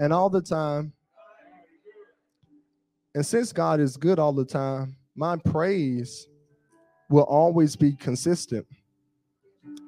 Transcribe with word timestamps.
and 0.00 0.12
all 0.12 0.28
the 0.28 0.40
time. 0.40 0.92
And 3.14 3.24
since 3.24 3.52
God 3.52 3.80
is 3.80 3.96
good 3.96 4.18
all 4.18 4.32
the 4.32 4.44
time, 4.44 4.96
my 5.14 5.36
praise 5.36 6.26
will 7.08 7.22
always 7.24 7.76
be 7.76 7.92
consistent 7.92 8.66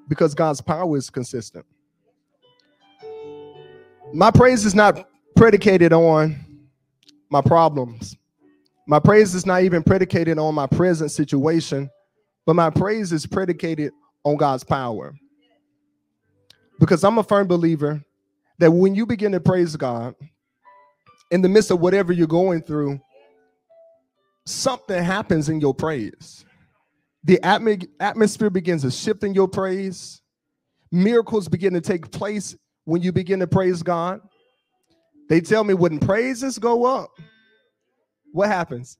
because 0.08 0.34
God's 0.34 0.60
power 0.60 0.96
is 0.96 1.10
consistent. 1.10 1.66
My 4.12 4.30
praise 4.30 4.64
is 4.64 4.74
not 4.74 5.08
predicated 5.34 5.92
on 5.92 6.36
my 7.28 7.40
problems. 7.40 8.16
My 8.86 9.00
praise 9.00 9.34
is 9.34 9.44
not 9.44 9.64
even 9.64 9.82
predicated 9.82 10.38
on 10.38 10.54
my 10.54 10.68
present 10.68 11.10
situation, 11.10 11.90
but 12.44 12.54
my 12.54 12.70
praise 12.70 13.12
is 13.12 13.26
predicated 13.26 13.92
on 14.22 14.36
God's 14.36 14.62
power. 14.62 15.12
Because 16.78 17.02
I'm 17.02 17.18
a 17.18 17.24
firm 17.24 17.48
believer 17.48 18.04
that 18.58 18.70
when 18.70 18.94
you 18.94 19.06
begin 19.06 19.32
to 19.32 19.40
praise 19.40 19.76
God 19.76 20.14
in 21.30 21.42
the 21.42 21.48
midst 21.48 21.70
of 21.70 21.80
whatever 21.80 22.12
you're 22.12 22.26
going 22.26 22.62
through, 22.62 23.00
something 24.46 25.02
happens 25.02 25.48
in 25.48 25.60
your 25.60 25.74
praise. 25.74 26.44
The 27.24 27.38
atm- 27.42 27.88
atmosphere 27.98 28.50
begins 28.50 28.82
to 28.82 28.90
shift 28.90 29.24
in 29.24 29.34
your 29.34 29.48
praise. 29.48 30.22
Miracles 30.92 31.48
begin 31.48 31.74
to 31.74 31.80
take 31.80 32.10
place 32.10 32.56
when 32.84 33.02
you 33.02 33.12
begin 33.12 33.40
to 33.40 33.46
praise 33.46 33.82
God. 33.82 34.20
They 35.28 35.40
tell 35.40 35.64
me 35.64 35.74
when 35.74 35.98
praises 35.98 36.58
go 36.58 36.84
up, 36.84 37.10
what 38.32 38.48
happens? 38.48 38.96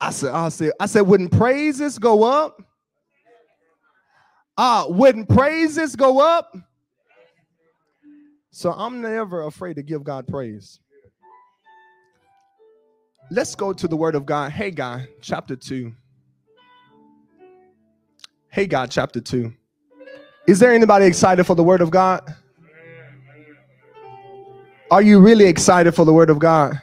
I 0.00 0.10
said, 0.10 0.32
I 0.32 0.48
said, 0.50 0.72
I 0.78 0.86
said, 0.86 1.00
when 1.02 1.28
praises 1.28 1.98
go 1.98 2.22
up, 2.22 2.62
ah, 4.56 4.84
uh, 4.84 4.88
when 4.88 5.26
praises 5.26 5.96
go 5.96 6.20
up. 6.20 6.54
So 8.56 8.72
I'm 8.72 9.02
never 9.02 9.42
afraid 9.42 9.76
to 9.76 9.82
give 9.82 10.02
God 10.02 10.26
praise. 10.26 10.80
Let's 13.30 13.54
go 13.54 13.74
to 13.74 13.86
the 13.86 13.98
word 13.98 14.14
of 14.14 14.24
God. 14.24 14.50
Haggai, 14.50 15.04
chapter 15.20 15.56
2. 15.56 15.92
Haggai, 18.48 18.86
chapter 18.86 19.20
2. 19.20 19.52
Is 20.46 20.58
there 20.58 20.72
anybody 20.72 21.04
excited 21.04 21.44
for 21.44 21.54
the 21.54 21.62
word 21.62 21.82
of 21.82 21.90
God? 21.90 22.34
Are 24.90 25.02
you 25.02 25.20
really 25.20 25.44
excited 25.44 25.94
for 25.94 26.06
the 26.06 26.14
word 26.14 26.30
of 26.30 26.38
God? 26.38 26.80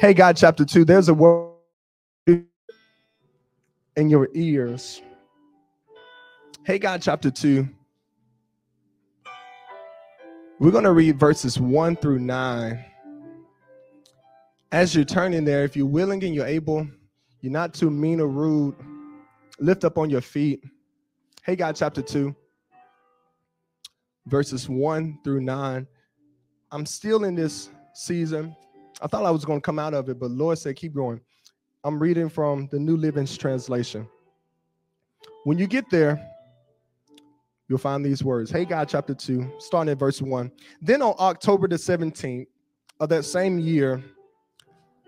Haggai, 0.00 0.34
chapter 0.34 0.64
2. 0.64 0.84
There's 0.84 1.08
a 1.08 1.14
word 1.14 1.50
in 2.28 2.46
your 3.96 4.28
ears. 4.34 5.02
Haggai, 6.64 6.98
chapter 6.98 7.32
2. 7.32 7.68
We're 10.60 10.70
going 10.70 10.84
to 10.84 10.92
read 10.92 11.18
verses 11.18 11.58
1 11.58 11.96
through 11.96 12.18
9 12.18 12.84
as 14.70 14.94
you're 14.94 15.06
turning 15.06 15.44
there, 15.44 15.64
if 15.64 15.74
you're 15.74 15.86
willing 15.86 16.22
and 16.22 16.34
you're 16.34 16.46
able, 16.46 16.86
you're 17.40 17.50
not 17.50 17.72
too 17.72 17.90
mean 17.90 18.20
or 18.20 18.28
rude, 18.28 18.76
lift 19.58 19.84
up 19.84 19.96
on 19.96 20.10
your 20.10 20.20
feet. 20.20 20.62
Haggai, 21.42 21.72
chapter 21.72 22.02
2, 22.02 22.36
verses 24.26 24.68
1 24.68 25.20
through 25.24 25.40
9. 25.40 25.86
I'm 26.70 26.86
still 26.86 27.24
in 27.24 27.34
this 27.34 27.70
season. 27.94 28.54
I 29.00 29.06
thought 29.06 29.24
I 29.24 29.30
was 29.30 29.46
going 29.46 29.60
to 29.60 29.64
come 29.64 29.78
out 29.78 29.94
of 29.94 30.10
it, 30.10 30.20
but 30.20 30.30
Lord 30.30 30.58
said, 30.58 30.76
keep 30.76 30.94
going. 30.94 31.22
I'm 31.84 31.98
reading 31.98 32.28
from 32.28 32.68
the 32.70 32.78
New 32.78 32.98
Living 32.98 33.24
Translation. 33.24 34.06
When 35.44 35.56
you 35.56 35.66
get 35.66 35.88
there, 35.88 36.29
you'll 37.70 37.78
find 37.78 38.04
these 38.04 38.24
words. 38.24 38.50
Haggai 38.50 38.84
chapter 38.84 39.14
2, 39.14 39.52
starting 39.60 39.92
at 39.92 39.98
verse 39.98 40.20
1. 40.20 40.50
Then 40.82 41.02
on 41.02 41.14
October 41.20 41.68
the 41.68 41.76
17th 41.76 42.48
of 42.98 43.08
that 43.08 43.24
same 43.24 43.60
year, 43.60 44.02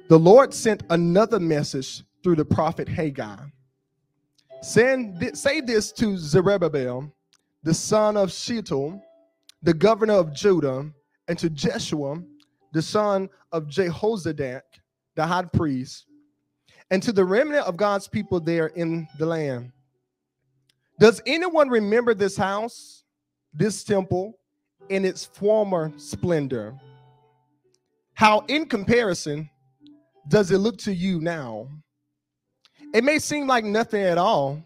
the 0.09 0.19
Lord 0.19 0.55
sent 0.55 0.85
another 0.89 1.41
message 1.41 2.05
through 2.23 2.37
the 2.37 2.45
prophet 2.45 2.89
Haggai. 2.89 3.37
Send, 4.63 5.37
say 5.37 5.61
this 5.61 5.91
to 5.93 6.17
Zerubbabel, 6.17 7.13
the 7.65 7.75
son 7.75 8.17
of 8.17 8.31
Shealtiel, 8.31 9.03
the 9.65 9.75
governor 9.75 10.15
of 10.15 10.33
Judah, 10.33 10.89
and 11.27 11.37
to 11.39 11.51
Jeshua, 11.51 12.23
the 12.73 12.83
son 12.83 13.29
of 13.51 13.65
Jehozadak, 13.65 14.63
the 15.17 15.27
high 15.27 15.43
priest, 15.43 16.07
and 16.93 17.03
to 17.03 17.13
the 17.13 17.25
remnant 17.25 17.67
of 17.67 17.77
God's 17.77 18.07
people 18.07 18.39
there 18.39 18.69
in 18.69 19.09
the 19.19 19.27
land. 19.27 19.73
Does 20.99 21.21
anyone 21.27 21.69
remember 21.69 22.15
this 22.15 22.37
house, 22.37 23.05
this 23.53 23.83
temple, 23.85 24.39
in 24.89 25.05
its 25.05 25.25
former 25.25 25.93
splendor? 25.97 26.75
How, 28.15 28.41
in 28.49 28.67
comparison, 28.67 29.49
does 30.29 30.51
it 30.51 30.59
look 30.59 30.79
to 30.79 30.95
you 30.95 31.21
now? 31.21 31.69
It 32.95 33.05
may 33.05 33.19
seem 33.19 33.47
like 33.47 33.65
nothing 33.65 34.03
at 34.03 34.19
all, 34.19 34.63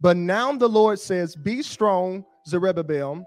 but 0.00 0.16
now 0.16 0.52
the 0.52 0.68
Lord 0.68 0.98
says, 0.98 1.34
Be 1.34 1.62
strong, 1.62 2.24
Zerubbabel. 2.46 3.26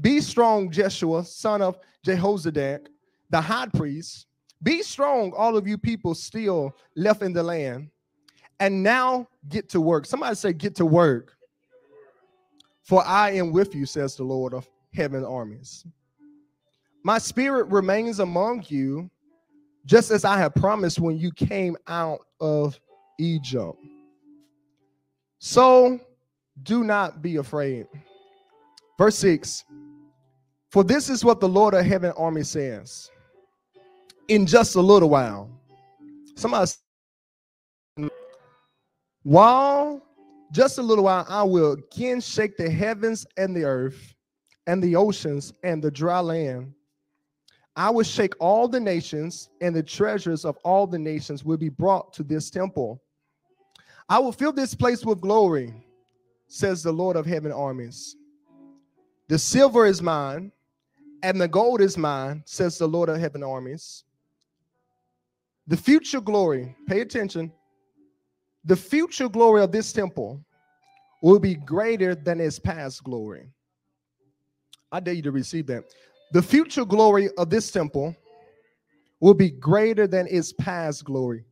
Be 0.00 0.20
strong, 0.20 0.70
Jeshua, 0.70 1.24
son 1.24 1.62
of 1.62 1.78
Jehozadak, 2.04 2.86
the 3.30 3.40
high 3.40 3.68
priest. 3.74 4.26
Be 4.62 4.82
strong, 4.82 5.32
all 5.36 5.56
of 5.56 5.66
you 5.66 5.78
people 5.78 6.14
still 6.14 6.76
left 6.96 7.22
in 7.22 7.32
the 7.32 7.42
land. 7.42 7.90
And 8.58 8.82
now 8.82 9.28
get 9.48 9.68
to 9.70 9.80
work. 9.80 10.06
Somebody 10.06 10.34
say, 10.34 10.52
Get 10.52 10.74
to 10.76 10.86
work. 10.86 11.35
For 12.86 13.04
I 13.04 13.32
am 13.32 13.50
with 13.50 13.74
you, 13.74 13.84
says 13.84 14.14
the 14.14 14.22
Lord 14.22 14.54
of 14.54 14.68
heaven 14.94 15.24
armies. 15.24 15.84
My 17.02 17.18
spirit 17.18 17.66
remains 17.66 18.20
among 18.20 18.64
you 18.68 19.10
just 19.86 20.12
as 20.12 20.24
I 20.24 20.38
have 20.38 20.54
promised 20.54 21.00
when 21.00 21.18
you 21.18 21.32
came 21.32 21.76
out 21.88 22.20
of 22.40 22.78
Egypt. 23.18 23.76
So 25.40 26.00
do 26.62 26.84
not 26.84 27.22
be 27.22 27.36
afraid. 27.36 27.88
Verse 28.96 29.18
6 29.18 29.64
For 30.70 30.84
this 30.84 31.10
is 31.10 31.24
what 31.24 31.40
the 31.40 31.48
Lord 31.48 31.74
of 31.74 31.84
heaven 31.84 32.12
army 32.16 32.44
says. 32.44 33.10
In 34.28 34.46
just 34.46 34.76
a 34.76 34.80
little 34.80 35.10
while, 35.10 35.50
somebody, 36.36 36.70
while 39.24 40.05
just 40.52 40.78
a 40.78 40.82
little 40.82 41.04
while, 41.04 41.26
I 41.28 41.42
will 41.42 41.72
again 41.72 42.20
shake 42.20 42.56
the 42.56 42.70
heavens 42.70 43.26
and 43.36 43.54
the 43.54 43.64
earth 43.64 44.14
and 44.66 44.82
the 44.82 44.96
oceans 44.96 45.52
and 45.62 45.82
the 45.82 45.90
dry 45.90 46.20
land 46.20 46.72
I 47.76 47.90
will 47.90 48.04
shake 48.04 48.32
all 48.40 48.68
the 48.68 48.80
nations, 48.80 49.50
and 49.60 49.76
the 49.76 49.82
treasures 49.82 50.46
of 50.46 50.56
all 50.64 50.86
the 50.86 50.98
nations 50.98 51.44
will 51.44 51.58
be 51.58 51.68
brought 51.68 52.14
to 52.14 52.22
this 52.22 52.50
temple. 52.50 53.02
I 54.08 54.18
will 54.18 54.32
fill 54.32 54.52
this 54.52 54.74
place 54.74 55.04
with 55.04 55.20
glory, 55.20 55.74
says 56.48 56.82
the 56.82 56.92
Lord 56.92 57.16
of 57.16 57.26
heaven 57.26 57.52
armies. 57.52 58.16
The 59.28 59.38
silver 59.38 59.84
is 59.84 60.00
mine, 60.00 60.52
and 61.22 61.38
the 61.38 61.48
gold 61.48 61.82
is 61.82 61.98
mine, 61.98 62.42
says 62.46 62.78
the 62.78 62.88
Lord 62.88 63.10
of 63.10 63.18
heaven 63.18 63.42
armies. 63.42 64.04
The 65.66 65.76
future 65.76 66.20
glory, 66.22 66.74
pay 66.86 67.00
attention, 67.00 67.52
the 68.66 68.76
future 68.76 69.28
glory 69.28 69.62
of 69.62 69.72
this 69.72 69.92
temple 69.92 70.44
will 71.22 71.38
be 71.38 71.54
greater 71.54 72.14
than 72.14 72.40
its 72.40 72.58
past 72.58 73.02
glory. 73.04 73.48
I 74.92 75.00
dare 75.00 75.14
you 75.14 75.22
to 75.22 75.32
receive 75.32 75.66
that. 75.68 75.84
The 76.32 76.42
future 76.42 76.84
glory 76.84 77.30
of 77.38 77.48
this 77.48 77.70
temple 77.70 78.14
will 79.20 79.34
be 79.34 79.50
greater 79.50 80.06
than 80.06 80.26
its 80.28 80.52
past 80.52 81.04
glory. 81.04 81.44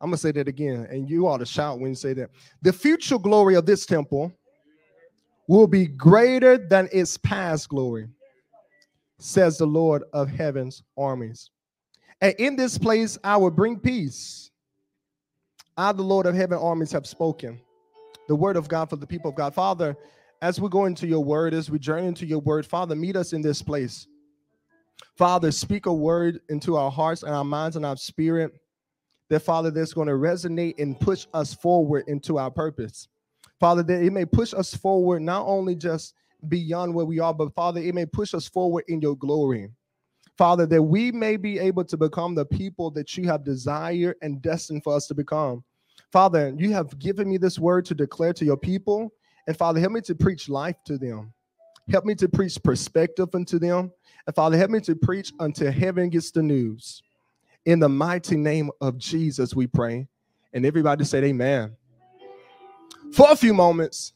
I'm 0.00 0.10
going 0.10 0.16
to 0.16 0.20
say 0.20 0.32
that 0.32 0.46
again, 0.46 0.86
and 0.90 1.10
you 1.10 1.26
ought 1.26 1.38
to 1.38 1.46
shout 1.46 1.80
when 1.80 1.90
you 1.90 1.96
say 1.96 2.12
that. 2.14 2.30
The 2.62 2.72
future 2.72 3.18
glory 3.18 3.56
of 3.56 3.66
this 3.66 3.84
temple 3.84 4.32
will 5.48 5.66
be 5.66 5.86
greater 5.86 6.56
than 6.56 6.88
its 6.92 7.16
past 7.16 7.68
glory, 7.68 8.08
says 9.18 9.58
the 9.58 9.66
Lord 9.66 10.04
of 10.12 10.28
heaven's 10.28 10.84
armies. 10.96 11.50
And 12.20 12.34
in 12.38 12.54
this 12.54 12.78
place 12.78 13.18
I 13.24 13.36
will 13.36 13.50
bring 13.50 13.80
peace. 13.80 14.47
I, 15.78 15.92
the 15.92 16.02
Lord 16.02 16.26
of 16.26 16.34
heaven 16.34 16.58
armies, 16.58 16.90
have 16.90 17.06
spoken 17.06 17.60
the 18.26 18.34
word 18.34 18.56
of 18.56 18.68
God 18.68 18.90
for 18.90 18.96
the 18.96 19.06
people 19.06 19.30
of 19.30 19.36
God. 19.36 19.54
Father, 19.54 19.96
as 20.42 20.60
we 20.60 20.68
go 20.68 20.86
into 20.86 21.06
your 21.06 21.22
word, 21.24 21.54
as 21.54 21.70
we 21.70 21.78
journey 21.78 22.08
into 22.08 22.26
your 22.26 22.40
word, 22.40 22.66
Father, 22.66 22.96
meet 22.96 23.14
us 23.14 23.32
in 23.32 23.42
this 23.42 23.62
place. 23.62 24.08
Father, 25.16 25.52
speak 25.52 25.86
a 25.86 25.94
word 25.94 26.40
into 26.48 26.76
our 26.76 26.90
hearts 26.90 27.22
and 27.22 27.32
our 27.32 27.44
minds 27.44 27.76
and 27.76 27.86
our 27.86 27.96
spirit 27.96 28.52
that, 29.30 29.40
Father, 29.40 29.70
that's 29.70 29.92
going 29.92 30.08
to 30.08 30.14
resonate 30.14 30.80
and 30.80 30.98
push 30.98 31.26
us 31.32 31.54
forward 31.54 32.04
into 32.08 32.38
our 32.38 32.50
purpose. 32.50 33.06
Father, 33.60 33.84
that 33.84 34.02
it 34.02 34.12
may 34.12 34.24
push 34.24 34.52
us 34.54 34.74
forward 34.74 35.22
not 35.22 35.46
only 35.46 35.76
just 35.76 36.14
beyond 36.48 36.92
where 36.92 37.06
we 37.06 37.20
are, 37.20 37.32
but 37.32 37.54
Father, 37.54 37.80
it 37.80 37.94
may 37.94 38.04
push 38.04 38.34
us 38.34 38.48
forward 38.48 38.82
in 38.88 39.00
your 39.00 39.16
glory. 39.16 39.68
Father, 40.36 40.66
that 40.66 40.82
we 40.82 41.10
may 41.10 41.36
be 41.36 41.58
able 41.58 41.84
to 41.84 41.96
become 41.96 42.34
the 42.34 42.46
people 42.46 42.90
that 42.92 43.16
you 43.16 43.26
have 43.26 43.44
desired 43.44 44.16
and 44.22 44.40
destined 44.42 44.84
for 44.84 44.94
us 44.94 45.06
to 45.08 45.14
become. 45.14 45.64
Father, 46.10 46.54
you 46.56 46.72
have 46.72 46.98
given 46.98 47.28
me 47.28 47.36
this 47.36 47.58
word 47.58 47.84
to 47.86 47.94
declare 47.94 48.32
to 48.34 48.44
your 48.44 48.56
people. 48.56 49.12
And 49.46 49.56
Father, 49.56 49.80
help 49.80 49.92
me 49.92 50.00
to 50.02 50.14
preach 50.14 50.48
life 50.48 50.76
to 50.86 50.98
them. 50.98 51.32
Help 51.90 52.04
me 52.04 52.14
to 52.16 52.28
preach 52.28 52.62
perspective 52.62 53.28
unto 53.34 53.58
them. 53.58 53.92
And 54.26 54.36
Father, 54.36 54.56
help 54.56 54.70
me 54.70 54.80
to 54.80 54.94
preach 54.94 55.32
until 55.40 55.72
heaven 55.72 56.10
gets 56.10 56.30
the 56.30 56.42
news. 56.42 57.02
In 57.64 57.78
the 57.80 57.88
mighty 57.88 58.36
name 58.36 58.70
of 58.80 58.98
Jesus, 58.98 59.54
we 59.54 59.66
pray. 59.66 60.08
And 60.52 60.64
everybody 60.64 61.04
said, 61.04 61.24
Amen. 61.24 61.76
For 63.12 63.30
a 63.30 63.36
few 63.36 63.54
moments, 63.54 64.12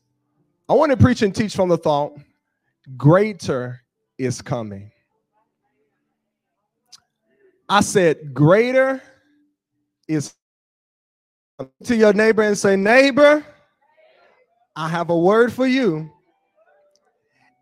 I 0.69 0.75
want 0.75 0.91
to 0.91 0.97
preach 0.97 1.23
and 1.23 1.35
teach 1.35 1.55
from 1.55 1.69
the 1.69 1.79
thought 1.79 2.17
greater 2.97 3.83
is 4.19 4.43
coming. 4.43 4.91
I 7.69 7.81
said, 7.81 8.35
greater 8.35 9.03
is 10.07 10.35
to 11.85 11.97
your 11.97 12.13
neighbor 12.13 12.43
and 12.43 12.57
say, 12.57 12.77
neighbor, 12.77 13.45
I 14.75 14.89
have 14.89 15.11
a 15.11 15.19
word 15.19 15.53
for 15.53 15.67
you. 15.67 16.11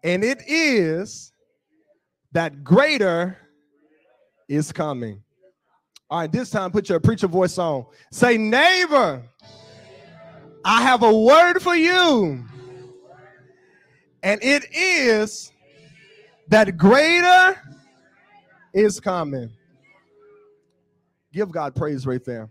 And 0.02 0.24
it 0.24 0.42
is 0.46 1.32
that 2.32 2.64
greater 2.64 3.36
is 4.48 4.72
coming. 4.72 5.22
All 6.08 6.20
right, 6.20 6.32
this 6.32 6.50
time 6.50 6.70
put 6.70 6.88
your 6.88 7.00
preacher 7.00 7.28
voice 7.28 7.58
on. 7.58 7.86
Say, 8.10 8.36
neighbor, 8.36 9.22
I 10.64 10.82
have 10.82 11.02
a 11.02 11.12
word 11.12 11.60
for 11.60 11.74
you. 11.74 12.44
And 14.22 14.42
it 14.42 14.66
is 14.74 15.52
that 16.48 16.76
greater 16.76 17.56
is 18.74 19.00
coming. 19.00 19.50
Give 21.32 21.50
God 21.50 21.74
praise 21.74 22.06
right 22.06 22.24
there. 22.24 22.50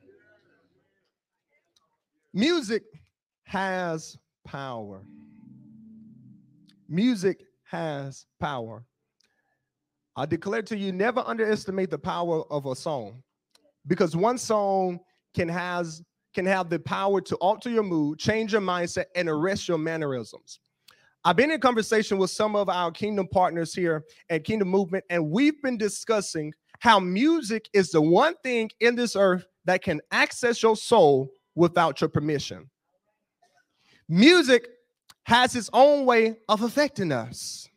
Music 2.33 2.83
has 3.43 4.17
power. 4.45 5.01
Music 6.87 7.43
has 7.63 8.25
power. 8.39 8.83
I 10.15 10.25
declare 10.25 10.61
to 10.63 10.77
you 10.77 10.91
never 10.91 11.23
underestimate 11.25 11.89
the 11.89 11.97
power 11.97 12.43
of 12.51 12.67
a 12.67 12.75
song 12.75 13.23
because 13.87 14.15
one 14.15 14.37
song 14.37 14.99
can 15.33 15.47
has 15.47 16.03
can 16.35 16.45
have 16.45 16.69
the 16.69 16.77
power 16.77 17.19
to 17.21 17.35
alter 17.37 17.69
your 17.71 17.83
mood, 17.83 18.19
change 18.19 18.53
your 18.53 18.61
mindset 18.61 19.05
and 19.15 19.27
arrest 19.27 19.67
your 19.67 19.79
mannerisms. 19.79 20.59
I've 21.25 21.35
been 21.35 21.51
in 21.51 21.59
conversation 21.59 22.19
with 22.19 22.29
some 22.29 22.55
of 22.55 22.69
our 22.69 22.91
kingdom 22.91 23.27
partners 23.27 23.73
here 23.73 24.03
at 24.29 24.43
Kingdom 24.43 24.67
Movement 24.67 25.03
and 25.09 25.31
we've 25.31 25.59
been 25.63 25.77
discussing 25.77 26.53
how 26.79 26.99
music 26.99 27.67
is 27.73 27.89
the 27.89 28.01
one 28.01 28.35
thing 28.43 28.69
in 28.79 28.95
this 28.95 29.15
earth 29.15 29.47
that 29.65 29.81
can 29.81 29.99
access 30.11 30.61
your 30.61 30.75
soul 30.75 31.29
without 31.59 32.00
your 32.00 32.09
permission. 32.09 32.69
Music 34.07 34.67
has 35.23 35.56
its 35.56 35.69
own 35.73 36.06
way 36.06 36.38
of 36.47 36.63
affecting 36.63 37.11
us. 37.11 37.69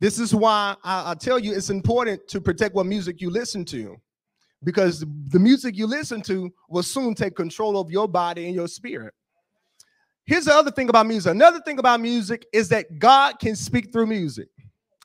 This 0.00 0.18
is 0.18 0.34
why 0.34 0.74
I, 0.82 1.10
I, 1.10 1.14
tell 1.14 1.38
you 1.38 1.52
it's 1.52 1.68
important 1.68 2.26
to 2.28 2.40
protect 2.40 2.74
what 2.74 2.86
music 2.86 3.20
you 3.20 3.28
listen 3.28 3.66
to, 3.66 4.00
because 4.64 5.04
the 5.28 5.38
music 5.38 5.76
you 5.76 5.86
listen 5.86 6.22
to 6.22 6.50
will 6.70 6.82
soon 6.82 7.14
take 7.14 7.36
control 7.36 7.78
of 7.78 7.90
your 7.90 8.08
body 8.08 8.46
and 8.46 8.54
your 8.54 8.66
spirit. 8.66 9.12
Here's 10.24 10.46
the 10.46 10.54
other 10.54 10.70
thing 10.70 10.88
about 10.88 11.06
music. 11.06 11.30
Another 11.30 11.60
thing 11.60 11.78
about 11.78 12.00
music 12.00 12.46
is 12.52 12.70
that 12.70 12.98
God 12.98 13.38
can 13.38 13.54
speak 13.54 13.92
through 13.92 14.06
music. 14.06 14.48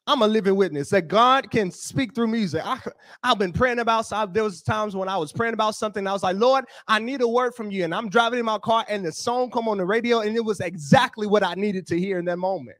I'm 0.07 0.21
a 0.21 0.27
living 0.27 0.55
witness 0.55 0.89
that 0.91 1.07
God 1.07 1.49
can 1.49 1.71
speak 1.71 2.13
through 2.13 2.27
music. 2.27 2.61
I, 2.63 2.79
have 3.23 3.39
been 3.39 3.51
praying 3.51 3.79
about. 3.79 4.05
So 4.05 4.17
I, 4.17 4.25
there 4.27 4.43
was 4.43 4.61
times 4.61 4.95
when 4.95 5.09
I 5.09 5.17
was 5.17 5.31
praying 5.31 5.55
about 5.55 5.73
something. 5.73 6.05
I 6.05 6.13
was 6.13 6.21
like, 6.21 6.37
Lord, 6.37 6.65
I 6.87 6.99
need 6.99 7.21
a 7.21 7.27
word 7.27 7.55
from 7.55 7.71
you. 7.71 7.85
And 7.85 7.93
I'm 7.93 8.09
driving 8.09 8.37
in 8.37 8.45
my 8.45 8.59
car, 8.59 8.85
and 8.87 9.03
the 9.03 9.11
song 9.11 9.49
come 9.49 9.67
on 9.67 9.77
the 9.77 9.85
radio, 9.85 10.19
and 10.19 10.35
it 10.35 10.45
was 10.45 10.59
exactly 10.59 11.25
what 11.25 11.43
I 11.43 11.55
needed 11.55 11.87
to 11.87 11.99
hear 11.99 12.19
in 12.19 12.25
that 12.25 12.37
moment. 12.37 12.77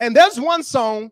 And 0.00 0.14
there's 0.14 0.38
one 0.38 0.62
song 0.62 1.10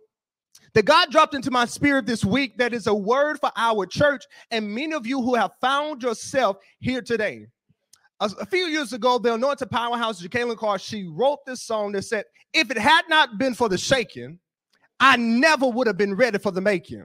that 0.74 0.84
God 0.84 1.10
dropped 1.10 1.34
into 1.34 1.50
my 1.50 1.64
spirit 1.64 2.04
this 2.04 2.24
week 2.24 2.58
that 2.58 2.74
is 2.74 2.86
a 2.86 2.94
word 2.94 3.38
for 3.40 3.50
our 3.56 3.86
church, 3.86 4.24
and 4.50 4.68
many 4.68 4.92
of 4.92 5.06
you 5.06 5.22
who 5.22 5.34
have 5.34 5.52
found 5.62 6.02
yourself 6.02 6.58
here 6.80 7.00
today. 7.00 7.46
A, 8.20 8.30
a 8.40 8.46
few 8.46 8.66
years 8.66 8.92
ago, 8.92 9.18
the 9.18 9.32
anointed 9.32 9.70
powerhouse, 9.70 10.22
Jekalyn 10.22 10.58
Carr, 10.58 10.78
she 10.78 11.04
wrote 11.04 11.38
this 11.46 11.62
song 11.62 11.92
that 11.92 12.02
said, 12.02 12.24
"If 12.52 12.70
it 12.70 12.78
had 12.78 13.02
not 13.08 13.38
been 13.38 13.54
for 13.54 13.70
the 13.70 13.78
shaking." 13.78 14.38
I 15.02 15.16
never 15.16 15.66
would 15.66 15.88
have 15.88 15.98
been 15.98 16.14
ready 16.14 16.38
for 16.38 16.52
the 16.52 16.60
making. 16.60 17.04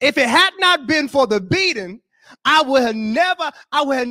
If 0.00 0.16
it 0.16 0.28
had 0.28 0.52
not 0.58 0.86
been 0.86 1.08
for 1.08 1.26
the 1.26 1.42
beating, 1.42 2.00
I 2.46 2.62
would 2.62 2.82
have 2.82 2.96
never, 2.96 3.52
I 3.70 3.82
would 3.82 3.98
have 3.98 4.08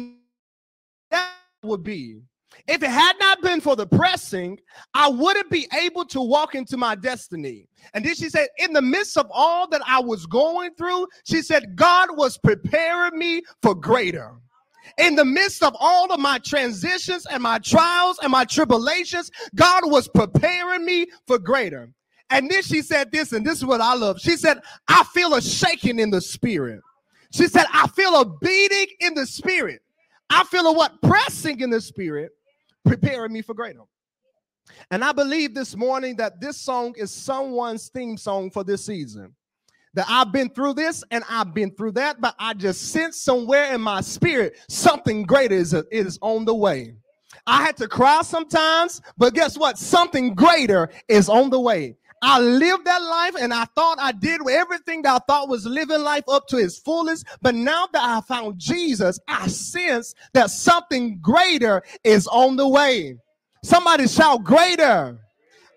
never 1.11 1.25
would 1.63 1.83
be. 1.83 2.21
If 2.67 2.83
it 2.83 2.91
had 2.91 3.15
not 3.19 3.41
been 3.41 3.59
for 3.59 3.75
the 3.75 3.87
pressing, 3.87 4.59
I 4.93 5.09
wouldn't 5.09 5.49
be 5.49 5.67
able 5.81 6.05
to 6.05 6.21
walk 6.21 6.53
into 6.53 6.77
my 6.77 6.93
destiny. 6.93 7.65
And 7.95 8.05
then 8.05 8.13
she 8.13 8.29
said, 8.29 8.49
in 8.59 8.71
the 8.71 8.83
midst 8.83 9.17
of 9.17 9.25
all 9.31 9.67
that 9.69 9.81
I 9.87 9.99
was 9.99 10.27
going 10.27 10.75
through, 10.75 11.07
she 11.25 11.41
said, 11.41 11.75
God 11.75 12.15
was 12.15 12.37
preparing 12.37 13.17
me 13.17 13.41
for 13.63 13.73
greater. 13.73 14.33
In 14.99 15.15
the 15.15 15.25
midst 15.25 15.63
of 15.63 15.75
all 15.79 16.13
of 16.13 16.19
my 16.19 16.37
transitions 16.37 17.25
and 17.25 17.41
my 17.41 17.57
trials 17.57 18.19
and 18.21 18.31
my 18.31 18.45
tribulations, 18.45 19.31
God 19.55 19.81
was 19.85 20.07
preparing 20.07 20.85
me 20.85 21.07
for 21.25 21.39
greater. 21.39 21.89
And 22.31 22.49
then 22.49 22.63
she 22.63 22.81
said 22.81 23.11
this, 23.11 23.33
and 23.33 23.45
this 23.45 23.57
is 23.57 23.65
what 23.65 23.81
I 23.81 23.93
love. 23.93 24.19
She 24.19 24.37
said, 24.37 24.59
I 24.87 25.03
feel 25.13 25.33
a 25.35 25.41
shaking 25.41 25.99
in 25.99 26.09
the 26.09 26.21
spirit. 26.21 26.79
She 27.31 27.47
said, 27.47 27.65
I 27.71 27.87
feel 27.87 28.19
a 28.19 28.25
beating 28.25 28.87
in 29.01 29.13
the 29.13 29.25
spirit. 29.25 29.81
I 30.29 30.45
feel 30.45 30.65
a 30.67 30.73
what? 30.73 31.01
Pressing 31.01 31.59
in 31.59 31.69
the 31.69 31.81
spirit, 31.81 32.31
preparing 32.85 33.33
me 33.33 33.41
for 33.41 33.53
greater. 33.53 33.81
And 34.89 35.03
I 35.03 35.11
believe 35.11 35.53
this 35.53 35.75
morning 35.75 36.15
that 36.17 36.39
this 36.39 36.57
song 36.57 36.95
is 36.97 37.11
someone's 37.11 37.89
theme 37.89 38.17
song 38.17 38.49
for 38.49 38.63
this 38.63 38.85
season. 38.85 39.35
That 39.93 40.05
I've 40.07 40.31
been 40.31 40.49
through 40.49 40.75
this 40.75 41.03
and 41.11 41.25
I've 41.29 41.53
been 41.53 41.71
through 41.71 41.91
that, 41.93 42.21
but 42.21 42.33
I 42.39 42.53
just 42.53 42.93
sense 42.93 43.17
somewhere 43.17 43.73
in 43.73 43.81
my 43.81 43.99
spirit 43.99 44.57
something 44.69 45.23
greater 45.23 45.55
is, 45.55 45.73
is 45.91 46.17
on 46.21 46.45
the 46.45 46.55
way. 46.55 46.95
I 47.45 47.61
had 47.63 47.75
to 47.77 47.87
cry 47.87 48.21
sometimes, 48.21 49.01
but 49.17 49.33
guess 49.33 49.57
what? 49.57 49.77
Something 49.77 50.33
greater 50.33 50.89
is 51.09 51.27
on 51.27 51.49
the 51.49 51.59
way. 51.59 51.97
I 52.23 52.39
lived 52.39 52.85
that 52.85 53.01
life 53.01 53.35
and 53.39 53.51
I 53.53 53.65
thought 53.75 53.97
I 53.99 54.11
did 54.11 54.41
everything 54.47 55.01
that 55.03 55.15
I 55.15 55.19
thought 55.25 55.49
was 55.49 55.65
living 55.65 56.01
life 56.01 56.23
up 56.27 56.47
to 56.47 56.57
its 56.57 56.77
fullest. 56.77 57.25
But 57.41 57.55
now 57.55 57.87
that 57.93 58.03
I 58.03 58.21
found 58.21 58.59
Jesus, 58.59 59.19
I 59.27 59.47
sense 59.47 60.13
that 60.33 60.51
something 60.51 61.19
greater 61.19 61.81
is 62.03 62.27
on 62.27 62.57
the 62.57 62.67
way. 62.67 63.17
Somebody 63.63 64.07
shout 64.07 64.43
greater. 64.43 65.19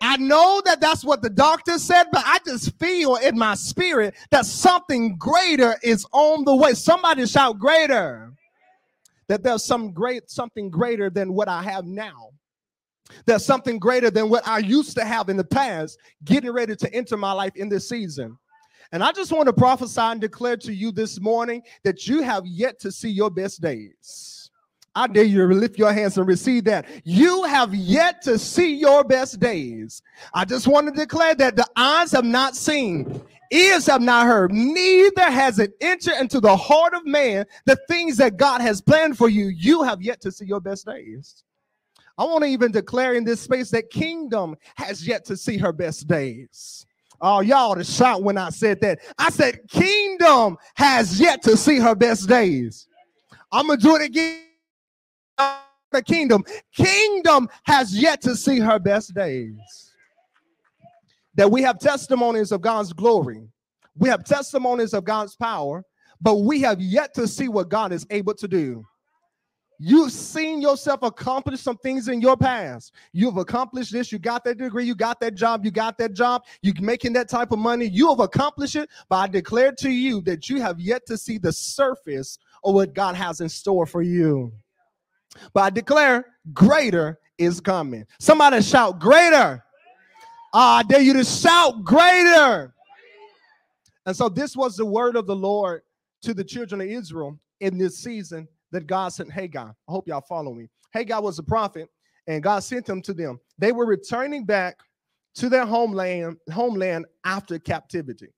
I 0.02 0.18
know 0.18 0.60
that 0.66 0.80
that's 0.80 1.02
what 1.02 1.22
the 1.22 1.30
doctor 1.30 1.78
said, 1.78 2.08
but 2.12 2.22
I 2.26 2.38
just 2.44 2.78
feel 2.78 3.16
in 3.16 3.38
my 3.38 3.54
spirit 3.54 4.14
that 4.30 4.44
something 4.44 5.16
greater 5.16 5.76
is 5.82 6.06
on 6.12 6.44
the 6.44 6.54
way. 6.54 6.74
Somebody 6.74 7.26
shout 7.26 7.58
greater. 7.58 8.30
That 9.28 9.42
there's 9.42 9.64
some 9.64 9.92
great 9.92 10.30
something 10.30 10.68
greater 10.68 11.08
than 11.08 11.32
what 11.32 11.48
I 11.48 11.62
have 11.62 11.86
now. 11.86 12.33
There's 13.26 13.44
something 13.44 13.78
greater 13.78 14.10
than 14.10 14.28
what 14.28 14.46
I 14.46 14.58
used 14.58 14.96
to 14.96 15.04
have 15.04 15.28
in 15.28 15.36
the 15.36 15.44
past 15.44 15.98
getting 16.24 16.52
ready 16.52 16.76
to 16.76 16.94
enter 16.94 17.16
my 17.16 17.32
life 17.32 17.56
in 17.56 17.68
this 17.68 17.88
season. 17.88 18.38
And 18.92 19.02
I 19.02 19.12
just 19.12 19.32
want 19.32 19.46
to 19.46 19.52
prophesy 19.52 20.00
and 20.00 20.20
declare 20.20 20.56
to 20.58 20.72
you 20.72 20.92
this 20.92 21.20
morning 21.20 21.62
that 21.82 22.06
you 22.06 22.22
have 22.22 22.46
yet 22.46 22.78
to 22.80 22.92
see 22.92 23.10
your 23.10 23.30
best 23.30 23.60
days. 23.60 24.50
I 24.94 25.08
dare 25.08 25.24
you 25.24 25.48
to 25.48 25.54
lift 25.54 25.78
your 25.78 25.92
hands 25.92 26.16
and 26.18 26.26
receive 26.26 26.64
that. 26.64 26.86
You 27.04 27.42
have 27.44 27.74
yet 27.74 28.22
to 28.22 28.38
see 28.38 28.74
your 28.74 29.02
best 29.02 29.40
days. 29.40 30.02
I 30.32 30.44
just 30.44 30.68
want 30.68 30.86
to 30.86 30.92
declare 30.92 31.34
that 31.34 31.56
the 31.56 31.66
eyes 31.74 32.12
have 32.12 32.24
not 32.24 32.54
seen, 32.54 33.20
ears 33.50 33.86
have 33.86 34.02
not 34.02 34.26
heard, 34.26 34.52
neither 34.52 35.30
has 35.30 35.58
it 35.58 35.72
entered 35.80 36.14
into 36.20 36.40
the 36.40 36.56
heart 36.56 36.94
of 36.94 37.04
man 37.04 37.46
the 37.66 37.76
things 37.88 38.16
that 38.18 38.36
God 38.36 38.60
has 38.60 38.80
planned 38.80 39.18
for 39.18 39.28
you. 39.28 39.46
You 39.46 39.82
have 39.82 40.00
yet 40.00 40.20
to 40.22 40.30
see 40.30 40.44
your 40.46 40.60
best 40.60 40.86
days. 40.86 41.43
I 42.16 42.24
want 42.24 42.44
to 42.44 42.50
even 42.50 42.70
declare 42.70 43.14
in 43.14 43.24
this 43.24 43.40
space 43.40 43.70
that 43.70 43.90
kingdom 43.90 44.56
has 44.76 45.06
yet 45.06 45.24
to 45.26 45.36
see 45.36 45.58
her 45.58 45.72
best 45.72 46.06
days. 46.06 46.86
Oh, 47.20 47.40
y'all 47.40 47.74
to 47.74 47.84
shout 47.84 48.22
when 48.22 48.36
I 48.36 48.50
said 48.50 48.80
that. 48.82 49.00
I 49.18 49.30
said, 49.30 49.60
Kingdom 49.68 50.56
has 50.74 51.20
yet 51.20 51.42
to 51.42 51.56
see 51.56 51.78
her 51.78 51.94
best 51.94 52.28
days. 52.28 52.86
I'm 53.50 53.66
going 53.66 53.78
to 53.78 53.82
do 53.82 53.96
it 53.96 54.02
again. 54.02 54.40
The 55.92 56.02
kingdom. 56.02 56.44
Kingdom 56.74 57.48
has 57.64 57.96
yet 57.96 58.20
to 58.22 58.34
see 58.34 58.58
her 58.58 58.78
best 58.78 59.14
days. 59.14 59.92
That 61.36 61.50
we 61.50 61.62
have 61.62 61.78
testimonies 61.78 62.52
of 62.52 62.60
God's 62.60 62.92
glory, 62.92 63.48
we 63.96 64.08
have 64.08 64.24
testimonies 64.24 64.92
of 64.92 65.04
God's 65.04 65.36
power, 65.36 65.84
but 66.20 66.36
we 66.36 66.60
have 66.62 66.80
yet 66.80 67.14
to 67.14 67.26
see 67.28 67.48
what 67.48 67.68
God 67.68 67.92
is 67.92 68.06
able 68.10 68.34
to 68.34 68.48
do. 68.48 68.84
You've 69.78 70.12
seen 70.12 70.62
yourself 70.62 71.02
accomplish 71.02 71.60
some 71.60 71.76
things 71.78 72.08
in 72.08 72.20
your 72.20 72.36
past. 72.36 72.92
You've 73.12 73.36
accomplished 73.36 73.92
this. 73.92 74.12
You 74.12 74.18
got 74.18 74.44
that 74.44 74.58
degree. 74.58 74.84
You 74.84 74.94
got 74.94 75.20
that 75.20 75.34
job. 75.34 75.64
You 75.64 75.70
got 75.70 75.98
that 75.98 76.14
job. 76.14 76.44
You're 76.62 76.74
making 76.80 77.12
that 77.14 77.28
type 77.28 77.50
of 77.50 77.58
money. 77.58 77.86
You 77.86 78.08
have 78.10 78.20
accomplished 78.20 78.76
it. 78.76 78.88
But 79.08 79.16
I 79.16 79.26
declare 79.26 79.72
to 79.72 79.90
you 79.90 80.20
that 80.22 80.48
you 80.48 80.60
have 80.60 80.78
yet 80.78 81.06
to 81.06 81.18
see 81.18 81.38
the 81.38 81.52
surface 81.52 82.38
of 82.62 82.74
what 82.74 82.94
God 82.94 83.16
has 83.16 83.40
in 83.40 83.48
store 83.48 83.86
for 83.86 84.02
you. 84.02 84.52
But 85.52 85.62
I 85.62 85.70
declare 85.70 86.26
greater 86.52 87.18
is 87.36 87.60
coming. 87.60 88.06
Somebody 88.20 88.62
shout 88.62 89.00
greater. 89.00 89.64
Uh, 90.52 90.58
I 90.58 90.82
dare 90.84 91.00
you 91.00 91.14
to 91.14 91.24
shout 91.24 91.82
greater. 91.84 92.72
And 94.06 94.16
so 94.16 94.28
this 94.28 94.56
was 94.56 94.76
the 94.76 94.86
word 94.86 95.16
of 95.16 95.26
the 95.26 95.34
Lord 95.34 95.82
to 96.22 96.32
the 96.32 96.44
children 96.44 96.80
of 96.80 96.86
Israel 96.86 97.38
in 97.60 97.76
this 97.76 97.98
season 97.98 98.46
that 98.74 98.88
God 98.88 99.08
sent 99.08 99.30
Haggai. 99.30 99.60
I 99.60 99.72
hope 99.88 100.08
y'all 100.08 100.20
follow 100.20 100.52
me. 100.52 100.68
Haggai 100.90 101.18
was 101.18 101.38
a 101.38 101.44
prophet, 101.44 101.88
and 102.26 102.42
God 102.42 102.58
sent 102.58 102.88
him 102.88 103.00
to 103.02 103.14
them. 103.14 103.38
They 103.56 103.70
were 103.70 103.86
returning 103.86 104.44
back 104.44 104.80
to 105.36 105.48
their 105.48 105.64
homeland, 105.64 106.38
homeland 106.52 107.06
after 107.24 107.58
captivity. 107.58 108.28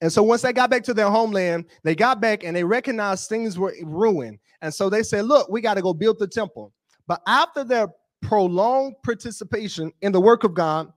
And 0.00 0.10
so 0.10 0.22
once 0.22 0.40
they 0.40 0.54
got 0.54 0.70
back 0.70 0.82
to 0.84 0.94
their 0.94 1.10
homeland, 1.10 1.66
they 1.84 1.94
got 1.94 2.18
back 2.18 2.44
and 2.44 2.56
they 2.56 2.64
recognized 2.64 3.28
things 3.28 3.58
were 3.58 3.74
ruined. 3.82 4.38
And 4.62 4.72
so 4.72 4.88
they 4.88 5.02
said, 5.02 5.26
Look, 5.26 5.50
we 5.50 5.60
got 5.60 5.74
to 5.74 5.82
go 5.82 5.92
build 5.92 6.18
the 6.18 6.26
temple. 6.26 6.72
But 7.06 7.20
after 7.26 7.62
their 7.62 7.88
prolonged 8.22 8.94
participation 9.04 9.92
in 10.00 10.12
the 10.12 10.20
work 10.20 10.44
of 10.44 10.54
God, 10.54 10.90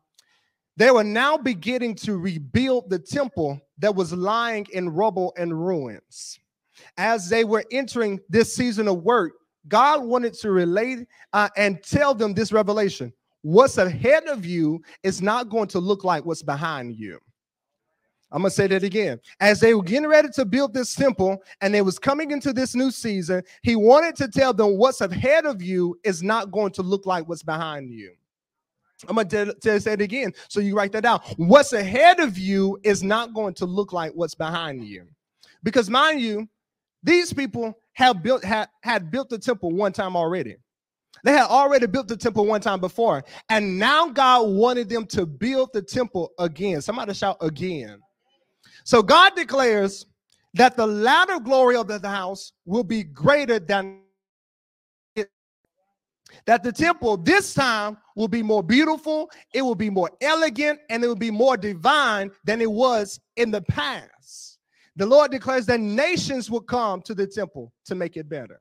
they 0.77 0.91
were 0.91 1.03
now 1.03 1.35
beginning 1.37 1.95
to 1.95 2.17
rebuild 2.17 2.89
the 2.89 2.99
temple 2.99 3.59
that 3.79 3.93
was 3.93 4.13
lying 4.13 4.65
in 4.71 4.87
rubble 4.87 5.33
and 5.37 5.53
ruins. 5.53 6.39
As 6.97 7.29
they 7.29 7.43
were 7.43 7.63
entering 7.71 8.19
this 8.29 8.53
season 8.53 8.87
of 8.87 9.03
work, 9.03 9.33
God 9.67 10.03
wanted 10.03 10.33
to 10.35 10.51
relate 10.51 11.07
uh, 11.33 11.49
and 11.57 11.83
tell 11.83 12.13
them 12.13 12.33
this 12.33 12.51
revelation. 12.51 13.13
What's 13.41 13.77
ahead 13.77 14.27
of 14.27 14.45
you 14.45 14.81
is 15.03 15.21
not 15.21 15.49
going 15.49 15.67
to 15.69 15.79
look 15.79 16.03
like 16.03 16.25
what's 16.25 16.43
behind 16.43 16.95
you. 16.95 17.19
I'm 18.31 18.41
gonna 18.41 18.51
say 18.51 18.67
that 18.67 18.83
again. 18.83 19.19
As 19.39 19.59
they 19.59 19.73
were 19.73 19.81
getting 19.81 20.07
ready 20.07 20.29
to 20.35 20.45
build 20.45 20.73
this 20.73 20.93
temple 20.93 21.41
and 21.61 21.73
they 21.73 21.81
was 21.81 21.97
coming 21.97 22.31
into 22.31 22.53
this 22.53 22.75
new 22.75 22.91
season, 22.91 23.41
he 23.63 23.75
wanted 23.75 24.15
to 24.17 24.27
tell 24.27 24.53
them 24.53 24.77
what's 24.77 25.01
ahead 25.01 25.45
of 25.45 25.61
you 25.61 25.99
is 26.03 26.21
not 26.21 26.51
going 26.51 26.71
to 26.73 26.83
look 26.83 27.05
like 27.05 27.27
what's 27.27 27.41
behind 27.41 27.89
you. 27.89 28.11
I'm 29.07 29.15
gonna 29.15 29.27
tell, 29.27 29.53
tell 29.55 29.79
say 29.79 29.93
it 29.93 30.01
again, 30.01 30.33
so 30.47 30.59
you 30.59 30.75
write 30.75 30.91
that 30.91 31.03
down. 31.03 31.21
What's 31.37 31.73
ahead 31.73 32.19
of 32.19 32.37
you 32.37 32.77
is 32.83 33.01
not 33.01 33.33
going 33.33 33.53
to 33.55 33.65
look 33.65 33.93
like 33.93 34.11
what's 34.13 34.35
behind 34.35 34.85
you, 34.85 35.07
because 35.63 35.89
mind 35.89 36.21
you, 36.21 36.47
these 37.03 37.33
people 37.33 37.77
have 37.93 38.21
built 38.23 38.43
had, 38.43 38.69
had 38.81 39.11
built 39.11 39.29
the 39.29 39.39
temple 39.39 39.71
one 39.71 39.93
time 39.93 40.15
already. 40.15 40.55
They 41.23 41.33
had 41.33 41.47
already 41.47 41.87
built 41.87 42.07
the 42.07 42.17
temple 42.17 42.45
one 42.45 42.61
time 42.61 42.79
before, 42.79 43.23
and 43.49 43.77
now 43.77 44.09
God 44.09 44.49
wanted 44.49 44.89
them 44.89 45.05
to 45.07 45.25
build 45.25 45.69
the 45.73 45.81
temple 45.81 46.31
again. 46.39 46.81
Somebody 46.81 47.13
shout 47.13 47.37
again. 47.41 47.99
So 48.85 49.01
God 49.01 49.35
declares 49.35 50.05
that 50.53 50.77
the 50.77 50.87
latter 50.87 51.39
glory 51.39 51.75
of 51.75 51.87
the 51.87 51.99
house 52.07 52.53
will 52.65 52.83
be 52.83 53.03
greater 53.03 53.59
than. 53.59 54.01
That 56.45 56.63
the 56.63 56.71
temple 56.71 57.17
this 57.17 57.55
time 57.55 57.97
will 58.15 58.27
be 58.27 58.43
more 58.43 58.61
beautiful, 58.61 59.29
it 59.53 59.63
will 59.63 59.75
be 59.75 59.89
more 59.89 60.11
elegant, 60.21 60.79
and 60.89 61.03
it 61.03 61.07
will 61.07 61.15
be 61.15 61.31
more 61.31 61.57
divine 61.57 62.31
than 62.45 62.61
it 62.61 62.71
was 62.71 63.19
in 63.35 63.49
the 63.51 63.63
past. 63.63 64.09
The 64.95 65.05
Lord 65.05 65.31
declares 65.31 65.65
that 65.67 65.79
nations 65.79 66.49
will 66.49 66.61
come 66.61 67.01
to 67.03 67.13
the 67.13 67.27
temple 67.27 67.71
to 67.85 67.95
make 67.95 68.17
it 68.17 68.27
better. 68.29 68.59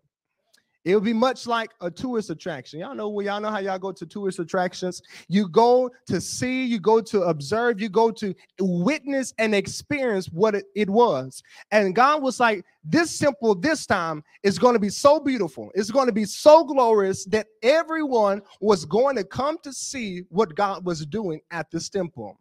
It 0.85 0.94
would 0.94 1.04
be 1.04 1.12
much 1.12 1.47
like 1.47 1.73
a 1.80 1.90
tourist 1.90 2.30
attraction. 2.30 2.80
Y'all 2.80 2.94
know, 2.94 3.20
y'all 3.20 3.40
know 3.40 3.50
how 3.50 3.58
y'all 3.58 3.78
go 3.78 3.92
to 3.92 4.06
tourist 4.06 4.38
attractions. 4.38 5.02
You 5.28 5.49
go 5.49 5.90
to 6.06 6.18
see, 6.18 6.64
you 6.64 6.78
go 6.78 7.00
to 7.02 7.23
observe, 7.25 7.80
you 7.80 7.90
go 7.90 8.11
to 8.12 8.35
witness 8.58 9.35
and 9.38 9.54
experience 9.54 10.28
what 10.28 10.54
it, 10.54 10.64
it 10.75 10.88
was. 10.88 11.42
And 11.73 11.94
God 11.94 12.23
was 12.23 12.40
like, 12.40 12.64
this 12.85 13.11
simple 13.11 13.54
this 13.54 13.85
time 13.85 14.23
is 14.42 14.58
going 14.58 14.75
to 14.75 14.80
be 14.80 14.88
so 14.88 15.20
beautiful. 15.20 15.70
It's 15.75 15.90
going 15.90 16.06
to 16.06 16.12
be 16.12 16.25
so 16.25 16.64
glorious 16.64 17.26
that 17.26 17.49
everyone 17.62 18.40
was 18.61 18.87
going 18.87 19.16
to 19.16 19.25
come 19.25 19.58
to 19.64 19.73
see 19.75 20.23
what 20.30 20.54
God 20.54 20.87
was 20.87 21.04
doing 21.04 21.40
at 21.50 21.70
this 21.70 21.90
temple. 21.90 22.38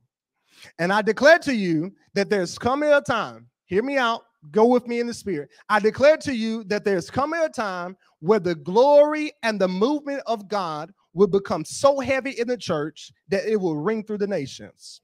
And 0.79 0.94
I 0.94 1.01
declare 1.01 1.39
to 1.39 1.53
you 1.53 1.94
that 2.13 2.29
there's 2.29 2.58
coming 2.58 2.94
a 2.94 3.01
time, 3.01 3.48
hear 3.67 3.83
me 3.83 3.97
out, 3.97 4.24
go 4.51 4.65
with 4.65 4.88
me 4.88 5.00
in 5.00 5.07
the 5.07 5.13
spirit. 5.13 5.50
I 5.69 5.79
declare 5.79 6.17
to 6.17 6.33
you 6.33 6.63
that 6.65 6.83
there's 6.83 7.09
coming 7.09 7.41
a 7.41 7.50
time 7.50 7.95
where 8.19 8.39
the 8.39 8.55
glory 8.55 9.31
and 9.43 9.59
the 9.59 9.67
movement 9.67 10.24
of 10.25 10.47
God 10.47 10.91
will 11.13 11.27
become 11.27 11.65
so 11.65 12.00
heavy 12.00 12.31
in 12.31 12.47
the 12.47 12.57
church 12.57 13.12
that 13.29 13.45
it 13.45 13.57
will 13.57 13.77
ring 13.77 14.03
through 14.03 14.19
the 14.19 14.27
nations. 14.27 15.01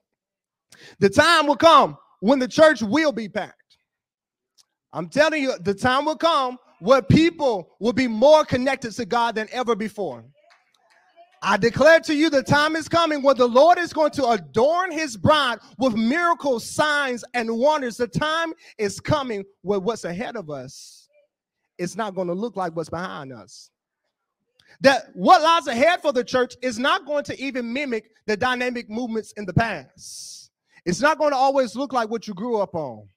The 0.99 1.09
time 1.09 1.47
will 1.47 1.55
come 1.55 1.97
when 2.19 2.39
the 2.39 2.47
church 2.47 2.81
will 2.81 3.11
be 3.11 3.29
packed. 3.29 3.77
I'm 4.93 5.09
telling 5.09 5.41
you, 5.41 5.57
the 5.59 5.73
time 5.73 6.05
will 6.05 6.15
come 6.15 6.57
where 6.79 7.01
people 7.01 7.75
will 7.79 7.93
be 7.93 8.07
more 8.07 8.45
connected 8.45 8.91
to 8.93 9.05
God 9.05 9.35
than 9.35 9.47
ever 9.51 9.75
before. 9.75 10.23
I 11.45 11.57
declare 11.57 11.99
to 12.01 12.15
you 12.15 12.29
the 12.29 12.41
time 12.41 12.75
is 12.75 12.87
coming 12.87 13.21
when 13.21 13.37
the 13.37 13.47
Lord 13.47 13.77
is 13.77 13.91
going 13.91 14.11
to 14.11 14.29
adorn 14.29 14.91
his 14.91 15.17
bride 15.17 15.59
with 15.77 15.93
miracles, 15.93 16.65
signs, 16.65 17.23
and 17.33 17.57
wonders. 17.57 17.97
The 17.97 18.07
time 18.07 18.53
is 18.77 18.99
coming 18.99 19.43
where 19.61 19.79
what's 19.79 20.05
ahead 20.05 20.37
of 20.37 20.49
us 20.49 21.03
it's 21.77 21.95
not 21.95 22.15
going 22.15 22.27
to 22.27 22.33
look 22.33 22.55
like 22.55 22.75
what's 22.75 22.89
behind 22.89 23.33
us. 23.33 23.69
That 24.81 25.09
what 25.13 25.41
lies 25.41 25.67
ahead 25.67 26.01
for 26.01 26.11
the 26.11 26.23
church 26.23 26.55
is 26.61 26.79
not 26.79 27.05
going 27.05 27.23
to 27.25 27.39
even 27.39 27.71
mimic 27.71 28.11
the 28.25 28.35
dynamic 28.35 28.89
movements 28.89 29.33
in 29.33 29.45
the 29.45 29.53
past. 29.53 30.51
It's 30.85 31.01
not 31.01 31.17
going 31.17 31.31
to 31.31 31.37
always 31.37 31.75
look 31.75 31.93
like 31.93 32.09
what 32.09 32.27
you 32.27 32.33
grew 32.33 32.57
up 32.57 32.75
on. 32.75 33.07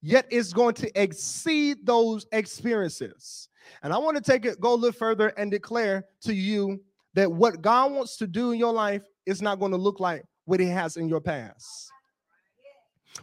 Yet 0.00 0.26
it's 0.30 0.52
going 0.52 0.74
to 0.74 1.02
exceed 1.02 1.84
those 1.84 2.26
experiences. 2.32 3.48
And 3.82 3.92
I 3.92 3.98
want 3.98 4.16
to 4.16 4.22
take 4.22 4.44
it, 4.44 4.60
go 4.60 4.74
a 4.74 4.76
little 4.76 4.92
further 4.92 5.28
and 5.28 5.50
declare 5.50 6.04
to 6.22 6.34
you 6.34 6.80
that 7.14 7.30
what 7.30 7.62
God 7.62 7.92
wants 7.92 8.16
to 8.18 8.26
do 8.26 8.52
in 8.52 8.58
your 8.58 8.72
life 8.72 9.02
is 9.26 9.40
not 9.40 9.58
going 9.58 9.72
to 9.72 9.78
look 9.78 10.00
like 10.00 10.24
what 10.44 10.60
He 10.60 10.66
has 10.66 10.96
in 10.96 11.08
your 11.08 11.20
past. 11.20 11.90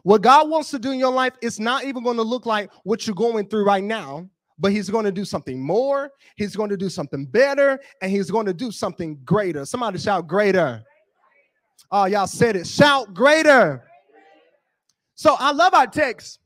What 0.03 0.21
God 0.21 0.49
wants 0.49 0.71
to 0.71 0.79
do 0.79 0.91
in 0.91 0.99
your 0.99 1.11
life 1.11 1.33
is 1.41 1.59
not 1.59 1.83
even 1.83 2.03
going 2.03 2.17
to 2.17 2.23
look 2.23 2.45
like 2.45 2.71
what 2.83 3.05
you're 3.05 3.15
going 3.15 3.47
through 3.47 3.65
right 3.65 3.83
now, 3.83 4.29
but 4.57 4.71
He's 4.71 4.89
going 4.89 5.05
to 5.05 5.11
do 5.11 5.25
something 5.25 5.61
more. 5.61 6.09
He's 6.37 6.55
going 6.55 6.69
to 6.69 6.77
do 6.77 6.89
something 6.89 7.25
better, 7.25 7.79
and 8.01 8.11
He's 8.11 8.31
going 8.31 8.45
to 8.45 8.53
do 8.53 8.71
something 8.71 9.19
greater. 9.25 9.65
Somebody 9.65 9.99
shout 9.99 10.27
greater. 10.27 10.83
Oh, 11.91 12.05
y'all 12.05 12.27
said 12.27 12.55
it. 12.55 12.65
Shout 12.65 13.13
greater. 13.13 13.83
So 15.15 15.35
I 15.37 15.51
love 15.51 15.73
our 15.73 15.87
text 15.87 16.39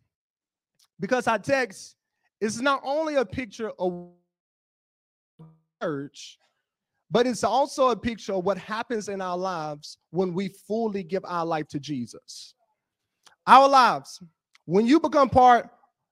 because 0.99 1.27
our 1.27 1.39
text 1.39 1.95
is 2.41 2.59
not 2.61 2.81
only 2.83 3.15
a 3.15 3.25
picture 3.25 3.71
of 3.77 4.09
church, 5.81 6.39
but 7.11 7.27
it's 7.27 7.43
also 7.43 7.89
a 7.89 7.95
picture 7.95 8.33
of 8.33 8.43
what 8.43 8.57
happens 8.57 9.09
in 9.09 9.21
our 9.21 9.37
lives 9.37 9.97
when 10.11 10.33
we 10.33 10.49
fully 10.49 11.03
give 11.03 11.23
our 11.25 11.45
life 11.45 11.67
to 11.69 11.79
Jesus 11.79 12.55
our 13.47 13.67
lives. 13.67 14.21
When 14.65 14.85
you 14.85 14.99
become 14.99 15.29
part, 15.29 15.69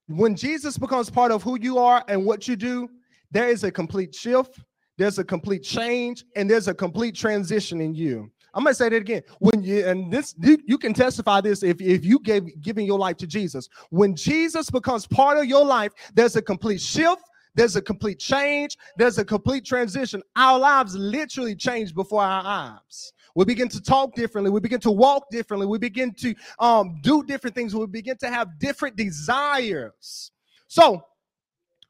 when 0.07 0.35
Jesus 0.35 0.77
becomes 0.77 1.09
part 1.09 1.31
of 1.31 1.43
who 1.43 1.57
you 1.59 1.77
are 1.77 2.03
and 2.07 2.25
what 2.25 2.47
you 2.47 2.55
do, 2.55 2.89
there 3.31 3.49
is 3.49 3.63
a 3.63 3.71
complete 3.71 4.13
shift, 4.13 4.59
there's 4.97 5.17
a 5.17 5.23
complete 5.23 5.63
change, 5.63 6.23
and 6.35 6.49
there's 6.49 6.67
a 6.67 6.73
complete 6.73 7.15
transition 7.15 7.81
in 7.81 7.95
you. 7.95 8.31
I'm 8.53 8.63
gonna 8.63 8.75
say 8.75 8.89
that 8.89 8.95
again. 8.95 9.23
When 9.39 9.63
you 9.63 9.87
and 9.87 10.13
this 10.13 10.35
you, 10.39 10.59
you 10.65 10.77
can 10.77 10.93
testify 10.93 11.41
this 11.41 11.63
if, 11.63 11.81
if 11.81 12.05
you 12.05 12.19
gave 12.19 12.61
giving 12.61 12.85
your 12.85 12.99
life 12.99 13.17
to 13.17 13.27
Jesus. 13.27 13.67
When 13.89 14.15
Jesus 14.15 14.69
becomes 14.69 15.07
part 15.07 15.39
of 15.39 15.45
your 15.45 15.65
life, 15.65 15.91
there's 16.13 16.35
a 16.35 16.41
complete 16.41 16.79
shift, 16.79 17.23
there's 17.55 17.75
a 17.75 17.81
complete 17.81 18.19
change, 18.19 18.77
there's 18.97 19.17
a 19.17 19.25
complete 19.25 19.65
transition. 19.65 20.21
Our 20.35 20.59
lives 20.59 20.95
literally 20.95 21.55
change 21.55 21.93
before 21.93 22.23
our 22.23 22.43
eyes. 22.43 23.13
We 23.35 23.45
begin 23.45 23.69
to 23.69 23.81
talk 23.81 24.13
differently. 24.13 24.51
We 24.51 24.59
begin 24.59 24.79
to 24.81 24.91
walk 24.91 25.29
differently. 25.31 25.65
We 25.65 25.79
begin 25.79 26.13
to 26.15 26.35
um, 26.59 26.99
do 27.01 27.23
different 27.23 27.55
things. 27.55 27.75
We 27.75 27.85
begin 27.87 28.17
to 28.17 28.29
have 28.29 28.59
different 28.59 28.95
desires. 28.95 30.31
So, 30.67 31.03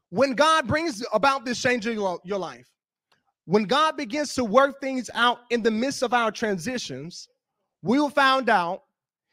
when 0.09 0.35
God 0.35 0.67
brings 0.67 1.03
about 1.11 1.43
this 1.43 1.61
change 1.61 1.87
in 1.87 1.93
your, 1.93 2.19
your 2.23 2.37
life, 2.37 2.69
when 3.45 3.63
God 3.63 3.97
begins 3.97 4.35
to 4.35 4.43
work 4.43 4.79
things 4.79 5.09
out 5.13 5.39
in 5.49 5.63
the 5.63 5.71
midst 5.71 6.03
of 6.03 6.13
our 6.13 6.31
transitions, 6.31 7.27
we 7.81 7.99
will 7.99 8.09
find 8.09 8.47
out 8.49 8.83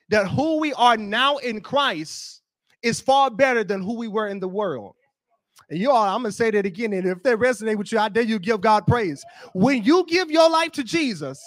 that 0.08 0.26
who 0.26 0.58
we 0.58 0.72
are 0.72 0.96
now 0.96 1.37
in 1.38 1.60
Christ 1.60 2.42
is 2.82 3.00
far 3.00 3.30
better 3.30 3.62
than 3.62 3.82
who 3.82 3.94
we 3.94 4.08
were 4.08 4.28
in 4.28 4.40
the 4.40 4.49
world. 4.49 4.96
And 5.71 5.79
you 5.79 5.91
all, 5.91 6.05
I'm 6.05 6.23
gonna 6.23 6.33
say 6.33 6.50
that 6.50 6.67
again. 6.67 6.93
And 6.93 7.07
if 7.07 7.23
they 7.23 7.35
resonate 7.35 7.77
with 7.77 7.93
you, 7.93 7.99
I 7.99 8.09
dare 8.09 8.25
you 8.25 8.41
give 8.41 8.61
God 8.61 8.87
praise. 8.87 9.25
When 9.55 9.85
you 9.85 10.05
give 10.07 10.31
your 10.31 10.50
life 10.50 10.73
to 10.73 10.83
Jesus, 10.85 11.41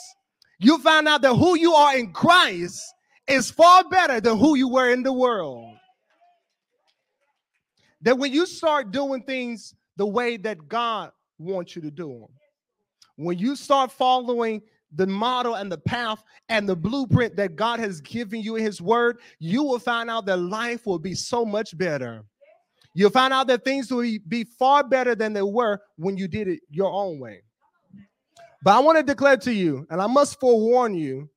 you 0.60 0.78
find 0.80 1.08
out 1.08 1.22
that 1.24 1.36
who 1.36 1.58
you 1.58 1.74
are 1.74 1.98
in 1.98 2.14
Christ 2.14 2.82
is 3.28 3.52
far 3.52 3.84
better 3.90 4.22
than 4.22 4.38
who 4.38 4.56
you 4.56 4.70
were 4.70 4.92
in 4.92 5.04
the 5.04 5.12
world. 5.12 5.76
That 8.02 8.18
when 8.18 8.32
you 8.32 8.46
start 8.46 8.92
doing 8.92 9.24
things 9.24 9.76
the 9.98 10.06
way 10.06 10.38
that 10.38 10.68
God 10.70 11.12
wants 11.38 11.76
you 11.76 11.82
to 11.82 11.92
do 11.92 12.08
them, 12.08 12.30
when 13.18 13.38
you 13.38 13.58
start 13.58 13.92
following 13.92 14.62
the 14.96 15.08
model 15.08 15.56
and 15.56 15.72
the 15.72 15.78
path 15.78 16.24
and 16.50 16.68
the 16.68 16.76
blueprint 16.76 17.36
that 17.36 17.56
God 17.56 17.80
has 17.80 18.00
given 18.00 18.42
you 18.42 18.56
in 18.56 18.64
His 18.64 18.82
Word, 18.82 19.20
you 19.40 19.64
will 19.64 19.80
find 19.80 20.10
out 20.10 20.26
that 20.28 20.38
life 20.38 20.86
will 20.86 21.00
be 21.00 21.16
so 21.16 21.46
much 21.46 21.78
better. 21.78 22.24
You'll 22.94 23.10
find 23.10 23.34
out 23.34 23.48
that 23.48 23.64
things 23.64 23.92
will 23.92 24.08
be 24.28 24.44
far 24.44 24.84
better 24.84 25.16
than 25.16 25.34
they 25.34 25.42
were 25.42 25.80
when 25.98 26.16
you 26.16 26.28
did 26.28 26.48
it 26.48 26.60
your 26.70 26.92
own 26.92 27.20
way. 27.20 27.42
But 28.64 28.76
I 28.76 28.80
want 28.80 28.98
to 28.98 29.04
declare 29.04 29.38
to 29.38 29.52
you, 29.52 29.86
and 29.90 30.02
I 30.02 30.08
must 30.08 30.40
forewarn 30.40 30.94
you, 30.94 31.30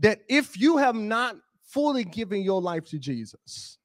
that 0.00 0.20
if 0.28 0.58
you 0.58 0.78
have 0.78 0.96
not 0.96 1.36
fully 1.62 2.04
given 2.04 2.42
your 2.42 2.60
life 2.60 2.84
to 2.86 2.98
Jesus, 2.98 3.78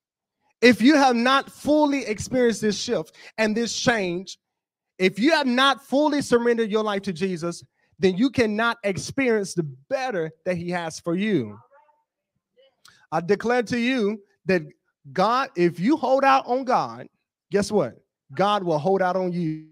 if 0.61 0.81
you 0.81 0.95
have 0.95 1.15
not 1.15 1.51
fully 1.51 2.05
experienced 2.05 2.61
this 2.61 2.79
shift 2.79 3.15
and 3.37 3.55
this 3.55 3.77
change, 3.77 4.39
if 4.97 5.19
you 5.19 5.31
have 5.31 5.45
not 5.45 5.85
fully 5.85 6.21
surrendered 6.21 6.71
your 6.71 6.83
life 6.83 7.03
to 7.03 7.13
Jesus, 7.13 7.63
then 7.99 8.17
you 8.17 8.29
cannot 8.29 8.77
experience 8.83 9.53
the 9.53 9.63
better 9.89 10.31
that 10.45 10.57
He 10.57 10.71
has 10.71 10.99
for 10.99 11.15
you. 11.15 11.57
I 13.11 13.21
declare 13.21 13.63
to 13.63 13.79
you 13.79 14.21
that 14.45 14.63
God, 15.13 15.49
if 15.55 15.79
you 15.79 15.97
hold 15.97 16.23
out 16.23 16.47
on 16.47 16.63
God, 16.63 17.07
guess 17.51 17.71
what? 17.71 17.97
God 18.33 18.63
will 18.63 18.77
hold 18.77 19.01
out 19.01 19.15
on 19.15 19.31
you. 19.31 19.67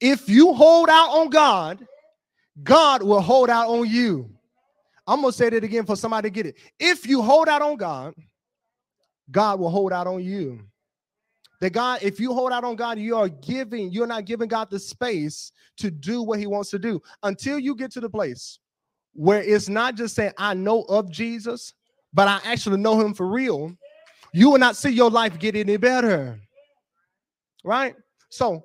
If 0.00 0.28
you 0.28 0.52
hold 0.52 0.88
out 0.88 1.10
on 1.10 1.28
God, 1.28 1.84
God 2.62 3.02
will 3.02 3.20
hold 3.20 3.50
out 3.50 3.68
on 3.68 3.88
you. 3.88 4.30
I'm 5.06 5.20
going 5.22 5.32
to 5.32 5.36
say 5.36 5.48
that 5.50 5.64
again 5.64 5.86
for 5.86 5.96
somebody 5.96 6.28
to 6.28 6.32
get 6.32 6.46
it. 6.46 6.56
If 6.78 7.06
you 7.06 7.22
hold 7.22 7.48
out 7.48 7.62
on 7.62 7.76
God, 7.76 8.14
God 9.30 9.58
will 9.58 9.70
hold 9.70 9.92
out 9.92 10.06
on 10.06 10.22
you. 10.22 10.60
That 11.60 11.70
God, 11.70 12.00
if 12.02 12.20
you 12.20 12.32
hold 12.32 12.52
out 12.52 12.62
on 12.62 12.76
God, 12.76 12.98
you 12.98 13.16
are 13.16 13.28
giving, 13.28 13.90
you're 13.90 14.06
not 14.06 14.26
giving 14.26 14.48
God 14.48 14.70
the 14.70 14.78
space 14.78 15.50
to 15.78 15.90
do 15.90 16.22
what 16.22 16.38
he 16.38 16.46
wants 16.46 16.70
to 16.70 16.78
do 16.78 17.00
until 17.22 17.58
you 17.58 17.74
get 17.74 17.90
to 17.92 18.00
the 18.00 18.10
place 18.10 18.60
where 19.12 19.42
it's 19.42 19.68
not 19.68 19.96
just 19.96 20.14
saying, 20.14 20.32
I 20.38 20.54
know 20.54 20.82
of 20.82 21.10
Jesus, 21.10 21.74
but 22.12 22.28
I 22.28 22.40
actually 22.44 22.78
know 22.78 23.00
him 23.00 23.14
for 23.14 23.26
real. 23.26 23.76
You 24.32 24.50
will 24.50 24.58
not 24.58 24.76
see 24.76 24.90
your 24.90 25.10
life 25.10 25.38
get 25.38 25.56
any 25.56 25.76
better. 25.76 26.38
Right? 27.64 27.94
So 28.30 28.64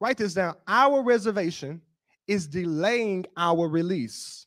write 0.00 0.18
this 0.18 0.34
down. 0.34 0.54
Our 0.66 1.02
reservation 1.02 1.80
is 2.26 2.46
delaying 2.46 3.26
our 3.36 3.68
release. 3.68 4.46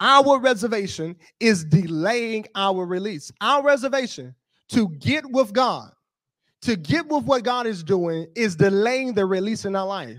Our 0.00 0.38
reservation 0.38 1.16
is 1.40 1.64
delaying 1.64 2.46
our 2.54 2.86
release. 2.86 3.32
Our 3.40 3.64
reservation 3.64 4.34
to 4.70 4.88
get 5.00 5.28
with 5.30 5.52
God, 5.52 5.90
to 6.62 6.76
get 6.76 7.06
with 7.08 7.24
what 7.24 7.42
God 7.42 7.66
is 7.66 7.82
doing, 7.82 8.26
is 8.36 8.54
delaying 8.56 9.14
the 9.14 9.26
release 9.26 9.64
in 9.64 9.74
our 9.74 9.86
life. 9.86 10.18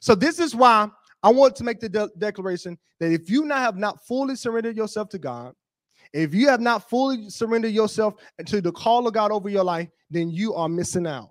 So, 0.00 0.14
this 0.14 0.38
is 0.38 0.54
why 0.54 0.88
I 1.22 1.30
want 1.30 1.56
to 1.56 1.64
make 1.64 1.80
the 1.80 1.88
de- 1.88 2.10
declaration 2.18 2.78
that 3.00 3.12
if 3.12 3.28
you 3.28 3.44
not 3.44 3.58
have 3.58 3.76
not 3.76 4.04
fully 4.06 4.36
surrendered 4.36 4.76
yourself 4.76 5.08
to 5.10 5.18
God, 5.18 5.54
if 6.14 6.32
you 6.32 6.48
have 6.48 6.60
not 6.60 6.88
fully 6.88 7.28
surrendered 7.28 7.72
yourself 7.72 8.14
to 8.46 8.60
the 8.60 8.70
call 8.70 9.06
of 9.06 9.12
God 9.12 9.32
over 9.32 9.48
your 9.48 9.64
life, 9.64 9.88
then 10.10 10.30
you 10.30 10.54
are 10.54 10.68
missing 10.68 11.08
out. 11.08 11.30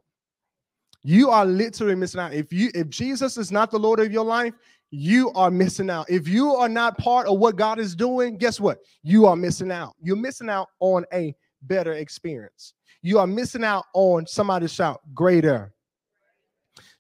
You 1.04 1.30
are 1.30 1.46
literally 1.46 1.96
missing 1.96 2.20
out. 2.20 2.34
If 2.34 2.52
you 2.52 2.70
if 2.76 2.90
Jesus 2.90 3.38
is 3.38 3.52
not 3.52 3.72
the 3.72 3.80
Lord 3.80 4.02
of 4.02 4.12
your 4.12 4.26
life, 4.26 4.54
you 4.92 5.32
are 5.32 5.50
missing 5.50 5.90
out. 5.90 6.10
If 6.10 6.28
you 6.28 6.54
are 6.54 6.70
not 6.70 6.98
part 6.98 7.28
of 7.28 7.40
what 7.40 7.56
God 7.56 7.80
is 7.80 7.96
doing, 7.96 8.38
guess 8.38 8.60
what? 8.60 8.80
You 9.04 9.26
are 9.26 9.36
missing 9.38 9.72
out. 9.72 9.96
You're 10.02 10.18
missing 10.18 10.50
out 10.50 10.68
on 10.82 11.06
a 11.14 11.34
better 11.64 11.94
experience. 11.94 12.74
You 13.02 13.20
are 13.20 13.28
missing 13.28 13.64
out 13.64 13.86
on 13.94 14.28
somebody 14.28 14.68
shout 14.68 15.02
greater. 15.14 15.74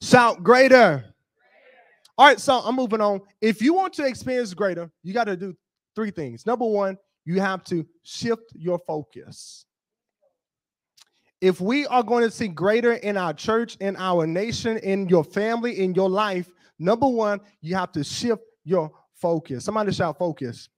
Shout 0.01 0.41
greater. 0.41 1.13
All 2.17 2.27
right, 2.27 2.39
so 2.39 2.59
I'm 2.59 2.75
moving 2.75 3.01
on. 3.01 3.21
If 3.41 3.61
you 3.61 3.73
want 3.73 3.93
to 3.93 4.05
experience 4.05 4.53
greater, 4.53 4.89
you 5.01 5.13
got 5.13 5.25
to 5.25 5.35
do 5.35 5.55
three 5.95 6.11
things. 6.11 6.45
Number 6.45 6.65
one, 6.65 6.97
you 7.25 7.39
have 7.39 7.63
to 7.65 7.85
shift 8.03 8.51
your 8.53 8.79
focus. 8.79 9.65
If 11.41 11.59
we 11.59 11.85
are 11.87 12.03
going 12.03 12.23
to 12.23 12.31
see 12.31 12.47
greater 12.47 12.93
in 12.93 13.17
our 13.17 13.33
church, 13.33 13.75
in 13.81 13.95
our 13.97 14.25
nation, 14.25 14.77
in 14.77 15.09
your 15.09 15.23
family, 15.23 15.79
in 15.79 15.93
your 15.93 16.09
life, 16.09 16.49
number 16.79 17.07
one, 17.07 17.41
you 17.61 17.75
have 17.75 17.91
to 17.93 18.03
shift 18.03 18.43
your 18.63 18.91
focus. 19.15 19.65
Somebody 19.65 19.91
shout 19.91 20.17
focus. 20.17 20.69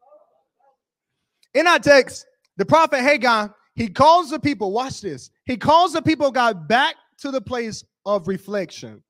In 1.53 1.67
our 1.67 1.79
text, 1.79 2.25
the 2.57 2.65
prophet 2.65 3.01
Haggai, 3.01 3.47
he 3.75 3.89
calls 3.89 4.31
the 4.31 4.39
people, 4.39 4.71
watch 4.71 5.01
this. 5.01 5.29
He 5.45 5.57
calls 5.57 5.93
the 5.93 6.01
people 6.01 6.31
God 6.31 6.67
back 6.67 6.96
to 7.20 7.31
the 7.31 7.41
place 7.41 7.83
of 8.05 8.27
reflection. 8.27 9.03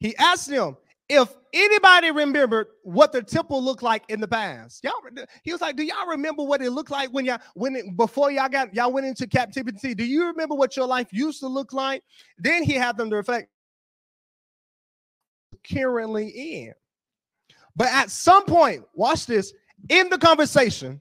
He 0.00 0.16
asks 0.16 0.46
them, 0.46 0.76
if 1.08 1.34
anybody 1.54 2.10
remembered 2.10 2.66
what 2.82 3.12
the 3.12 3.22
temple 3.22 3.62
looked 3.62 3.82
like 3.82 4.04
in 4.08 4.20
the 4.20 4.28
past, 4.28 4.84
y'all, 4.84 4.92
he 5.42 5.52
was 5.52 5.60
like, 5.60 5.76
"Do 5.76 5.82
y'all 5.82 6.06
remember 6.06 6.42
what 6.42 6.60
it 6.60 6.70
looked 6.70 6.90
like 6.90 7.10
when 7.10 7.24
y'all 7.24 7.40
when 7.54 7.76
it, 7.76 7.96
before 7.96 8.30
y'all 8.30 8.48
got 8.48 8.74
y'all 8.74 8.92
went 8.92 9.06
into 9.06 9.26
captivity? 9.26 9.94
Do 9.94 10.04
you 10.04 10.26
remember 10.26 10.54
what 10.54 10.76
your 10.76 10.86
life 10.86 11.08
used 11.10 11.40
to 11.40 11.48
look 11.48 11.72
like?" 11.72 12.02
Then 12.38 12.62
he 12.62 12.74
had 12.74 12.96
them 12.96 13.10
to 13.10 13.16
reflect 13.16 13.48
currently 15.70 16.28
in. 16.28 16.74
But 17.74 17.88
at 17.88 18.10
some 18.10 18.44
point, 18.44 18.84
watch 18.94 19.26
this 19.26 19.52
in 19.88 20.10
the 20.10 20.18
conversation, 20.18 21.00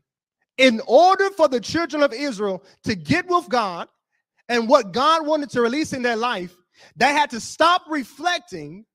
in 0.58 0.82
order 0.88 1.30
for 1.32 1.48
the 1.48 1.60
children 1.60 2.04
of 2.04 2.14
Israel 2.14 2.64
to 2.84 2.96
get 2.96 3.28
with 3.28 3.50
God 3.50 3.88
and 4.48 4.70
what 4.70 4.92
God 4.94 5.26
wanted 5.26 5.50
to 5.52 5.62
release 5.62 5.94
in 5.94 6.02
their 6.02 6.16
life, 6.16 6.56
they 6.96 7.08
had 7.08 7.30
to 7.32 7.40
stop 7.40 7.84
reflecting 7.90 8.86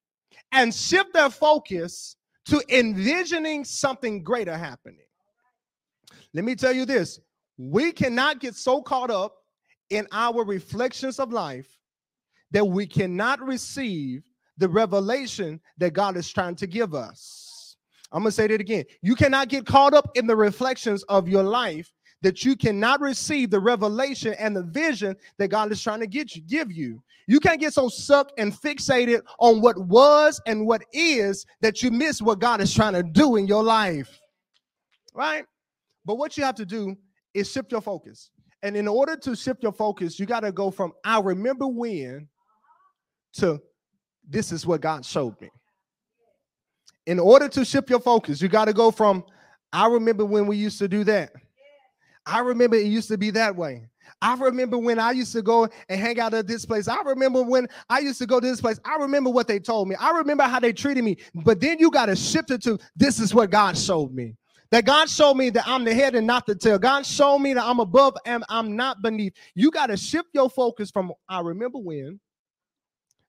and 0.53 0.75
shift 0.75 1.13
their 1.13 1.31
focus 1.31 2.17
to 2.47 2.63
envisioning 2.69 3.65
something 3.65 4.23
greater 4.23 4.57
happening. 4.57 4.99
Let 6.35 6.45
me 6.45 6.55
tell 6.55 6.73
you 6.73 6.85
this 6.85 7.21
we 7.59 7.93
cannot 7.93 8.41
get 8.41 8.55
so 8.55 8.83
caught 8.83 9.11
up 9.11 9.35
in 9.91 10.07
our 10.13 10.45
reflections 10.45 11.19
of 11.19 11.33
life 11.33 11.69
that 12.51 12.65
we 12.65 12.87
cannot 12.87 13.41
receive 13.41 14.23
the 14.59 14.69
revelation 14.69 15.61
that 15.79 15.93
God 15.93 16.17
is 16.17 16.31
trying 16.31 16.57
to 16.57 16.67
give 16.67 16.95
us. 16.95 17.77
I'm 18.11 18.23
going 18.23 18.31
to 18.31 18.33
say 18.33 18.47
that 18.47 18.61
again. 18.61 18.85
You 19.01 19.15
cannot 19.15 19.49
get 19.49 19.67
caught 19.67 19.95
up 19.95 20.11
in 20.15 20.27
the 20.27 20.37
reflections 20.37 21.03
of 21.05 21.29
your 21.29 21.43
life 21.43 21.91
that 22.21 22.45
you 22.45 22.57
cannot 22.57 23.01
receive 23.01 23.51
the 23.51 23.61
revelation 23.61 24.35
and 24.39 24.55
the 24.55 24.63
vision 24.63 25.17
that 25.39 25.49
God 25.49 25.73
is 25.73 25.83
trying 25.83 26.01
to 26.01 26.07
get 26.07 26.37
you, 26.37 26.43
give 26.43 26.71
you. 26.71 27.03
You 27.33 27.41
can't 27.41 27.59
get 27.59 27.73
so 27.73 27.89
sucked 27.89 28.39
and 28.39 28.53
fixated 28.53 29.23
on 29.39 29.63
what 29.63 29.79
was 29.87 30.39
and 30.45 30.67
what 30.67 30.83
is 30.93 31.47
that 31.63 31.83
you 31.83 31.91
miss 31.91 32.21
what 32.21 32.41
God 32.41 32.61
is 32.61 32.75
trying 32.75 32.93
to 32.93 33.03
do 33.03 33.37
in 33.37 33.47
your 33.47 33.63
life. 33.63 34.21
Right? 35.15 35.47
But 36.05 36.17
what 36.17 36.37
you 36.37 36.45
have 36.45 36.57
to 36.57 36.67
do 36.67 36.95
is 37.33 37.51
shift 37.51 37.73
your 37.73 37.81
focus. 37.81 38.29
And 38.63 38.77
in 38.77 38.87
order 38.87 39.17
to 39.17 39.35
shift 39.35 39.63
your 39.63 39.73
focus, 39.73 40.21
you 40.21 40.27
got 40.27 40.41
to 40.41 40.53
go 40.53 40.71
from 40.71 40.93
I 41.07 41.21
remember 41.21 41.67
when 41.67 42.29
to 43.39 43.63
this 44.29 44.53
is 44.53 44.67
what 44.67 44.83
God 44.83 45.03
showed 45.03 45.41
me. 45.41 45.49
In 47.07 47.19
order 47.19 47.49
to 47.49 47.65
shift 47.65 47.89
your 47.89 48.01
focus, 48.01 48.43
you 48.43 48.49
got 48.49 48.67
to 48.67 48.75
go 48.75 48.91
from 48.91 49.25
I 49.73 49.87
remember 49.87 50.27
when 50.27 50.47
we 50.47 50.59
used 50.59 50.79
to 50.81 50.87
do 50.87 51.03
that. 51.05 51.33
I 52.27 52.41
remember 52.41 52.77
it 52.77 52.89
used 52.89 53.09
to 53.09 53.17
be 53.17 53.31
that 53.31 53.57
way. 53.57 53.89
I 54.23 54.35
remember 54.35 54.79
when 54.79 55.01
I 55.01 55.11
used 55.11 55.33
to 55.33 55.43
go 55.43 55.69
and 55.89 56.01
hang 56.01 56.21
out 56.21 56.33
at 56.33 56.47
this 56.47 56.65
place. 56.65 56.87
I 56.87 57.03
remember 57.03 57.43
when 57.43 57.67
I 57.91 57.99
used 57.99 58.19
to 58.21 58.27
go 58.27 58.39
to 58.39 58.47
this 58.47 58.61
place. 58.61 58.79
I 58.85 58.97
remember 58.97 59.31
what 59.31 59.49
they 59.49 59.59
told 59.59 59.89
me. 59.89 59.97
I 59.97 60.13
remember 60.13 60.45
how 60.45 60.61
they 60.61 60.73
treated 60.73 61.03
me. 61.03 61.19
But 61.35 61.61
then 61.61 61.79
you 61.81 61.91
got 61.91 62.07
to 62.07 62.15
shift 62.15 62.53
it 62.53 62.63
to 62.63 62.79
this 62.95 63.19
is 63.19 63.35
what 63.35 63.51
God 63.51 63.77
showed 63.77 64.15
me. 64.15 64.37
That 64.71 64.87
God 64.87 65.11
showed 65.11 65.35
me 65.35 65.51
that 65.51 65.67
I'm 65.67 65.85
the 65.85 65.93
head 65.93 66.15
and 66.15 66.27
not 66.27 66.47
the 66.47 66.55
tail. 66.55 66.79
God 66.79 67.05
showed 67.05 67.41
me 67.41 67.53
that 67.53 67.65
I'm 67.65 67.81
above 67.81 68.17
and 68.25 68.45
I'm 68.49 68.75
not 68.75 69.03
beneath. 69.03 69.35
You 69.55 69.71
got 69.71 69.89
to 69.89 69.97
shift 69.97 70.29
your 70.33 70.49
focus 70.49 70.91
from 70.91 71.13
I 71.29 71.41
remember 71.41 71.79
when 71.79 72.21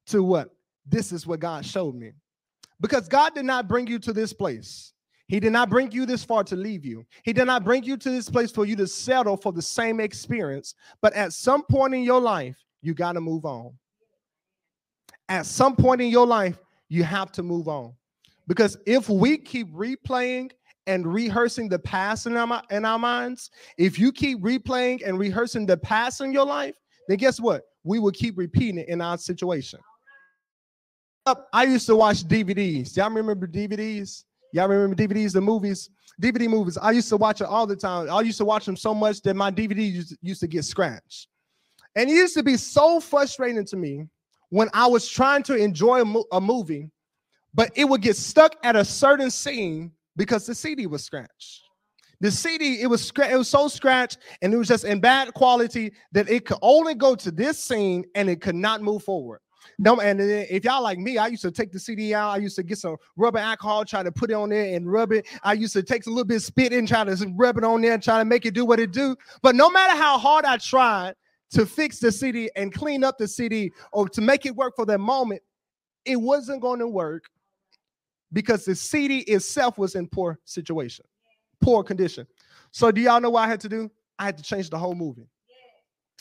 to 0.08 0.24
what? 0.24 0.52
This 0.86 1.12
is 1.12 1.26
what 1.26 1.40
God 1.40 1.66
showed 1.66 1.96
me. 1.96 2.12
Because 2.80 3.08
God 3.08 3.34
did 3.34 3.46
not 3.46 3.68
bring 3.68 3.88
you 3.88 4.00
to 4.00 4.14
this 4.14 4.32
place 4.32 4.93
he 5.34 5.40
did 5.40 5.52
not 5.52 5.68
bring 5.68 5.92
you 5.92 6.06
this 6.06 6.24
far 6.24 6.44
to 6.44 6.56
leave 6.56 6.86
you. 6.86 7.04
He 7.24 7.34
did 7.34 7.46
not 7.46 7.64
bring 7.64 7.82
you 7.82 7.98
to 7.98 8.12
this 8.12 8.30
place 8.30 8.52
for 8.52 8.66
you 8.66 8.76
to 8.76 8.86
settle 8.86 9.36
for 9.36 9.52
the 9.52 9.64
same 9.64 10.00
experience. 10.00 10.76
But 11.02 11.12
at 11.14 11.34
some 11.34 11.64
point 11.64 11.96
in 11.96 12.04
your 12.04 12.22
life, 12.22 12.56
you 12.84 12.94
got 12.94 13.14
to 13.14 13.20
move 13.20 13.44
on. 13.44 13.72
At 15.30 15.48
some 15.48 15.76
point 15.76 16.02
in 16.02 16.10
your 16.10 16.28
life, 16.28 16.60
you 16.88 17.04
have 17.04 17.32
to 17.32 17.42
move 17.42 17.68
on. 17.68 17.96
Because 18.46 18.78
if 18.86 19.10
we 19.10 19.40
keep 19.40 19.74
replaying 19.74 20.52
and 20.86 21.12
rehearsing 21.12 21.68
the 21.68 21.80
past 21.80 22.28
in 22.28 22.38
our, 22.38 22.62
in 22.70 22.86
our 22.86 23.00
minds, 23.00 23.50
if 23.80 23.98
you 23.98 24.12
keep 24.12 24.40
replaying 24.40 25.02
and 25.04 25.18
rehearsing 25.18 25.66
the 25.66 25.78
past 25.78 26.22
in 26.22 26.32
your 26.32 26.46
life, 26.46 26.76
then 27.08 27.18
guess 27.18 27.40
what? 27.40 27.64
We 27.84 27.98
will 27.98 28.12
keep 28.12 28.38
repeating 28.38 28.78
it 28.78 28.88
in 28.88 29.02
our 29.02 29.18
situation. 29.18 29.80
I 31.52 31.64
used 31.64 31.88
to 31.88 31.96
watch 31.96 32.24
DVDs. 32.24 32.96
Y'all 32.96 33.10
remember 33.10 33.48
DVDs? 33.48 34.26
Y'all 34.54 34.68
remember 34.68 34.96
DVDs, 34.96 35.34
the 35.34 35.42
movies, 35.42 35.90
DVD 36.22 36.48
movies? 36.48 36.78
I 36.78 36.92
used 36.92 37.10
to 37.10 37.18
watch 37.18 37.42
it 37.42 37.48
all 37.48 37.66
the 37.66 37.76
time. 37.76 38.08
I 38.10 38.22
used 38.22 38.38
to 38.38 38.46
watch 38.46 38.66
them 38.68 38.78
so 38.78 38.94
much 38.94 39.22
that 39.24 39.36
my 39.36 39.50
DVD 39.50 40.06
used, 40.22 40.42
to 40.42 40.48
get 40.48 40.64
scratched. 40.64 41.28
And 41.96 42.08
it 42.08 42.14
used 42.14 42.36
to 42.36 42.44
be 42.44 42.56
so 42.56 43.00
frustrating 43.00 43.66
to 43.66 43.76
me 43.76 44.08
when 44.50 44.70
I 44.72 44.86
was 44.86 45.10
trying 45.10 45.42
to 45.44 45.56
enjoy 45.56 46.02
a, 46.02 46.06
mo- 46.06 46.26
a 46.32 46.40
movie, 46.40 46.92
but 47.56 47.72
it 47.76 47.86
would 47.86 48.04
get 48.04 48.16
stuck 48.16 48.56
at 48.64 48.76
a 48.76 48.86
certain 48.86 49.32
scene 49.32 49.92
because 50.16 50.46
the 50.46 50.54
CD 50.54 50.86
was 50.86 51.04
scratched. 51.04 51.62
The 52.22 52.30
CD, 52.30 52.80
it 52.80 52.88
was 52.88 53.12
it 53.18 53.36
was 53.36 53.50
so 53.50 53.68
scratched 53.68 54.20
and 54.44 54.54
it 54.54 54.58
was 54.58 54.68
just 54.68 54.86
in 54.86 55.00
bad 55.00 55.34
quality 55.34 55.94
that 56.12 56.30
it 56.30 56.46
could 56.46 56.60
only 56.62 56.94
go 56.94 57.16
to 57.16 57.32
this 57.32 57.58
scene 57.58 58.06
and 58.14 58.30
it 58.30 58.40
could 58.40 58.56
not 58.56 58.84
move 58.84 59.04
forward. 59.04 59.40
No, 59.80 60.00
and 60.00 60.20
if 60.22 60.64
y'all 60.64 60.84
like 60.84 61.00
me, 61.00 61.18
I 61.18 61.28
used 61.28 61.42
to 61.44 61.52
take 61.52 61.72
the 61.72 61.80
CD 61.80 62.14
out. 62.14 62.30
I 62.30 62.38
used 62.38 62.56
to 62.58 62.64
get 62.64 62.78
some 62.78 62.98
rubber 63.16 63.40
alcohol, 63.40 63.86
try 63.86 64.04
to 64.04 64.12
put 64.12 64.30
it 64.30 64.34
on 64.34 64.50
there 64.50 64.76
and 64.76 64.92
rub 64.92 65.12
it. 65.12 65.28
I 65.44 65.54
used 65.54 65.74
to 65.74 65.84
take 65.84 66.06
a 66.06 66.10
little 66.10 66.26
bit 66.26 66.38
of 66.38 66.44
spit 66.44 66.74
and 66.74 66.88
try 66.88 67.04
to 67.04 67.34
rub 67.36 67.58
it 67.58 67.64
on 67.64 67.82
there 67.82 67.94
and 67.94 68.04
try 68.04 68.20
to 68.20 68.26
make 68.26 68.46
it 68.46 68.54
do 68.54 68.66
what 68.66 68.80
it 68.80 68.92
do. 68.92 69.16
But 69.42 69.56
no 69.56 69.70
matter 69.70 69.96
how 69.96 70.18
hard 70.18 70.46
I 70.46 70.58
tried 70.58 71.16
to 71.52 71.66
fix 71.66 72.00
the 72.00 72.12
CD 72.12 72.50
and 72.56 72.74
clean 72.74 73.04
up 73.04 73.18
the 73.18 73.28
CD 73.28 73.72
or 73.92 74.10
to 74.10 74.22
make 74.22 74.46
it 74.46 74.56
work 74.56 74.76
for 74.76 74.86
that 74.86 75.00
moment, 75.00 75.42
it 76.06 76.18
wasn't 76.18 76.62
going 76.62 76.80
to 76.80 76.88
work 76.88 77.26
because 78.32 78.66
the 78.66 78.76
CD 78.76 79.20
itself 79.20 79.78
was 79.78 79.96
in 79.96 80.08
poor 80.08 80.40
situation, 80.46 81.06
poor 81.62 81.84
condition. 81.84 82.28
So 82.72 82.92
do 82.92 83.02
y'all 83.02 83.22
know 83.22 83.30
what 83.30 83.42
I 83.42 83.48
had 83.48 83.60
to 83.62 83.70
do? 83.70 83.92
I 84.18 84.26
had 84.26 84.38
to 84.38 84.44
change 84.44 84.70
the 84.70 84.78
whole 84.78 84.96
movie. 84.96 85.28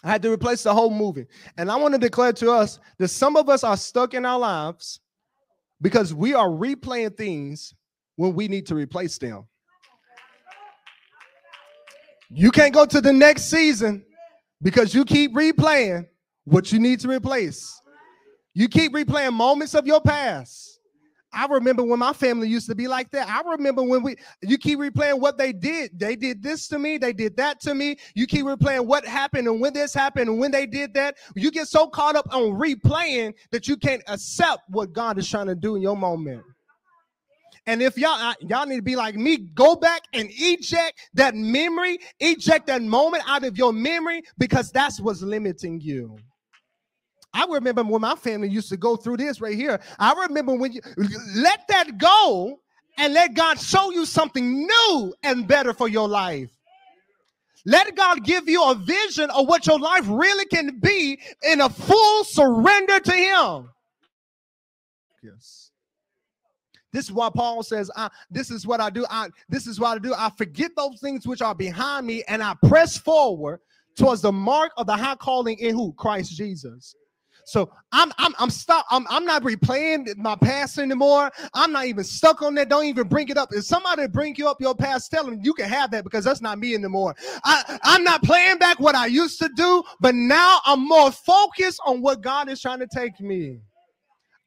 I 0.02 0.10
had 0.10 0.22
to 0.22 0.32
replace 0.32 0.62
the 0.62 0.74
whole 0.74 0.90
movie. 0.90 1.26
And 1.56 1.70
I 1.70 1.76
want 1.76 1.94
to 1.94 1.98
declare 1.98 2.32
to 2.34 2.50
us 2.50 2.80
that 2.98 3.08
some 3.08 3.36
of 3.36 3.48
us 3.48 3.62
are 3.62 3.76
stuck 3.76 4.14
in 4.14 4.26
our 4.26 4.38
lives 4.38 5.00
because 5.80 6.12
we 6.12 6.34
are 6.34 6.48
replaying 6.48 7.16
things 7.16 7.74
when 8.16 8.34
we 8.34 8.48
need 8.48 8.66
to 8.66 8.74
replace 8.74 9.18
them. 9.18 9.44
You 12.30 12.50
can't 12.50 12.72
go 12.72 12.86
to 12.86 13.00
the 13.00 13.12
next 13.12 13.44
season 13.44 14.04
because 14.60 14.94
you 14.94 15.04
keep 15.04 15.34
replaying 15.34 16.06
what 16.44 16.72
you 16.72 16.78
need 16.78 17.00
to 17.00 17.08
replace. 17.08 17.80
You 18.54 18.68
keep 18.68 18.92
replaying 18.92 19.34
moments 19.34 19.74
of 19.74 19.86
your 19.86 20.00
past 20.00 20.71
I 21.32 21.46
remember 21.46 21.82
when 21.82 21.98
my 21.98 22.12
family 22.12 22.48
used 22.48 22.68
to 22.68 22.74
be 22.74 22.88
like 22.88 23.10
that. 23.12 23.28
I 23.28 23.48
remember 23.50 23.82
when 23.82 24.02
we 24.02 24.16
you 24.42 24.58
keep 24.58 24.78
replaying 24.78 25.20
what 25.20 25.38
they 25.38 25.52
did. 25.52 25.98
They 25.98 26.16
did 26.16 26.42
this 26.42 26.68
to 26.68 26.78
me, 26.78 26.98
they 26.98 27.12
did 27.12 27.36
that 27.36 27.60
to 27.60 27.74
me. 27.74 27.96
You 28.14 28.26
keep 28.26 28.44
replaying 28.44 28.86
what 28.86 29.06
happened 29.06 29.48
and 29.48 29.60
when 29.60 29.72
this 29.72 29.94
happened 29.94 30.28
and 30.28 30.38
when 30.38 30.50
they 30.50 30.66
did 30.66 30.94
that. 30.94 31.16
You 31.34 31.50
get 31.50 31.68
so 31.68 31.86
caught 31.86 32.16
up 32.16 32.28
on 32.32 32.52
replaying 32.52 33.34
that 33.50 33.66
you 33.66 33.76
can't 33.76 34.02
accept 34.08 34.62
what 34.68 34.92
God 34.92 35.18
is 35.18 35.28
trying 35.28 35.46
to 35.46 35.54
do 35.54 35.76
in 35.76 35.82
your 35.82 35.96
moment. 35.96 36.42
And 37.66 37.80
if 37.80 37.96
y'all 37.96 38.34
y'all 38.40 38.66
need 38.66 38.76
to 38.76 38.82
be 38.82 38.96
like 38.96 39.14
me, 39.14 39.36
go 39.36 39.76
back 39.76 40.02
and 40.12 40.28
eject 40.32 41.08
that 41.14 41.34
memory, 41.34 41.98
eject 42.18 42.66
that 42.66 42.82
moment 42.82 43.22
out 43.28 43.44
of 43.44 43.56
your 43.56 43.72
memory 43.72 44.22
because 44.38 44.70
that's 44.72 45.00
what's 45.00 45.22
limiting 45.22 45.80
you. 45.80 46.16
I 47.34 47.46
remember 47.46 47.82
when 47.82 48.00
my 48.00 48.14
family 48.14 48.48
used 48.48 48.68
to 48.70 48.76
go 48.76 48.96
through 48.96 49.16
this 49.16 49.40
right 49.40 49.54
here. 49.54 49.80
I 49.98 50.12
remember 50.26 50.54
when 50.54 50.72
you 50.72 50.80
let 51.36 51.66
that 51.68 51.98
go 51.98 52.60
and 52.98 53.14
let 53.14 53.34
God 53.34 53.58
show 53.58 53.90
you 53.90 54.04
something 54.04 54.66
new 54.66 55.14
and 55.22 55.48
better 55.48 55.72
for 55.72 55.88
your 55.88 56.08
life. 56.08 56.50
Let 57.64 57.94
God 57.96 58.24
give 58.24 58.48
you 58.48 58.62
a 58.64 58.74
vision 58.74 59.30
of 59.30 59.46
what 59.46 59.66
your 59.66 59.78
life 59.78 60.04
really 60.08 60.44
can 60.46 60.80
be 60.80 61.18
in 61.42 61.60
a 61.60 61.70
full 61.70 62.24
surrender 62.24 62.98
to 63.00 63.12
Him. 63.12 63.70
Yes. 65.22 65.70
This 66.92 67.06
is 67.06 67.12
why 67.12 67.30
Paul 67.34 67.62
says, 67.62 67.90
I, 67.96 68.10
This 68.30 68.50
is 68.50 68.66
what 68.66 68.80
I 68.80 68.90
do. 68.90 69.06
I, 69.08 69.28
this 69.48 69.66
is 69.66 69.80
what 69.80 69.96
I 69.96 69.98
do. 69.98 70.12
I 70.14 70.30
forget 70.36 70.72
those 70.76 71.00
things 71.00 71.26
which 71.26 71.40
are 71.40 71.54
behind 71.54 72.06
me 72.06 72.22
and 72.28 72.42
I 72.42 72.54
press 72.66 72.98
forward 72.98 73.60
towards 73.96 74.22
the 74.22 74.32
mark 74.32 74.72
of 74.76 74.86
the 74.86 74.96
high 74.96 75.14
calling 75.14 75.58
in 75.58 75.74
who? 75.74 75.92
Christ 75.92 76.36
Jesus. 76.36 76.94
So 77.44 77.70
I'm 77.92 78.12
I'm 78.18 78.34
I'm 78.38 78.50
stop. 78.50 78.86
I'm 78.90 79.06
I'm 79.10 79.24
not 79.24 79.42
replaying 79.42 80.16
my 80.16 80.36
past 80.36 80.78
anymore. 80.78 81.30
I'm 81.54 81.72
not 81.72 81.86
even 81.86 82.04
stuck 82.04 82.42
on 82.42 82.54
that. 82.56 82.68
Don't 82.68 82.84
even 82.84 83.08
bring 83.08 83.28
it 83.28 83.36
up. 83.36 83.50
If 83.52 83.64
somebody 83.64 84.06
bring 84.06 84.34
you 84.36 84.48
up 84.48 84.60
your 84.60 84.74
past, 84.74 85.10
tell 85.10 85.24
them 85.24 85.40
you 85.42 85.54
can 85.54 85.68
have 85.68 85.90
that 85.92 86.04
because 86.04 86.24
that's 86.24 86.40
not 86.40 86.58
me 86.58 86.74
anymore. 86.74 87.14
I 87.44 87.78
I'm 87.82 88.04
not 88.04 88.22
playing 88.22 88.58
back 88.58 88.80
what 88.80 88.94
I 88.94 89.06
used 89.06 89.38
to 89.40 89.50
do, 89.56 89.82
but 90.00 90.14
now 90.14 90.60
I'm 90.64 90.86
more 90.86 91.10
focused 91.10 91.80
on 91.84 92.00
what 92.00 92.20
God 92.20 92.48
is 92.48 92.60
trying 92.60 92.80
to 92.80 92.86
take 92.86 93.20
me. 93.20 93.60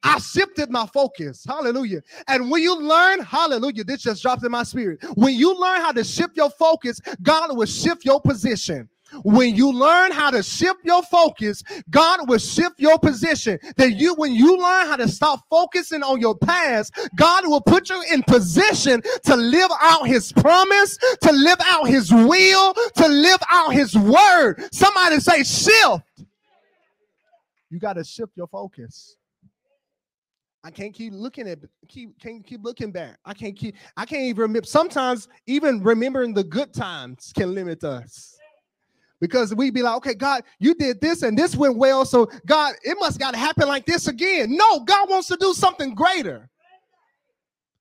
I 0.02 0.18
shifted 0.18 0.70
my 0.70 0.86
focus. 0.86 1.44
Hallelujah. 1.46 2.00
And 2.28 2.50
when 2.50 2.62
you 2.62 2.80
learn, 2.80 3.20
hallelujah, 3.22 3.84
this 3.84 4.02
just 4.02 4.22
dropped 4.22 4.44
in 4.44 4.52
my 4.52 4.62
spirit. 4.62 5.00
When 5.14 5.34
you 5.34 5.58
learn 5.58 5.80
how 5.80 5.92
to 5.92 6.04
shift 6.04 6.36
your 6.36 6.50
focus, 6.50 7.00
God 7.22 7.56
will 7.56 7.66
shift 7.66 8.04
your 8.04 8.20
position. 8.20 8.88
When 9.22 9.54
you 9.54 9.72
learn 9.72 10.12
how 10.12 10.30
to 10.30 10.42
shift 10.42 10.80
your 10.84 11.02
focus, 11.04 11.62
God 11.90 12.28
will 12.28 12.38
shift 12.38 12.78
your 12.78 12.98
position. 12.98 13.58
That 13.76 13.92
you, 13.92 14.14
when 14.14 14.34
you 14.34 14.58
learn 14.58 14.86
how 14.86 14.96
to 14.96 15.08
stop 15.08 15.40
focusing 15.48 16.02
on 16.02 16.20
your 16.20 16.36
past, 16.36 16.98
God 17.16 17.46
will 17.46 17.60
put 17.60 17.88
you 17.88 18.02
in 18.12 18.22
position 18.24 19.02
to 19.24 19.36
live 19.36 19.70
out 19.80 20.06
his 20.06 20.32
promise, 20.32 20.96
to 21.22 21.32
live 21.32 21.58
out 21.64 21.88
his 21.88 22.12
will, 22.12 22.74
to 22.74 23.08
live 23.08 23.40
out 23.48 23.72
his 23.72 23.96
word. 23.96 24.62
Somebody 24.72 25.20
say 25.20 25.42
shift. 25.42 26.02
You 27.70 27.78
got 27.78 27.94
to 27.94 28.04
shift 28.04 28.32
your 28.36 28.46
focus. 28.48 29.16
I 30.64 30.70
can't 30.70 30.92
keep 30.92 31.12
looking 31.12 31.48
at 31.48 31.60
keep 31.86 32.18
can't 32.18 32.44
keep 32.44 32.64
looking 32.64 32.90
back. 32.90 33.18
I 33.24 33.34
can't 33.34 33.56
keep 33.56 33.76
I 33.96 34.04
can't 34.04 34.22
even 34.22 34.42
remember. 34.42 34.66
Sometimes 34.66 35.28
even 35.46 35.80
remembering 35.80 36.34
the 36.34 36.42
good 36.42 36.74
times 36.74 37.32
can 37.36 37.54
limit 37.54 37.84
us 37.84 38.35
because 39.20 39.54
we'd 39.54 39.74
be 39.74 39.82
like, 39.82 39.96
okay, 39.96 40.14
God, 40.14 40.42
you 40.58 40.74
did 40.74 41.00
this 41.00 41.22
and 41.22 41.38
this 41.38 41.56
went 41.56 41.76
well. 41.76 42.04
So, 42.04 42.28
God, 42.44 42.74
it 42.82 42.96
must 42.98 43.18
got 43.18 43.32
to 43.32 43.38
happen 43.38 43.66
like 43.66 43.86
this 43.86 44.08
again. 44.08 44.56
No, 44.56 44.80
God 44.80 45.08
wants 45.08 45.28
to 45.28 45.36
do 45.36 45.54
something 45.54 45.94
greater. 45.94 46.48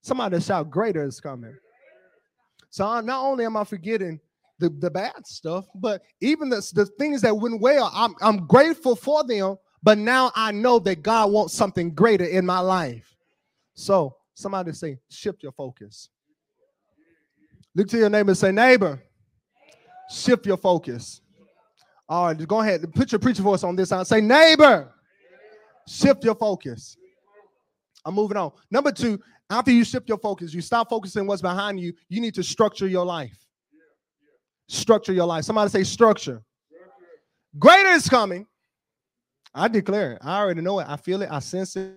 Somebody 0.02 0.39
shout, 0.39 0.69
greater 0.69 1.04
is 1.04 1.19
coming. 1.19 1.56
So, 2.69 2.86
I, 2.86 3.02
not 3.02 3.24
only 3.24 3.45
am 3.45 3.58
I 3.58 3.63
forgetting 3.63 4.19
the, 4.60 4.69
the 4.69 4.89
bad 4.89 5.26
stuff, 5.26 5.65
but 5.76 6.02
even 6.21 6.50
the, 6.50 6.67
the 6.74 6.86
things 6.86 7.21
that 7.21 7.36
went 7.36 7.60
well, 7.62 7.91
I'm, 7.93 8.15
I'm 8.21 8.48
grateful 8.48 8.95
for 8.95 9.24
them. 9.24 9.58
But 9.84 10.00
now 10.00 10.32
I 10.36 10.52
know 10.52 10.80
that 10.80 11.04
God 11.04 11.32
wants 11.32 11.54
something 11.54 11.93
greater 11.93 12.26
in 12.26 12.45
my 12.45 12.60
life. 12.60 13.15
So, 13.76 14.15
somebody 14.34 14.71
say, 14.71 14.98
shift 15.10 15.43
your 15.43 15.52
focus. 15.52 16.10
Look 17.76 17.89
to 17.89 17.98
your 17.98 18.10
neighbor 18.10 18.32
and 18.32 18.38
say, 18.38 18.52
neighbor, 18.52 19.02
shift 20.10 20.45
your 20.45 20.58
focus. 20.58 21.21
All 22.08 22.28
right, 22.28 22.48
go 22.48 22.62
ahead. 22.62 22.82
Put 22.94 23.12
your 23.12 23.20
preacher 23.20 23.41
voice 23.41 23.63
on 23.63 23.76
this 23.76 23.89
side. 23.89 24.06
Say, 24.06 24.22
neighbor, 24.22 24.94
shift 25.88 26.24
your 26.24 26.36
focus. 26.36 26.98
I'm 28.06 28.13
moving 28.13 28.38
on. 28.38 28.52
Number 28.70 28.91
two, 28.91 29.20
after 29.50 29.72
you 29.72 29.84
shift 29.84 30.08
your 30.08 30.20
focus, 30.20 30.54
you 30.54 30.62
stop 30.62 30.89
focusing 30.89 31.26
what's 31.26 31.41
behind 31.41 31.80
you. 31.80 31.94
You 32.10 32.22
need 32.22 32.36
to 32.36 32.44
structure 32.44 32.88
your 32.88 33.06
life. 33.06 33.38
Structure 34.68 35.13
your 35.13 35.26
life. 35.26 35.46
Somebody 35.46 35.70
say 35.70 35.84
structure. 35.84 36.44
Greater 37.58 37.89
is 37.89 38.10
coming. 38.10 38.46
I 39.54 39.68
declare 39.68 40.13
it. 40.13 40.20
I 40.22 40.39
already 40.39 40.62
know 40.62 40.80
it. 40.80 40.88
I 40.89 40.98
feel 40.98 41.22
it. 41.22 41.30
I 41.32 41.39
sense 41.39 41.76
it. 41.76 41.96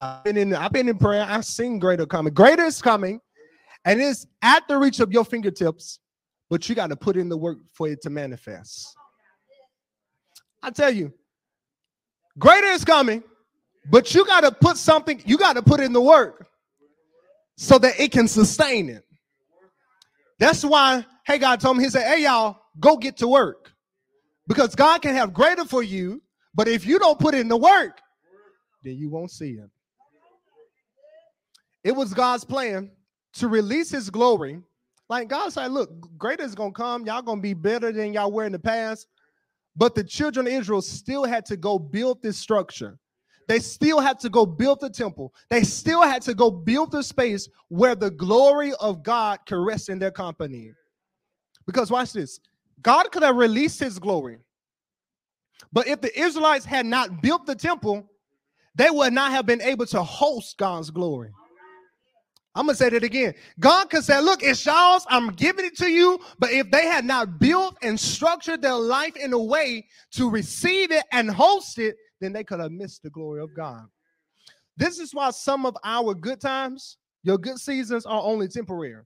I've 0.00 0.24
been 0.24 0.36
in, 0.36 0.54
I've 0.54 0.72
been 0.72 0.88
in 0.88 0.96
prayer. 0.96 1.26
I've 1.28 1.44
seen 1.44 1.78
greater 1.78 2.06
coming. 2.06 2.32
Greater 2.32 2.64
is 2.64 2.80
coming. 2.80 3.20
And 3.84 4.00
it's 4.00 4.26
at 4.42 4.66
the 4.68 4.76
reach 4.76 5.00
of 5.00 5.12
your 5.12 5.24
fingertips, 5.24 5.98
but 6.50 6.68
you 6.68 6.74
got 6.74 6.88
to 6.88 6.96
put 6.96 7.16
in 7.16 7.28
the 7.28 7.36
work 7.36 7.58
for 7.72 7.88
it 7.88 8.02
to 8.02 8.10
manifest. 8.10 8.97
I 10.62 10.70
tell 10.70 10.90
you, 10.90 11.12
greater 12.38 12.66
is 12.66 12.84
coming, 12.84 13.22
but 13.90 14.14
you 14.14 14.24
got 14.26 14.40
to 14.40 14.52
put 14.52 14.76
something, 14.76 15.22
you 15.24 15.38
got 15.38 15.54
to 15.54 15.62
put 15.62 15.80
in 15.80 15.92
the 15.92 16.00
work 16.00 16.46
so 17.56 17.78
that 17.78 17.98
it 17.98 18.12
can 18.12 18.28
sustain 18.28 18.88
it. 18.88 19.04
That's 20.38 20.64
why, 20.64 21.04
hey, 21.26 21.38
God 21.38 21.60
told 21.60 21.76
me, 21.76 21.84
He 21.84 21.90
said, 21.90 22.06
hey, 22.06 22.22
y'all, 22.22 22.58
go 22.78 22.96
get 22.96 23.16
to 23.18 23.28
work. 23.28 23.72
Because 24.46 24.74
God 24.74 25.02
can 25.02 25.14
have 25.14 25.34
greater 25.34 25.64
for 25.64 25.82
you, 25.82 26.22
but 26.54 26.68
if 26.68 26.86
you 26.86 26.98
don't 26.98 27.18
put 27.18 27.34
in 27.34 27.48
the 27.48 27.56
work, 27.56 28.00
then 28.82 28.96
you 28.96 29.10
won't 29.10 29.30
see 29.30 29.50
it. 29.50 29.70
It 31.84 31.92
was 31.92 32.14
God's 32.14 32.44
plan 32.44 32.90
to 33.34 33.48
release 33.48 33.90
His 33.90 34.10
glory. 34.10 34.60
Like 35.08 35.28
God 35.28 35.52
said, 35.52 35.70
look, 35.70 35.90
greater 36.18 36.44
is 36.44 36.54
going 36.54 36.72
to 36.72 36.76
come. 36.76 37.06
Y'all 37.06 37.22
going 37.22 37.38
to 37.38 37.42
be 37.42 37.54
better 37.54 37.92
than 37.92 38.12
y'all 38.12 38.30
were 38.30 38.44
in 38.44 38.52
the 38.52 38.58
past. 38.58 39.06
But 39.78 39.94
the 39.94 40.02
children 40.02 40.48
of 40.48 40.52
Israel 40.52 40.82
still 40.82 41.24
had 41.24 41.46
to 41.46 41.56
go 41.56 41.78
build 41.78 42.20
this 42.20 42.36
structure. 42.36 42.98
They 43.46 43.60
still 43.60 44.00
had 44.00 44.18
to 44.20 44.28
go 44.28 44.44
build 44.44 44.80
the 44.80 44.90
temple. 44.90 45.32
They 45.48 45.62
still 45.62 46.02
had 46.02 46.20
to 46.22 46.34
go 46.34 46.50
build 46.50 46.90
the 46.90 47.02
space 47.02 47.48
where 47.68 47.94
the 47.94 48.10
glory 48.10 48.74
of 48.80 49.04
God 49.04 49.38
could 49.46 49.64
rest 49.64 49.88
in 49.88 50.00
their 50.00 50.10
company. 50.10 50.72
Because 51.64 51.90
watch 51.90 52.12
this 52.12 52.40
God 52.82 53.10
could 53.12 53.22
have 53.22 53.36
released 53.36 53.78
his 53.78 53.98
glory. 54.00 54.38
But 55.72 55.86
if 55.86 56.00
the 56.00 56.18
Israelites 56.18 56.64
had 56.64 56.84
not 56.84 57.22
built 57.22 57.46
the 57.46 57.54
temple, 57.54 58.10
they 58.74 58.90
would 58.90 59.12
not 59.12 59.30
have 59.30 59.46
been 59.46 59.62
able 59.62 59.86
to 59.86 60.02
host 60.02 60.58
God's 60.58 60.90
glory. 60.90 61.30
I'm 62.58 62.66
gonna 62.66 62.74
say 62.74 62.88
that 62.88 63.04
again. 63.04 63.34
God 63.60 63.88
could 63.88 64.02
say, 64.02 64.20
Look, 64.20 64.42
it's 64.42 64.66
y'all's, 64.66 65.06
I'm 65.08 65.28
giving 65.28 65.64
it 65.64 65.76
to 65.76 65.88
you. 65.88 66.18
But 66.40 66.50
if 66.50 66.68
they 66.72 66.86
had 66.86 67.04
not 67.04 67.38
built 67.38 67.76
and 67.82 67.98
structured 67.98 68.62
their 68.62 68.74
life 68.74 69.14
in 69.14 69.32
a 69.32 69.38
way 69.38 69.86
to 70.14 70.28
receive 70.28 70.90
it 70.90 71.04
and 71.12 71.30
host 71.30 71.78
it, 71.78 71.96
then 72.20 72.32
they 72.32 72.42
could 72.42 72.58
have 72.58 72.72
missed 72.72 73.04
the 73.04 73.10
glory 73.10 73.42
of 73.42 73.54
God. 73.54 73.84
This 74.76 74.98
is 74.98 75.14
why 75.14 75.30
some 75.30 75.66
of 75.66 75.76
our 75.84 76.14
good 76.14 76.40
times, 76.40 76.96
your 77.22 77.38
good 77.38 77.58
seasons, 77.58 78.04
are 78.06 78.22
only 78.22 78.48
temporary. 78.48 79.04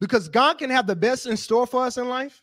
Because 0.00 0.28
God 0.28 0.58
can 0.58 0.70
have 0.70 0.88
the 0.88 0.96
best 0.96 1.26
in 1.26 1.36
store 1.36 1.68
for 1.68 1.84
us 1.84 1.98
in 1.98 2.08
life, 2.08 2.42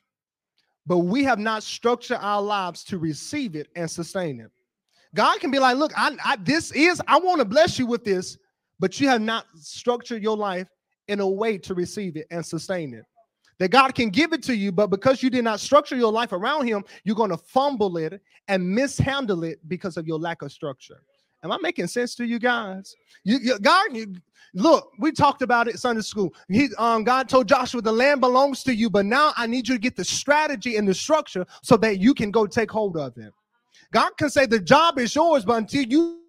but 0.87 0.99
we 0.99 1.25
have 1.25 1.37
not 1.37 1.63
structured 1.63 2.19
our 2.21 2.41
lives 2.41 2.85
to 2.85 2.97
receive 2.97 3.57
it 3.57 3.67
and 3.75 3.91
sustain 3.91 4.39
it. 4.39 4.51
God 5.13 5.41
can 5.41 5.51
be 5.51 5.59
like, 5.59 5.75
look, 5.75 5.91
I, 5.97 6.15
I 6.23 6.37
this 6.37 6.71
is, 6.71 7.01
I 7.09 7.19
want 7.19 7.39
to 7.39 7.45
bless 7.45 7.77
you 7.77 7.85
with 7.87 8.05
this, 8.05 8.37
but 8.79 8.99
you 8.99 9.07
have 9.07 9.21
not 9.21 9.45
structured 9.55 10.23
your 10.23 10.37
life 10.37 10.67
in 11.07 11.19
a 11.19 11.27
way 11.27 11.57
to 11.57 11.73
receive 11.73 12.15
it 12.15 12.27
and 12.31 12.45
sustain 12.45 12.93
it. 12.93 13.03
That 13.57 13.69
God 13.71 13.93
can 13.93 14.09
give 14.09 14.31
it 14.31 14.41
to 14.43 14.55
you, 14.55 14.71
but 14.71 14.87
because 14.87 15.21
you 15.21 15.29
did 15.29 15.43
not 15.43 15.59
structure 15.59 15.97
your 15.97 16.13
life 16.13 16.31
around 16.31 16.67
Him, 16.67 16.83
you're 17.03 17.15
going 17.15 17.31
to 17.31 17.37
fumble 17.37 17.97
it 17.97 18.21
and 18.47 18.69
mishandle 18.73 19.43
it 19.43 19.59
because 19.67 19.97
of 19.97 20.07
your 20.07 20.17
lack 20.17 20.41
of 20.41 20.51
structure. 20.51 21.01
Am 21.43 21.51
I 21.51 21.57
making 21.61 21.87
sense 21.87 22.15
to 22.15 22.25
you 22.25 22.39
guys? 22.39 22.95
You, 23.23 23.37
you 23.41 23.59
God, 23.59 23.95
you, 23.95 24.13
look, 24.53 24.91
we 24.99 25.11
talked 25.11 25.41
about 25.41 25.67
it 25.67 25.79
Sunday 25.79 26.01
school. 26.01 26.33
He, 26.49 26.69
um, 26.77 27.03
God 27.03 27.29
told 27.29 27.47
Joshua, 27.47 27.81
the 27.81 27.91
land 27.91 28.21
belongs 28.21 28.63
to 28.63 28.75
you, 28.75 28.89
but 28.89 29.05
now 29.05 29.33
I 29.37 29.47
need 29.47 29.67
you 29.67 29.75
to 29.75 29.79
get 29.79 29.95
the 29.95 30.05
strategy 30.05 30.77
and 30.77 30.87
the 30.87 30.93
structure 30.93 31.45
so 31.61 31.77
that 31.77 31.99
you 31.99 32.13
can 32.13 32.31
go 32.31 32.45
take 32.45 32.71
hold 32.71 32.97
of 32.97 33.17
it. 33.17 33.33
God 33.91 34.11
can 34.17 34.29
say 34.29 34.45
the 34.45 34.59
job 34.59 34.99
is 34.99 35.15
yours, 35.15 35.45
but 35.45 35.57
until 35.57 35.83
you 35.83 36.19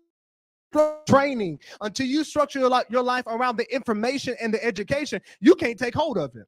training, 1.06 1.58
until 1.80 2.06
you 2.06 2.24
structure 2.24 2.58
your 2.58 3.02
life, 3.02 3.26
around 3.26 3.56
the 3.56 3.74
information 3.74 4.36
and 4.40 4.52
the 4.52 4.64
education, 4.64 5.20
you 5.40 5.54
can't 5.54 5.78
take 5.78 5.94
hold 5.94 6.18
of 6.18 6.34
it. 6.36 6.46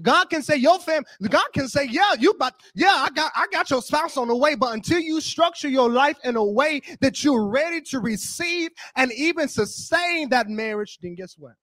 God 0.00 0.30
can 0.30 0.42
say 0.42 0.56
your 0.56 0.78
family, 0.78 1.06
God 1.28 1.46
can 1.52 1.68
say, 1.68 1.88
yeah, 1.90 2.14
you 2.18 2.34
but 2.38 2.54
yeah, 2.74 2.94
I 3.00 3.10
got 3.10 3.32
I 3.34 3.46
got 3.50 3.68
your 3.68 3.82
spouse 3.82 4.16
on 4.16 4.28
the 4.28 4.36
way, 4.36 4.54
but 4.54 4.74
until 4.74 5.00
you 5.00 5.20
structure 5.20 5.68
your 5.68 5.90
life 5.90 6.16
in 6.22 6.36
a 6.36 6.44
way 6.44 6.82
that 7.00 7.24
you're 7.24 7.46
ready 7.48 7.80
to 7.82 7.98
receive 7.98 8.70
and 8.94 9.12
even 9.12 9.48
sustain 9.48 10.28
that 10.28 10.48
marriage, 10.48 10.98
then 11.02 11.16
guess 11.16 11.34
what? 11.36 11.54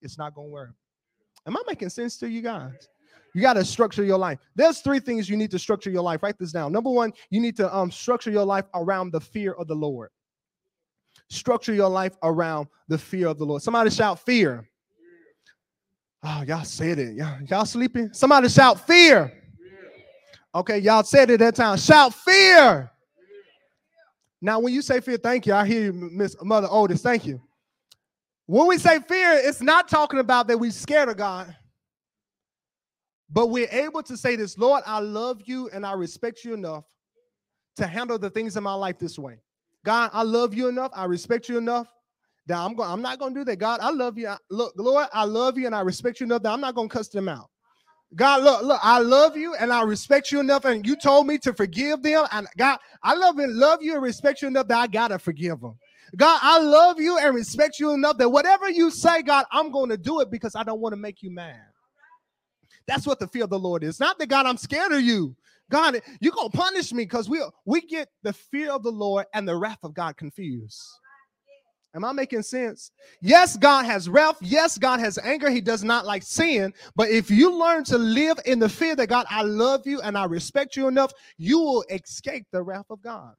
It's 0.00 0.16
not 0.16 0.34
gonna 0.34 0.48
work. 0.48 0.70
Am 1.46 1.56
I 1.56 1.62
making 1.66 1.90
sense 1.90 2.16
to 2.18 2.28
you 2.28 2.40
guys? 2.40 2.88
You 3.34 3.42
got 3.42 3.54
to 3.54 3.64
structure 3.64 4.04
your 4.04 4.16
life. 4.16 4.38
There's 4.54 4.78
three 4.78 5.00
things 5.00 5.28
you 5.28 5.36
need 5.36 5.50
to 5.50 5.58
structure 5.58 5.90
your 5.90 6.02
life. 6.02 6.22
Write 6.22 6.38
this 6.38 6.52
down. 6.52 6.72
Number 6.72 6.90
one, 6.90 7.12
you 7.30 7.40
need 7.40 7.56
to 7.56 7.76
um, 7.76 7.90
structure 7.90 8.30
your 8.30 8.44
life 8.44 8.64
around 8.74 9.10
the 9.10 9.20
fear 9.20 9.52
of 9.54 9.66
the 9.66 9.74
Lord. 9.74 10.10
Structure 11.28 11.74
your 11.74 11.88
life 11.88 12.16
around 12.22 12.68
the 12.88 12.98
fear 12.98 13.28
of 13.28 13.38
the 13.38 13.44
Lord. 13.44 13.62
Somebody 13.62 13.90
shout 13.90 14.20
fear. 14.20 14.68
Oh, 16.22 16.42
y'all 16.46 16.64
said 16.64 16.98
it. 16.98 17.16
Y'all, 17.16 17.40
y'all 17.42 17.64
sleeping? 17.66 18.10
Somebody 18.12 18.48
shout 18.48 18.86
fear. 18.86 19.32
Okay, 20.54 20.78
y'all 20.78 21.02
said 21.02 21.30
it 21.30 21.38
that 21.38 21.56
time. 21.56 21.76
Shout 21.76 22.14
fear. 22.14 22.90
Now, 24.40 24.60
when 24.60 24.72
you 24.72 24.82
say 24.82 25.00
fear, 25.00 25.16
thank 25.16 25.46
you. 25.46 25.54
I 25.54 25.66
hear 25.66 25.84
you, 25.84 25.92
Miss 25.92 26.36
Mother 26.42 26.68
Otis. 26.70 27.02
Thank 27.02 27.26
you. 27.26 27.40
When 28.46 28.66
we 28.66 28.78
say 28.78 29.00
fear, 29.00 29.32
it's 29.32 29.62
not 29.62 29.88
talking 29.88 30.20
about 30.20 30.48
that 30.48 30.58
we're 30.58 30.70
scared 30.70 31.08
of 31.08 31.16
God. 31.16 31.54
But 33.30 33.48
we're 33.48 33.70
able 33.70 34.02
to 34.02 34.16
say 34.16 34.36
this, 34.36 34.56
Lord, 34.56 34.82
I 34.86 35.00
love 35.00 35.42
you 35.46 35.68
and 35.70 35.84
I 35.84 35.92
respect 35.92 36.44
you 36.44 36.54
enough 36.54 36.84
to 37.76 37.86
handle 37.86 38.18
the 38.18 38.30
things 38.30 38.56
in 38.56 38.62
my 38.62 38.74
life 38.74 38.98
this 38.98 39.18
way. 39.18 39.38
God, 39.84 40.10
I 40.12 40.22
love 40.22 40.54
you 40.54 40.68
enough, 40.68 40.90
I 40.94 41.04
respect 41.04 41.48
you 41.48 41.58
enough 41.58 41.86
that 42.46 42.58
I'm 42.58 42.74
going 42.74 42.90
I'm 42.90 43.02
not 43.02 43.18
going 43.18 43.34
to 43.34 43.40
do 43.40 43.44
that. 43.44 43.56
God, 43.56 43.80
I 43.80 43.90
love 43.90 44.18
you. 44.18 44.28
I, 44.28 44.36
Look, 44.50 44.74
Lord, 44.76 45.06
I 45.12 45.24
love 45.24 45.56
you 45.58 45.66
and 45.66 45.74
I 45.74 45.80
respect 45.80 46.20
you 46.20 46.26
enough 46.26 46.42
that 46.42 46.52
I'm 46.52 46.60
not 46.60 46.74
going 46.74 46.88
to 46.88 46.94
cuss 46.94 47.08
them 47.08 47.28
out. 47.28 47.50
God, 48.14 48.44
look, 48.44 48.62
look, 48.62 48.80
I 48.82 48.98
love 49.00 49.36
you 49.36 49.54
and 49.54 49.72
I 49.72 49.82
respect 49.82 50.30
you 50.30 50.38
enough, 50.38 50.64
and 50.66 50.86
you 50.86 50.94
told 50.94 51.26
me 51.26 51.36
to 51.38 51.52
forgive 51.52 52.02
them. 52.02 52.26
And 52.30 52.46
God, 52.56 52.78
I 53.02 53.14
love 53.14 53.38
and 53.38 53.56
love 53.56 53.82
you 53.82 53.94
and 53.94 54.02
respect 54.02 54.40
you 54.40 54.48
enough 54.48 54.68
that 54.68 54.78
I 54.78 54.86
gotta 54.86 55.18
forgive 55.18 55.60
them. 55.60 55.76
God, 56.16 56.38
I 56.42 56.60
love 56.60 57.00
you 57.00 57.18
and 57.18 57.34
respect 57.34 57.80
you 57.80 57.92
enough 57.92 58.18
that 58.18 58.28
whatever 58.28 58.70
you 58.70 58.90
say, 58.90 59.22
God, 59.22 59.46
I'm 59.50 59.72
going 59.72 59.90
to 59.90 59.96
do 59.96 60.20
it 60.20 60.30
because 60.30 60.54
I 60.54 60.62
don't 60.62 60.80
want 60.80 60.92
to 60.92 60.96
make 60.96 61.22
you 61.24 61.30
mad. 61.30 61.58
That's 62.86 63.06
what 63.06 63.18
the 63.18 63.26
fear 63.26 63.44
of 63.44 63.50
the 63.50 63.58
Lord 63.58 63.82
is. 63.82 63.98
Not 63.98 64.18
that 64.18 64.28
God, 64.28 64.46
I'm 64.46 64.58
scared 64.58 64.92
of 64.92 65.00
you. 65.00 65.34
God, 65.74 66.00
you're 66.20 66.32
gonna 66.32 66.50
punish 66.50 66.92
me 66.92 67.02
because 67.02 67.28
we 67.28 67.42
we 67.64 67.80
get 67.80 68.08
the 68.22 68.32
fear 68.32 68.70
of 68.70 68.84
the 68.84 68.92
Lord 68.92 69.26
and 69.34 69.46
the 69.46 69.56
wrath 69.56 69.80
of 69.82 69.92
God 69.92 70.16
confused. 70.16 70.80
Am 71.96 72.04
I 72.04 72.12
making 72.12 72.42
sense? 72.42 72.92
Yes, 73.20 73.56
God 73.56 73.84
has 73.84 74.08
wrath. 74.08 74.36
Yes, 74.40 74.78
God 74.78 75.00
has 75.00 75.18
anger. 75.18 75.50
He 75.50 75.60
does 75.60 75.82
not 75.82 76.06
like 76.06 76.22
sin. 76.22 76.72
But 76.94 77.08
if 77.10 77.28
you 77.28 77.52
learn 77.52 77.82
to 77.84 77.98
live 77.98 78.38
in 78.46 78.60
the 78.60 78.68
fear 78.68 78.94
that 78.94 79.08
God, 79.08 79.26
I 79.28 79.42
love 79.42 79.84
you 79.84 80.00
and 80.00 80.16
I 80.16 80.24
respect 80.26 80.76
you 80.76 80.86
enough, 80.86 81.12
you 81.38 81.58
will 81.58 81.84
escape 81.90 82.46
the 82.52 82.62
wrath 82.62 82.86
of 82.90 83.02
God. 83.02 83.34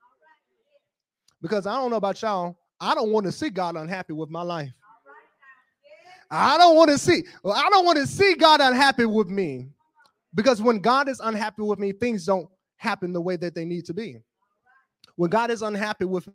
Because 1.42 1.66
I 1.66 1.76
don't 1.76 1.90
know 1.90 1.98
about 1.98 2.22
y'all, 2.22 2.58
I 2.82 2.96
don't 2.96 3.12
want 3.12 3.26
to 3.28 3.32
see 3.32 3.50
God 3.50 3.78
unhappy 3.78 4.14
with 4.14 4.30
my 4.30 4.42
life. 4.42 4.74
I 6.32 6.58
don't 6.58 6.76
want 6.76 6.90
to 6.92 6.98
see. 6.98 7.24
I 7.46 7.70
don't 7.70 7.86
want 7.86 7.98
to 7.98 8.08
see 8.08 8.36
God 8.36 8.60
unhappy 8.60 9.06
with 9.06 9.28
me. 9.28 9.70
Because 10.36 10.62
when 10.62 10.80
God 10.80 11.08
is 11.08 11.22
unhappy 11.22 11.62
with 11.64 11.80
me, 11.80 11.94
things 11.94 12.26
don't 12.26 12.50
happen 12.78 13.14
the 13.14 13.22
way 13.22 13.38
that 13.38 13.56
they 13.56 13.66
need 13.66 13.86
to 13.86 13.94
be. 13.94 14.18
When 15.16 15.30
God 15.30 15.50
is 15.50 15.62
unhappy 15.62 16.06
with 16.06 16.28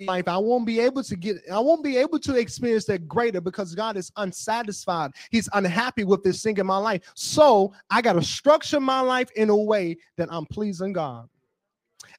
life, 0.00 0.26
I 0.26 0.38
won't 0.38 0.66
be 0.66 0.80
able 0.80 1.04
to 1.04 1.16
get, 1.16 1.36
I 1.52 1.60
won't 1.60 1.84
be 1.84 1.96
able 1.96 2.18
to 2.20 2.34
experience 2.36 2.84
that 2.86 3.06
greater 3.06 3.40
because 3.40 3.74
God 3.74 3.96
is 3.96 4.10
unsatisfied. 4.16 5.12
He's 5.30 5.48
unhappy 5.52 6.04
with 6.04 6.24
this 6.24 6.42
thing 6.42 6.56
in 6.58 6.66
my 6.66 6.78
life. 6.78 7.02
So 7.14 7.72
I 7.90 8.02
got 8.02 8.14
to 8.14 8.22
structure 8.22 8.80
my 8.80 9.00
life 9.00 9.30
in 9.36 9.50
a 9.50 9.56
way 9.56 9.96
that 10.16 10.28
I'm 10.32 10.46
pleasing 10.46 10.92
God. 10.92 11.28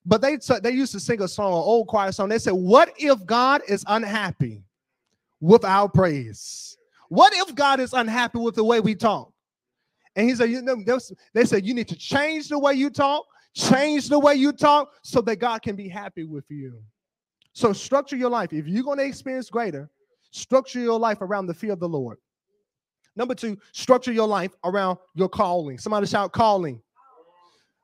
But 0.05 0.21
they 0.21 0.37
they 0.61 0.71
used 0.71 0.93
to 0.93 0.99
sing 0.99 1.21
a 1.21 1.27
song, 1.27 1.51
an 1.51 1.59
old 1.59 1.87
choir 1.87 2.11
song. 2.11 2.29
They 2.29 2.39
said, 2.39 2.53
"What 2.53 2.93
if 2.97 3.23
God 3.25 3.61
is 3.67 3.83
unhappy 3.87 4.63
with 5.39 5.65
our 5.65 5.89
praise? 5.89 6.77
What 7.09 7.33
if 7.33 7.53
God 7.53 7.79
is 7.79 7.93
unhappy 7.93 8.39
with 8.39 8.55
the 8.55 8.63
way 8.63 8.79
we 8.79 8.95
talk?" 8.95 9.31
And 10.15 10.27
he 10.27 10.35
said, 10.35 10.49
"You 10.49 10.61
know, 10.61 10.75
they 11.33 11.45
said 11.45 11.65
you 11.65 11.73
need 11.73 11.87
to 11.87 11.95
change 11.95 12.49
the 12.49 12.59
way 12.59 12.73
you 12.73 12.89
talk, 12.89 13.25
change 13.53 14.09
the 14.09 14.19
way 14.19 14.35
you 14.35 14.51
talk, 14.51 14.93
so 15.03 15.21
that 15.21 15.37
God 15.37 15.61
can 15.61 15.75
be 15.75 15.87
happy 15.87 16.25
with 16.25 16.45
you." 16.49 16.81
So 17.53 17.73
structure 17.73 18.15
your 18.15 18.29
life. 18.29 18.53
If 18.53 18.67
you're 18.67 18.83
going 18.83 18.97
to 18.97 19.05
experience 19.05 19.49
greater, 19.49 19.89
structure 20.31 20.79
your 20.79 20.99
life 20.99 21.21
around 21.21 21.47
the 21.47 21.53
fear 21.53 21.73
of 21.73 21.79
the 21.79 21.89
Lord. 21.89 22.17
Number 23.15 23.35
two, 23.35 23.57
structure 23.73 24.13
your 24.13 24.27
life 24.27 24.55
around 24.63 24.97
your 25.15 25.27
calling. 25.27 25.77
Somebody 25.77 26.07
shout 26.07 26.31
calling. 26.31 26.81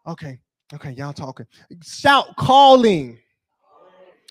Okay, 0.06 0.40
okay, 0.74 0.92
y'all 0.92 1.12
talking. 1.12 1.46
Shout 1.84 2.36
calling. 2.38 3.20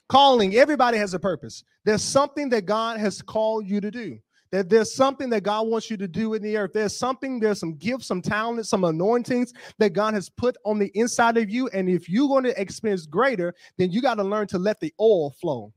Calling. 0.09 0.55
Everybody 0.55 0.97
has 0.97 1.13
a 1.13 1.19
purpose. 1.19 1.65
There's 1.85 2.03
something 2.03 2.49
that 2.51 2.65
God 2.65 2.99
has 2.99 3.21
called 3.21 3.67
you 3.67 3.81
to 3.81 3.91
do. 3.91 4.19
That 4.51 4.69
there's 4.69 4.95
something 4.95 5.29
that 5.31 5.43
God 5.43 5.67
wants 5.67 5.91
you 5.91 5.97
to 5.97 6.09
do 6.09 6.35
in 6.35 6.43
the 6.43 6.57
earth. 6.57 6.73
There's 6.73 6.97
something, 6.97 7.41
there's 7.41 7.59
some 7.59 7.75
gifts, 7.75 8.07
some 8.07 8.23
talents, 8.23 8.69
some 8.69 8.85
anointings 8.85 9.53
that 9.79 9.93
God 9.93 10.15
has 10.15 10.29
put 10.29 10.57
on 10.65 10.79
the 10.79 10.91
inside 10.95 11.37
of 11.37 11.51
you. 11.51 11.69
And 11.69 11.89
if 11.89 12.09
you're 12.09 12.29
going 12.29 12.45
to 12.45 12.61
experience 12.61 13.07
greater, 13.07 13.55
then 13.77 13.91
you 13.91 14.01
got 14.01 14.15
to 14.15 14.25
learn 14.25 14.47
to 14.49 14.59
let 14.59 14.81
the 14.81 14.95
oil 15.01 15.31
flow. 15.31 15.73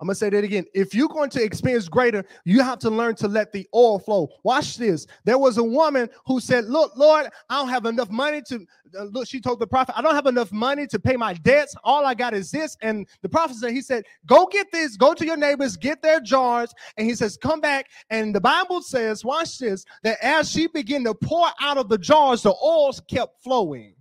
I'm 0.00 0.08
to 0.08 0.14
say 0.14 0.30
that 0.30 0.44
again. 0.44 0.64
If 0.72 0.94
you're 0.94 1.08
going 1.08 1.28
to 1.30 1.42
experience 1.42 1.86
greater, 1.86 2.24
you 2.44 2.62
have 2.62 2.78
to 2.80 2.90
learn 2.90 3.14
to 3.16 3.28
let 3.28 3.52
the 3.52 3.68
oil 3.74 3.98
flow. 3.98 4.28
Watch 4.44 4.78
this. 4.78 5.06
There 5.24 5.36
was 5.36 5.58
a 5.58 5.62
woman 5.62 6.08
who 6.26 6.40
said, 6.40 6.64
Look, 6.64 6.96
Lord, 6.96 7.28
I 7.50 7.58
don't 7.58 7.68
have 7.68 7.84
enough 7.84 8.10
money 8.10 8.40
to. 8.48 8.66
Uh, 8.98 9.04
look, 9.04 9.28
she 9.28 9.40
told 9.40 9.60
the 9.60 9.66
prophet, 9.66 9.96
I 9.96 10.02
don't 10.02 10.14
have 10.14 10.26
enough 10.26 10.50
money 10.52 10.86
to 10.86 10.98
pay 10.98 11.16
my 11.16 11.34
debts. 11.34 11.76
All 11.84 12.06
I 12.06 12.14
got 12.14 12.34
is 12.34 12.50
this. 12.50 12.76
And 12.80 13.06
the 13.20 13.28
prophet 13.28 13.56
said, 13.56 13.72
He 13.72 13.82
said, 13.82 14.04
Go 14.26 14.46
get 14.46 14.72
this, 14.72 14.96
go 14.96 15.12
to 15.12 15.24
your 15.26 15.36
neighbors, 15.36 15.76
get 15.76 16.00
their 16.00 16.20
jars. 16.20 16.72
And 16.96 17.06
he 17.06 17.14
says, 17.14 17.36
Come 17.36 17.60
back. 17.60 17.90
And 18.08 18.34
the 18.34 18.40
Bible 18.40 18.80
says, 18.80 19.22
Watch 19.22 19.58
this, 19.58 19.84
that 20.02 20.18
as 20.22 20.50
she 20.50 20.66
began 20.68 21.04
to 21.04 21.14
pour 21.14 21.48
out 21.60 21.76
of 21.76 21.90
the 21.90 21.98
jars, 21.98 22.42
the 22.42 22.54
oils 22.62 23.02
kept 23.06 23.42
flowing 23.42 23.94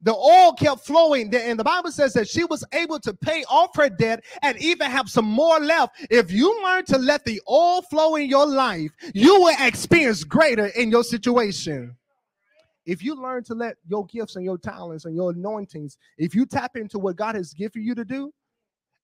the 0.00 0.14
oil 0.14 0.52
kept 0.52 0.84
flowing. 0.86 1.34
And 1.34 1.58
the 1.58 1.64
bible 1.64 1.90
says 1.90 2.12
that 2.14 2.28
she 2.28 2.44
was 2.44 2.64
able 2.72 2.98
to 3.00 3.14
pay 3.14 3.44
off 3.44 3.74
her 3.76 3.88
debt 3.88 4.24
and 4.42 4.56
even 4.58 4.90
have 4.90 5.08
some 5.08 5.24
more 5.24 5.58
left. 5.60 6.06
If 6.10 6.30
you 6.30 6.62
learn 6.62 6.84
to 6.86 6.98
let 6.98 7.24
the 7.24 7.40
oil 7.48 7.82
flow 7.82 8.16
in 8.16 8.28
your 8.28 8.46
life 8.46 8.90
you 9.14 9.40
will 9.40 9.56
experience 9.60 10.24
greater 10.24 10.66
in 10.66 10.90
your 10.90 11.04
situation. 11.04 11.96
If 12.84 13.02
you 13.02 13.14
learn 13.14 13.44
to 13.44 13.54
let 13.54 13.76
your 13.86 14.06
gifts 14.06 14.36
and 14.36 14.44
your 14.44 14.58
talents 14.58 15.04
and 15.04 15.14
your 15.14 15.30
anointings 15.30 15.98
if 16.18 16.34
you 16.34 16.46
tap 16.46 16.76
into 16.76 16.98
what 16.98 17.16
god 17.16 17.34
has 17.34 17.52
given 17.52 17.82
you 17.82 17.94
to 17.94 18.04
do 18.04 18.32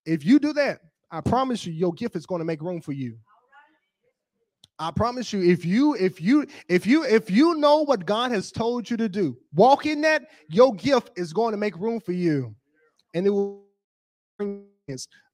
if 0.04 0.24
you 0.24 0.38
do 0.38 0.52
that 0.52 0.80
i 1.10 1.20
promise 1.20 1.64
you 1.64 1.72
your 1.72 1.92
gift 1.92 2.16
is 2.16 2.26
going 2.26 2.40
to 2.40 2.44
make 2.44 2.60
room 2.60 2.80
for 2.80 2.92
you 2.92 3.16
I 4.80 4.92
promise 4.92 5.32
you, 5.32 5.42
if 5.42 5.64
you 5.64 5.94
if 5.94 6.20
you 6.20 6.46
if 6.68 6.86
you 6.86 7.04
if 7.04 7.30
you 7.30 7.54
know 7.56 7.82
what 7.82 8.06
God 8.06 8.30
has 8.30 8.52
told 8.52 8.88
you 8.88 8.96
to 8.96 9.08
do, 9.08 9.36
walk 9.54 9.86
in 9.86 10.00
that, 10.02 10.28
your 10.48 10.72
gift 10.74 11.10
is 11.16 11.32
going 11.32 11.52
to 11.52 11.58
make 11.58 11.76
room 11.76 12.00
for 12.00 12.12
you. 12.12 12.54
And 13.14 13.26
it 13.26 13.30
will 13.30 13.64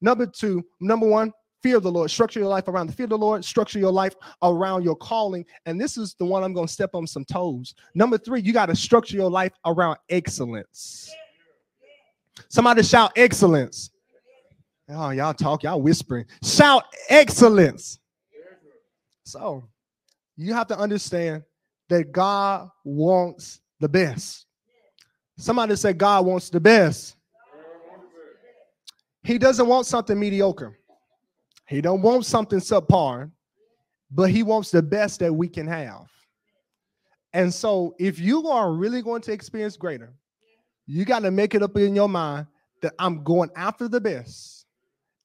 number 0.01 0.27
two, 0.27 0.65
number 0.81 1.07
one, 1.07 1.33
fear 1.63 1.79
the 1.79 1.91
Lord. 1.91 2.11
Structure 2.11 2.41
your 2.41 2.49
life 2.49 2.69
around 2.69 2.87
the 2.89 2.93
fear 2.93 3.05
of 3.05 3.11
the 3.11 3.19
Lord, 3.19 3.45
structure 3.45 3.79
your 3.79 3.93
life 3.93 4.15
around 4.43 4.83
your 4.83 4.97
calling. 4.97 5.45
And 5.67 5.81
this 5.81 5.97
is 5.97 6.15
the 6.15 6.25
one 6.25 6.43
I'm 6.43 6.55
going 6.55 6.67
to 6.67 6.73
step 6.73 6.91
on 6.95 7.07
some 7.07 7.25
toes. 7.25 7.75
Number 7.95 8.19
three, 8.19 8.41
you 8.41 8.53
got 8.53 8.67
to 8.67 8.77
structure 8.77 9.17
your 9.17 9.31
life 9.31 9.53
around 9.67 9.99
excellence. 10.09 11.11
Somebody 12.49 12.83
shout 12.83 13.13
excellence. 13.17 13.91
Oh, 14.89 15.11
y'all 15.11 15.33
talk, 15.33 15.63
y'all 15.63 15.81
whispering. 15.81 16.27
Shout 16.43 16.85
excellence. 17.09 17.99
So 19.25 19.69
you 20.37 20.53
have 20.55 20.67
to 20.69 20.79
understand 20.79 21.43
that 21.89 22.13
God 22.13 22.69
wants 22.85 23.61
the 23.81 23.89
best. 23.89 24.47
Somebody 25.37 25.77
said 25.77 25.99
God 25.99 26.25
wants 26.27 26.51
the 26.51 26.61
best. 26.61 27.17
He 29.23 29.39
doesn't 29.39 29.67
want 29.67 29.87
something 29.87 30.19
mediocre. 30.19 30.79
He 31.67 31.81
don't 31.81 32.03
want 32.03 32.27
something 32.27 32.59
subpar, 32.59 33.31
but 34.11 34.31
he 34.31 34.43
wants 34.43 34.71
the 34.71 34.83
best 34.83 35.21
that 35.21 35.33
we 35.33 35.49
can 35.49 35.67
have. 35.67 36.07
And 37.33 37.53
so 37.53 37.95
if 37.99 38.21
you 38.21 38.47
are 38.49 38.73
really 38.73 39.03
going 39.03 39.23
to 39.23 39.33
experience 39.33 39.77
greater, 39.77 40.13
you 40.87 41.05
got 41.05 41.21
to 41.21 41.31
make 41.31 41.55
it 41.55 41.63
up 41.63 41.77
in 41.77 41.95
your 41.95 42.09
mind 42.09 42.47
that 42.83 42.93
I'm 42.99 43.25
going 43.25 43.51
after 43.57 43.89
the 43.89 44.01
best 44.01 44.67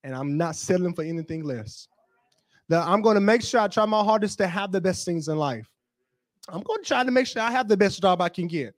and 0.04 0.16
I'm 0.16 0.38
not 0.38 0.56
settling 0.56 0.94
for 0.94 1.04
anything 1.04 1.44
less. 1.44 1.88
That 2.70 2.88
I'm 2.88 3.02
going 3.02 3.16
to 3.16 3.22
make 3.22 3.42
sure 3.42 3.60
I 3.60 3.68
try 3.68 3.86
my 3.86 4.04
hardest 4.04 4.38
to 4.38 4.48
have 4.48 4.72
the 4.72 4.80
best 4.80 5.06
things 5.06 5.28
in 5.28 5.38
life. 5.38 5.68
I'm 6.48 6.62
going 6.62 6.82
to 6.82 6.88
try 6.88 7.04
to 7.04 7.12
make 7.12 7.28
sure 7.28 7.42
I 7.42 7.52
have 7.52 7.68
the 7.68 7.78
best 7.78 8.02
job 8.02 8.22
I 8.22 8.30
can 8.30 8.48
get. 8.48 8.74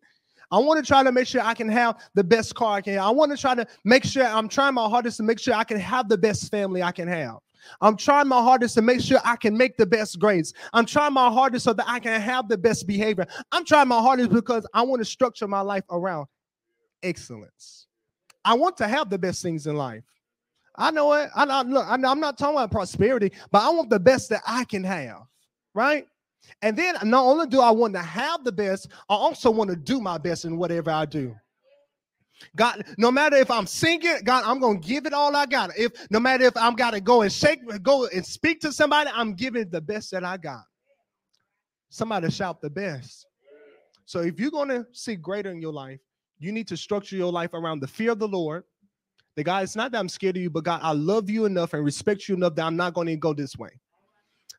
I 0.51 0.58
want 0.58 0.84
to 0.84 0.86
try 0.86 1.01
to 1.01 1.12
make 1.12 1.27
sure 1.27 1.41
I 1.41 1.54
can 1.54 1.69
have 1.69 1.97
the 2.13 2.23
best 2.23 2.56
car 2.56 2.77
I 2.77 2.82
can 2.82 2.93
have. 2.93 3.04
I 3.04 3.10
want 3.10 3.32
to 3.32 3.38
try 3.38 3.56
to 3.56 3.65
make 3.86 4.04
sure 4.04 4.25
I'm 4.25 4.49
trying 4.49 4.73
my 4.73 4.89
hardest 4.89 5.17
to 5.17 5.23
make 5.23 5.39
sure 5.39 5.54
I 5.54 5.63
can 5.63 5.80
have 5.80 6.10
the 6.10 6.17
best 6.17 6.51
family 6.51 6.84
I 6.84 6.91
can 6.91 7.08
have. 7.08 7.38
I'm 7.80 7.95
trying 7.95 8.27
my 8.27 8.41
hardest 8.41 8.75
to 8.75 8.82
make 8.82 9.01
sure 9.01 9.19
I 9.23 9.36
can 9.36 9.56
make 9.56 9.77
the 9.77 9.86
best 9.86 10.19
grades. 10.19 10.54
I'm 10.73 10.86
trying 10.86 11.13
my 11.13 11.30
hardest 11.30 11.63
so 11.65 11.73
that 11.73 11.86
I 11.88 11.99
can 11.99 12.19
have 12.19 12.49
the 12.49 12.58
best 12.58 12.88
behavior. 12.88 13.25
I'm 13.51 13.63
trying 13.63 13.88
my 13.88 13.99
hardest 13.99 14.32
because 14.32 14.65
I 14.73 14.82
want 14.82 15.01
to 15.01 15.06
structure 15.06 15.47
my 15.47 15.62
life 15.62 15.84
around 15.89 16.27
excellence. 17.04 17.88
I 18.43 18.56
want 18.56 18.77
to 18.77 18.88
have 18.88 19.10
the 19.10 19.19
best 19.19 19.41
things 19.41 19.67
in 19.67 19.75
life. 19.75 20.04
I 20.75 20.91
know 20.91 21.13
it. 21.13 21.29
I, 21.36 21.45
I 21.45 21.62
look. 21.63 21.86
I, 21.86 21.93
I'm 21.93 22.19
not 22.19 22.38
talking 22.38 22.55
about 22.55 22.71
prosperity, 22.71 23.31
but 23.51 23.63
I 23.63 23.69
want 23.69 23.89
the 23.89 23.99
best 23.99 24.29
that 24.29 24.41
I 24.47 24.63
can 24.63 24.84
have. 24.84 25.23
Right. 25.73 26.07
And 26.62 26.75
then 26.75 26.95
not 27.03 27.23
only 27.23 27.47
do 27.47 27.62
I 27.62 27.71
want 27.71 27.93
to 27.93 28.01
have 28.01 28.43
the 28.43 28.51
best, 28.51 28.88
I 29.10 29.13
also 29.13 29.51
want 29.51 29.69
to 29.69 29.75
do 29.75 30.01
my 30.01 30.17
best 30.17 30.45
in 30.45 30.57
whatever 30.57 30.91
I 30.91 31.05
do. 31.05 31.36
God, 32.55 32.84
no 32.97 33.12
matter 33.12 33.38
if 33.38 33.51
I'm 33.51 33.67
singing, 33.67 34.17
God, 34.23 34.43
I'm 34.45 34.60
gonna 34.60 34.79
give 34.79 35.05
it 35.05 35.13
all 35.13 35.36
I 35.36 35.45
got. 35.45 35.77
If 35.77 35.91
no 36.10 36.19
matter 36.19 36.45
if 36.45 36.57
I'm 36.57 36.75
gotta 36.75 36.99
go 36.99 37.21
and 37.21 37.31
shake, 37.31 37.60
go 37.84 38.07
and 38.07 38.25
speak 38.25 38.62
to 38.62 38.71
somebody, 38.71 39.12
I'm 39.13 39.34
giving 39.34 39.69
the 39.69 39.81
best 39.81 40.12
that 40.12 40.23
I 40.23 40.38
got. 40.38 40.63
Somebody 41.89 42.31
shout 42.31 42.62
the 42.62 42.69
best. 42.69 43.27
So 44.05 44.21
if 44.21 44.39
you're 44.39 44.51
gonna 44.51 44.86
see 44.91 45.15
greater 45.15 45.51
in 45.51 45.62
your 45.62 45.73
life, 45.73 45.99
you 46.39 46.51
need 46.51 46.67
to 46.69 46.77
structure 46.77 47.15
your 47.15 47.31
life 47.31 47.53
around 47.53 47.81
the 47.81 47.88
fear 47.88 48.12
of 48.12 48.19
the 48.19 48.27
Lord. 48.27 48.63
The 49.36 49.44
God, 49.44 49.63
it's 49.63 49.76
not 49.76 49.91
that 49.91 50.00
I'm 50.00 50.10
scared 50.10 50.36
of 50.36 50.44
you, 50.44 50.50
but 50.50 50.63
God, 50.63 50.82
I 50.84 50.91
love 50.91 51.30
you 51.30 51.46
enough 51.46 51.74
and 51.74 51.84
respect 51.86 52.28
you 52.28 52.36
enough 52.36 52.56
that 52.56 52.65
I'm 52.65 52.76
not 52.76 52.94
going 52.94 53.08
to 53.08 53.15
go 53.15 53.34
this 53.34 53.58
way. 53.58 53.70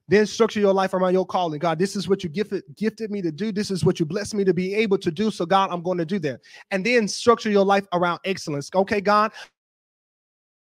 Then 0.09 0.27
structure 0.27 0.61
your 0.61 0.75
life 0.75 0.95
around 0.95 1.13
your 1.13 1.27
calling. 1.27 1.59
God, 1.59 1.79
this 1.79 1.95
is 1.95 2.09
what 2.09 2.25
you 2.25 2.29
gifted, 2.29 2.65
gifted 2.77 3.11
me 3.11 3.23
to 3.23 3.31
do. 3.31 3.53
This 3.53 3.71
is 3.71 3.85
what 3.85 4.01
you 4.01 4.07
blessed 4.07 4.35
me 4.35 4.45
to 4.45 4.53
be 4.53 4.75
able 4.75 4.99
to 4.99 5.11
do. 5.11 5.31
So, 5.31 5.47
God, 5.47 5.71
I'm 5.71 5.83
going 5.83 5.99
to 5.99 6.05
do 6.05 6.19
that. 6.21 6.41
And 6.71 6.85
then 6.85 7.07
structure 7.07 7.51
your 7.51 7.65
life 7.65 7.87
around 7.93 8.21
excellence. 8.25 8.71
Okay, 8.75 9.01
God, 9.01 9.33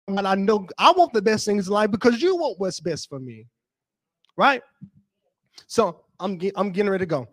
and 0.08 0.28
I 0.28 0.36
know 0.36 0.68
I 0.78 0.92
want 0.92 1.14
the 1.14 1.22
best 1.22 1.46
things 1.46 1.68
in 1.68 1.74
life 1.74 1.92
because 1.92 2.22
you 2.22 2.36
want 2.36 2.60
what's 2.60 2.80
best 2.80 3.08
for 3.08 3.20
me. 3.20 3.46
Right? 4.36 4.62
So 5.68 6.04
I'm, 6.20 6.40
I'm 6.56 6.72
getting 6.72 6.90
ready 6.90 7.04
to 7.04 7.08
go. 7.08 7.28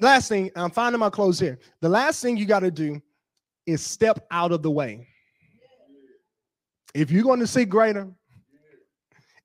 Last 0.00 0.28
thing, 0.28 0.50
I'm 0.56 0.70
finding 0.70 1.00
my 1.00 1.10
clothes 1.10 1.38
here. 1.38 1.58
The 1.80 1.88
last 1.88 2.22
thing 2.22 2.36
you 2.36 2.46
got 2.46 2.60
to 2.60 2.70
do 2.70 3.00
is 3.66 3.82
step 3.82 4.26
out 4.30 4.52
of 4.52 4.62
the 4.62 4.70
way. 4.70 5.06
If 6.94 7.10
you're 7.10 7.24
going 7.24 7.40
to 7.40 7.46
see 7.46 7.64
greater, 7.64 8.08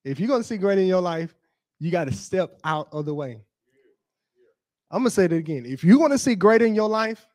if 0.03 0.19
you're 0.19 0.27
going 0.27 0.41
to 0.41 0.47
see 0.47 0.57
greater 0.57 0.81
in 0.81 0.87
your 0.87 1.01
life, 1.01 1.35
you 1.79 1.91
got 1.91 2.05
to 2.05 2.13
step 2.13 2.59
out 2.63 2.89
of 2.91 3.05
the 3.05 3.13
way. 3.13 3.41
I'm 4.89 4.99
gonna 4.99 5.09
say 5.09 5.25
it 5.25 5.33
again. 5.33 5.65
If 5.65 5.83
you 5.83 5.99
want 5.99 6.13
to 6.13 6.17
see 6.17 6.35
greater 6.35 6.65
in 6.65 6.73
your 6.73 6.87
life, 6.87 7.27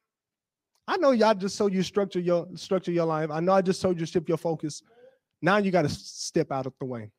I 0.88 0.96
know 0.96 1.10
y'all 1.10 1.34
just 1.34 1.56
told 1.58 1.72
you 1.72 1.82
structure 1.82 2.18
your 2.18 2.48
structure 2.54 2.90
your 2.90 3.04
life. 3.04 3.30
I 3.30 3.40
know 3.40 3.52
I 3.52 3.62
just 3.62 3.82
told 3.82 4.00
you 4.00 4.06
shift 4.06 4.28
your 4.28 4.38
focus. 4.38 4.82
Now 5.42 5.58
you 5.58 5.70
got 5.70 5.82
to 5.82 5.88
step 5.88 6.50
out 6.50 6.66
of 6.66 6.72
the 6.78 6.86
way. 6.86 7.10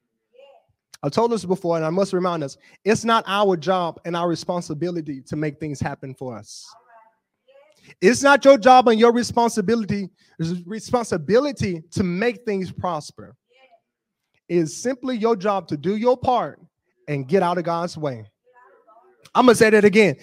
I've 1.03 1.12
told 1.12 1.34
us 1.34 1.45
before, 1.45 1.75
and 1.75 1.86
I 1.86 1.89
must 1.91 2.13
remind 2.13 2.43
us: 2.43 2.58
it's 2.84 3.06
not 3.06 3.23
our 3.27 3.56
job 3.56 3.99
and 4.06 4.15
our 4.15 4.27
responsibility 4.27 5.21
to 5.21 5.36
make 5.36 5.60
things 5.60 5.79
happen 5.79 6.15
for 6.15 6.36
us. 6.36 6.67
It's 8.02 8.24
not 8.24 8.43
your 8.46 8.58
job 8.58 8.88
and 8.88 9.00
your 9.00 9.12
responsibility 9.12 10.10
responsibility 10.65 11.82
to 11.91 12.04
make 12.04 12.43
things 12.43 12.72
prosper. 12.72 13.36
It's 14.50 14.76
simply 14.76 15.17
your 15.17 15.36
job 15.36 15.67
to 15.69 15.78
do 15.78 15.96
your 15.96 16.17
part 16.17 16.60
and 17.08 17.28
get 17.28 17.43
out 17.43 17.58
of 17.58 17.63
God's 17.63 17.98
way. 17.98 18.26
I'm 19.36 19.46
gonna 19.46 19.56
say 19.56 19.69
that 19.69 19.86
again. 19.86 20.15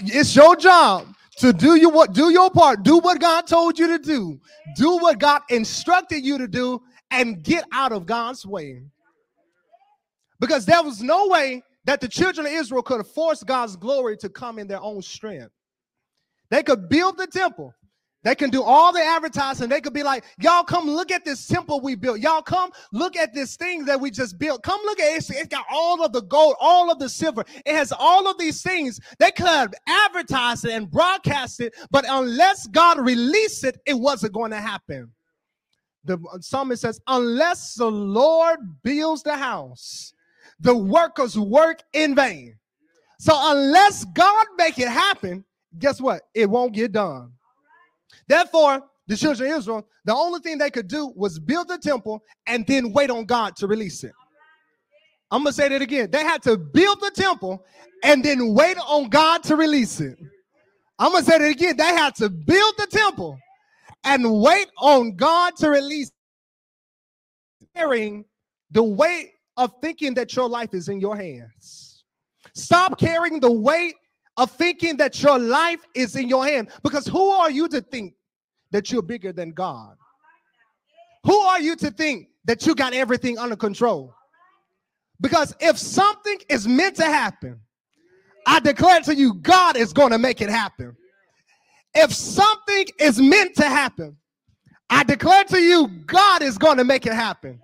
It's 0.00 0.34
your 0.34 0.56
job 0.56 1.06
to 1.38 1.52
do 1.52 1.76
you 1.76 1.90
what 1.90 2.12
do 2.12 2.30
your 2.30 2.50
part, 2.50 2.82
do 2.82 2.98
what 2.98 3.20
God 3.20 3.46
told 3.46 3.78
you 3.78 3.86
to 3.88 3.98
do, 3.98 4.40
do 4.76 4.96
what 4.96 5.18
God 5.18 5.42
instructed 5.50 6.24
you 6.24 6.38
to 6.38 6.48
do, 6.48 6.82
and 7.10 7.42
get 7.42 7.64
out 7.72 7.92
of 7.92 8.06
God's 8.06 8.44
way. 8.44 8.82
Because 10.40 10.66
there 10.66 10.82
was 10.82 11.02
no 11.02 11.28
way 11.28 11.62
that 11.84 12.00
the 12.00 12.08
children 12.08 12.46
of 12.46 12.52
Israel 12.52 12.82
could 12.82 12.98
have 12.98 13.10
forced 13.10 13.46
God's 13.46 13.76
glory 13.76 14.16
to 14.18 14.28
come 14.28 14.58
in 14.58 14.66
their 14.66 14.80
own 14.80 15.00
strength. 15.00 15.50
They 16.50 16.62
could 16.62 16.88
build 16.88 17.18
the 17.18 17.26
temple, 17.26 17.74
they 18.26 18.34
can 18.34 18.50
do 18.50 18.60
all 18.60 18.92
the 18.92 19.00
advertising. 19.00 19.68
They 19.68 19.80
could 19.80 19.92
be 19.92 20.02
like, 20.02 20.24
y'all 20.40 20.64
come 20.64 20.86
look 20.86 21.12
at 21.12 21.24
this 21.24 21.46
temple 21.46 21.80
we 21.80 21.94
built. 21.94 22.18
Y'all 22.18 22.42
come 22.42 22.72
look 22.92 23.16
at 23.16 23.32
this 23.32 23.54
thing 23.54 23.84
that 23.84 24.00
we 24.00 24.10
just 24.10 24.36
built. 24.36 24.64
Come 24.64 24.80
look 24.84 24.98
at 24.98 25.16
it. 25.16 25.30
It's 25.30 25.46
got 25.46 25.64
all 25.70 26.04
of 26.04 26.12
the 26.12 26.22
gold, 26.22 26.56
all 26.58 26.90
of 26.90 26.98
the 26.98 27.08
silver. 27.08 27.44
It 27.64 27.76
has 27.76 27.92
all 27.96 28.28
of 28.28 28.36
these 28.36 28.62
things. 28.62 28.98
They 29.20 29.30
could 29.30 29.72
advertise 29.86 30.64
it 30.64 30.72
and 30.72 30.90
broadcast 30.90 31.60
it, 31.60 31.76
but 31.92 32.04
unless 32.08 32.66
God 32.66 32.98
released 32.98 33.62
it, 33.62 33.80
it 33.86 33.94
wasn't 33.94 34.32
going 34.32 34.50
to 34.50 34.60
happen. 34.60 35.12
The 36.02 36.18
psalmist 36.40 36.82
says, 36.82 37.00
unless 37.06 37.74
the 37.74 37.90
Lord 37.90 38.58
builds 38.82 39.22
the 39.22 39.36
house, 39.36 40.12
the 40.58 40.76
workers 40.76 41.38
work 41.38 41.80
in 41.92 42.16
vain. 42.16 42.56
So 43.20 43.34
unless 43.36 44.04
God 44.04 44.46
make 44.58 44.80
it 44.80 44.88
happen, 44.88 45.44
guess 45.78 46.00
what? 46.00 46.22
It 46.34 46.48
won't 46.48 46.72
get 46.72 46.92
done. 46.92 47.32
Therefore, 48.28 48.82
the 49.06 49.16
children 49.16 49.50
of 49.52 49.58
Israel, 49.58 49.86
the 50.04 50.14
only 50.14 50.40
thing 50.40 50.58
they 50.58 50.70
could 50.70 50.88
do 50.88 51.12
was 51.14 51.38
build 51.38 51.68
the 51.68 51.78
temple 51.78 52.22
and 52.46 52.66
then 52.66 52.92
wait 52.92 53.10
on 53.10 53.24
God 53.24 53.56
to 53.56 53.66
release 53.66 54.02
it. 54.04 54.12
I'm 55.30 55.42
gonna 55.42 55.52
say 55.52 55.68
that 55.68 55.82
again. 55.82 56.10
They 56.10 56.22
had 56.22 56.42
to 56.44 56.56
build 56.56 57.00
the 57.00 57.10
temple 57.10 57.64
and 58.04 58.24
then 58.24 58.54
wait 58.54 58.78
on 58.78 59.08
God 59.08 59.42
to 59.44 59.56
release 59.56 60.00
it. 60.00 60.18
I'm 60.98 61.12
gonna 61.12 61.24
say 61.24 61.38
that 61.38 61.48
again. 61.48 61.76
They 61.76 61.84
had 61.84 62.14
to 62.16 62.30
build 62.30 62.74
the 62.78 62.86
temple 62.86 63.38
and 64.04 64.40
wait 64.40 64.68
on 64.78 65.16
God 65.16 65.56
to 65.56 65.70
release 65.70 66.10
carrying 67.74 68.24
the 68.70 68.82
weight 68.82 69.32
of 69.56 69.72
thinking 69.82 70.14
that 70.14 70.34
your 70.34 70.48
life 70.48 70.74
is 70.74 70.88
in 70.88 71.00
your 71.00 71.16
hands. 71.16 72.04
Stop 72.54 72.98
carrying 72.98 73.40
the 73.40 73.50
weight 73.50 73.94
of 74.36 74.50
thinking 74.50 74.96
that 74.98 75.22
your 75.22 75.38
life 75.38 75.80
is 75.94 76.16
in 76.16 76.28
your 76.28 76.46
hand. 76.46 76.68
Because 76.82 77.06
who 77.06 77.30
are 77.30 77.50
you 77.50 77.68
to 77.68 77.80
think 77.80 78.14
that 78.70 78.90
you're 78.90 79.02
bigger 79.02 79.32
than 79.32 79.52
God? 79.52 79.96
Who 81.24 81.36
are 81.36 81.60
you 81.60 81.76
to 81.76 81.90
think 81.90 82.28
that 82.44 82.66
you 82.66 82.74
got 82.74 82.94
everything 82.94 83.38
under 83.38 83.56
control? 83.56 84.14
Because 85.20 85.54
if 85.60 85.78
something 85.78 86.38
is 86.48 86.68
meant 86.68 86.96
to 86.96 87.04
happen, 87.04 87.60
I 88.46 88.60
declare 88.60 89.00
to 89.00 89.14
you, 89.14 89.34
God 89.34 89.76
is 89.76 89.92
going 89.92 90.10
to 90.12 90.18
make 90.18 90.40
it 90.40 90.50
happen. 90.50 90.96
If 91.94 92.12
something 92.12 92.86
is 93.00 93.18
meant 93.18 93.56
to 93.56 93.64
happen, 93.64 94.16
I 94.88 95.02
declare 95.02 95.44
to 95.44 95.58
you, 95.58 95.88
God 96.06 96.42
is 96.42 96.58
going 96.58 96.76
to 96.76 96.84
make 96.84 97.06
it 97.06 97.12
happen. 97.12 97.58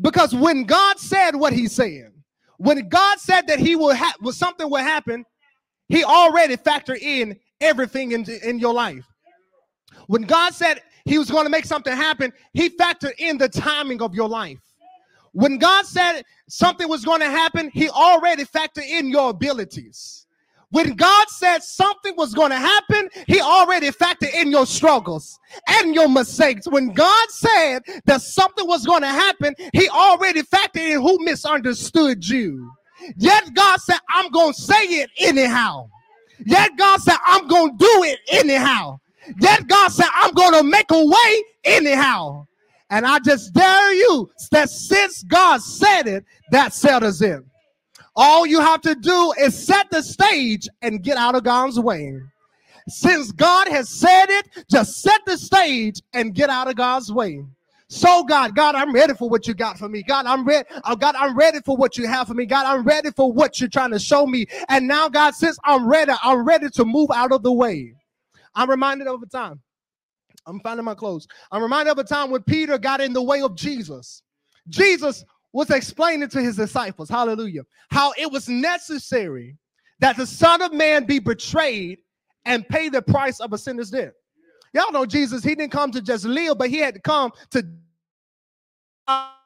Because 0.00 0.34
when 0.34 0.64
God 0.64 0.98
said 0.98 1.36
what 1.36 1.52
he 1.52 1.68
said, 1.68 2.12
when 2.58 2.88
God 2.88 3.18
said 3.18 3.46
that 3.46 3.58
he 3.58 3.76
will 3.76 3.94
have 3.94 4.14
something 4.32 4.68
will 4.68 4.82
happen, 4.82 5.24
he 5.88 6.04
already 6.04 6.56
factored 6.56 7.00
in 7.00 7.38
everything 7.60 8.12
in, 8.12 8.24
in 8.42 8.58
your 8.58 8.74
life. 8.74 9.04
When 10.06 10.22
God 10.22 10.54
said 10.54 10.80
he 11.04 11.18
was 11.18 11.30
going 11.30 11.44
to 11.44 11.50
make 11.50 11.64
something 11.64 11.94
happen, 11.94 12.32
he 12.52 12.70
factored 12.70 13.12
in 13.18 13.38
the 13.38 13.48
timing 13.48 14.02
of 14.02 14.14
your 14.14 14.28
life. 14.28 14.58
When 15.32 15.58
God 15.58 15.84
said 15.84 16.22
something 16.48 16.88
was 16.88 17.04
going 17.04 17.20
to 17.20 17.30
happen, 17.30 17.70
he 17.72 17.88
already 17.90 18.44
factored 18.44 18.88
in 18.88 19.08
your 19.08 19.30
abilities. 19.30 20.26
When 20.70 20.94
God 20.94 21.28
said 21.28 21.62
something 21.62 22.14
was 22.16 22.34
going 22.34 22.50
to 22.50 22.56
happen, 22.56 23.08
he 23.28 23.40
already 23.40 23.90
factored 23.90 24.34
in 24.34 24.50
your 24.50 24.66
struggles 24.66 25.38
and 25.68 25.94
your 25.94 26.08
mistakes. 26.08 26.66
When 26.66 26.92
God 26.92 27.30
said 27.30 27.80
that 28.06 28.22
something 28.22 28.66
was 28.66 28.84
going 28.84 29.02
to 29.02 29.08
happen, 29.08 29.54
he 29.72 29.88
already 29.88 30.42
factored 30.42 30.94
in 30.94 31.00
who 31.00 31.24
misunderstood 31.24 32.26
you. 32.26 32.72
Yet 33.16 33.54
God 33.54 33.80
said, 33.80 33.98
I'm 34.08 34.30
going 34.30 34.52
to 34.52 34.60
say 34.60 34.84
it 34.84 35.10
anyhow. 35.18 35.88
Yet 36.44 36.76
God 36.76 37.00
said, 37.00 37.16
I'm 37.24 37.46
going 37.48 37.72
to 37.72 37.76
do 37.78 38.02
it 38.04 38.18
anyhow. 38.32 38.98
Yet 39.40 39.66
God 39.68 39.90
said, 39.90 40.08
I'm 40.14 40.32
going 40.32 40.52
to 40.54 40.62
make 40.62 40.90
a 40.90 41.04
way 41.04 41.44
anyhow. 41.64 42.46
And 42.90 43.06
I 43.06 43.18
just 43.20 43.54
dare 43.54 43.94
you 43.94 44.30
that 44.52 44.70
since 44.70 45.22
God 45.24 45.62
said 45.62 46.06
it, 46.06 46.24
that 46.50 46.74
settles 46.74 47.22
it. 47.22 47.42
All 48.16 48.46
you 48.46 48.60
have 48.60 48.80
to 48.82 48.94
do 48.94 49.32
is 49.40 49.66
set 49.66 49.90
the 49.90 50.02
stage 50.02 50.68
and 50.82 51.02
get 51.02 51.16
out 51.16 51.34
of 51.34 51.44
God's 51.44 51.80
way. 51.80 52.20
since 52.88 53.32
God 53.32 53.68
has 53.68 53.88
said 53.88 54.26
it, 54.28 54.48
just 54.70 55.00
set 55.02 55.20
the 55.26 55.38
stage 55.38 56.00
and 56.12 56.34
get 56.34 56.50
out 56.50 56.68
of 56.68 56.76
God's 56.76 57.12
way. 57.12 57.44
So 57.88 58.24
God, 58.24 58.56
God, 58.56 58.74
I'm 58.74 58.92
ready 58.92 59.14
for 59.14 59.28
what 59.28 59.46
you 59.46 59.54
got 59.54 59.78
for 59.78 59.88
me. 59.88 60.02
God, 60.02 60.26
I'm 60.26 60.44
ready. 60.44 60.68
Oh 60.84 60.96
God, 60.96 61.14
I'm 61.16 61.36
ready 61.36 61.60
for 61.64 61.76
what 61.76 61.96
you 61.96 62.06
have 62.08 62.28
for 62.28 62.34
me. 62.34 62.46
God, 62.46 62.66
I'm 62.66 62.84
ready 62.84 63.10
for 63.10 63.32
what 63.32 63.60
you're 63.60 63.68
trying 63.68 63.92
to 63.92 63.98
show 63.98 64.26
me. 64.26 64.46
And 64.68 64.88
now, 64.88 65.08
God, 65.08 65.34
since 65.34 65.58
I'm 65.64 65.88
ready, 65.88 66.12
I'm 66.22 66.44
ready 66.44 66.70
to 66.70 66.84
move 66.84 67.10
out 67.14 67.32
of 67.32 67.42
the 67.42 67.52
way. 67.52 67.94
I'm 68.54 68.70
reminded 68.70 69.06
of 69.06 69.22
a 69.22 69.26
time. 69.26 69.60
I'm 70.46 70.60
finding 70.60 70.84
my 70.84 70.94
clothes. 70.94 71.26
I'm 71.52 71.62
reminded 71.62 71.92
of 71.92 71.98
a 71.98 72.04
time 72.04 72.30
when 72.30 72.42
Peter 72.42 72.78
got 72.78 73.00
in 73.00 73.12
the 73.12 73.22
way 73.22 73.42
of 73.42 73.56
Jesus. 73.56 74.22
Jesus 74.68 75.24
was 75.52 75.70
explaining 75.70 76.28
to 76.30 76.42
his 76.42 76.56
disciples, 76.56 77.08
hallelujah, 77.08 77.62
how 77.90 78.12
it 78.18 78.30
was 78.30 78.48
necessary 78.48 79.56
that 80.00 80.16
the 80.16 80.26
Son 80.26 80.62
of 80.62 80.72
Man 80.72 81.04
be 81.04 81.18
betrayed 81.18 81.98
and 82.44 82.68
pay 82.68 82.88
the 82.88 83.02
price 83.02 83.40
of 83.40 83.52
a 83.52 83.58
sinner's 83.58 83.90
debt. 83.90 84.14
Y'all 84.74 84.92
know 84.92 85.06
Jesus, 85.06 85.42
he 85.44 85.54
didn't 85.54 85.72
come 85.72 85.90
to 85.92 86.02
just 86.02 86.24
live, 86.24 86.58
but 86.58 86.68
he 86.68 86.78
had 86.78 86.94
to 86.94 87.00
come 87.00 87.30
to 87.50 87.64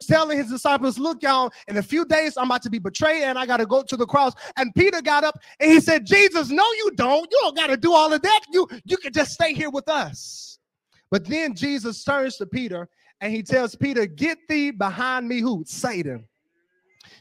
telling 0.08 0.38
his 0.38 0.50
disciples, 0.50 0.98
Look, 0.98 1.22
y'all, 1.22 1.52
in 1.66 1.76
a 1.76 1.82
few 1.82 2.04
days 2.04 2.36
I'm 2.36 2.46
about 2.46 2.62
to 2.62 2.70
be 2.70 2.78
betrayed 2.78 3.24
and 3.24 3.38
I 3.38 3.46
got 3.46 3.58
to 3.58 3.66
go 3.66 3.82
to 3.82 3.96
the 3.96 4.06
cross. 4.06 4.32
And 4.56 4.74
Peter 4.74 5.02
got 5.02 5.24
up 5.24 5.38
and 5.60 5.70
he 5.70 5.80
said, 5.80 6.06
Jesus, 6.06 6.48
no, 6.50 6.62
you 6.62 6.92
don't. 6.96 7.30
You 7.30 7.38
don't 7.42 7.56
got 7.56 7.66
to 7.68 7.76
do 7.76 7.92
all 7.92 8.12
of 8.12 8.22
that. 8.22 8.40
You, 8.50 8.68
you 8.84 8.96
can 8.96 9.12
just 9.12 9.32
stay 9.32 9.52
here 9.52 9.70
with 9.70 9.88
us. 9.88 10.58
But 11.10 11.26
then 11.26 11.54
Jesus 11.54 12.04
turns 12.04 12.36
to 12.36 12.46
Peter 12.46 12.88
and 13.20 13.32
he 13.32 13.42
tells 13.42 13.74
Peter, 13.74 14.06
Get 14.06 14.38
thee 14.48 14.70
behind 14.70 15.28
me, 15.28 15.40
who? 15.40 15.64
Satan. 15.66 16.26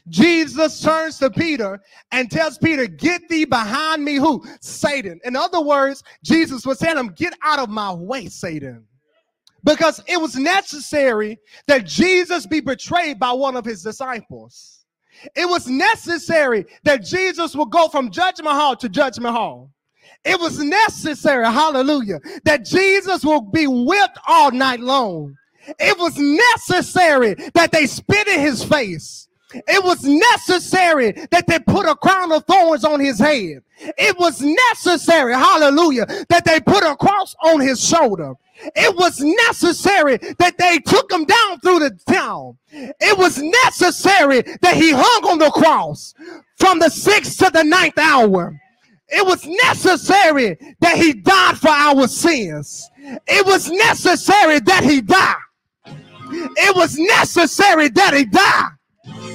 Jesus 0.08 0.80
turns 0.80 1.18
to 1.18 1.30
Peter 1.30 1.80
and 2.12 2.30
tells 2.30 2.58
Peter, 2.58 2.86
Get 2.86 3.28
thee 3.28 3.44
behind 3.44 4.04
me, 4.04 4.16
who? 4.16 4.44
Satan. 4.60 5.20
In 5.24 5.36
other 5.36 5.60
words, 5.60 6.02
Jesus 6.24 6.66
was 6.66 6.78
telling 6.78 7.06
him, 7.06 7.14
Get 7.14 7.34
out 7.42 7.58
of 7.58 7.68
my 7.68 7.92
way, 7.92 8.28
Satan. 8.28 8.84
Because 9.64 10.02
it 10.06 10.20
was 10.20 10.36
necessary 10.36 11.38
that 11.66 11.84
Jesus 11.84 12.46
be 12.46 12.60
betrayed 12.60 13.18
by 13.18 13.32
one 13.32 13.56
of 13.56 13.64
his 13.64 13.82
disciples. 13.82 14.84
It 15.34 15.48
was 15.48 15.66
necessary 15.66 16.64
that 16.84 17.04
Jesus 17.04 17.56
would 17.56 17.70
go 17.70 17.88
from 17.88 18.10
judgment 18.10 18.54
hall 18.54 18.76
to 18.76 18.88
judgment 18.88 19.34
hall. 19.34 19.70
It 20.24 20.38
was 20.38 20.58
necessary, 20.58 21.44
hallelujah, 21.44 22.20
that 22.44 22.64
Jesus 22.64 23.24
will 23.24 23.40
be 23.40 23.66
whipped 23.66 24.18
all 24.26 24.50
night 24.50 24.80
long. 24.80 25.34
It 25.78 25.98
was 25.98 26.16
necessary 26.16 27.34
that 27.54 27.72
they 27.72 27.86
spit 27.86 28.26
in 28.28 28.40
his 28.40 28.64
face. 28.64 29.27
It 29.54 29.82
was 29.82 30.04
necessary 30.04 31.12
that 31.30 31.46
they 31.46 31.58
put 31.58 31.86
a 31.86 31.94
crown 31.94 32.32
of 32.32 32.44
thorns 32.44 32.84
on 32.84 33.00
his 33.00 33.18
head. 33.18 33.62
It 33.80 34.18
was 34.18 34.40
necessary, 34.40 35.32
hallelujah, 35.32 36.06
that 36.28 36.44
they 36.44 36.60
put 36.60 36.82
a 36.82 36.96
cross 36.96 37.34
on 37.42 37.60
his 37.60 37.82
shoulder. 37.82 38.34
It 38.74 38.94
was 38.96 39.20
necessary 39.20 40.18
that 40.38 40.58
they 40.58 40.78
took 40.80 41.10
him 41.10 41.24
down 41.24 41.60
through 41.60 41.78
the 41.80 41.98
town. 42.10 42.58
It 42.70 43.16
was 43.16 43.38
necessary 43.38 44.42
that 44.62 44.76
he 44.76 44.92
hung 44.92 45.24
on 45.30 45.38
the 45.38 45.50
cross 45.50 46.14
from 46.56 46.78
the 46.78 46.90
sixth 46.90 47.38
to 47.38 47.50
the 47.50 47.62
ninth 47.62 47.98
hour. 47.98 48.60
It 49.08 49.24
was 49.24 49.46
necessary 49.64 50.58
that 50.80 50.96
he 50.98 51.14
died 51.14 51.56
for 51.56 51.70
our 51.70 52.06
sins. 52.08 52.90
It 53.26 53.46
was 53.46 53.70
necessary 53.70 54.58
that 54.60 54.84
he 54.84 55.00
died. 55.00 55.36
It 55.86 56.76
was 56.76 56.98
necessary 56.98 57.88
that 57.88 58.12
he 58.12 58.24
died. 58.26 58.77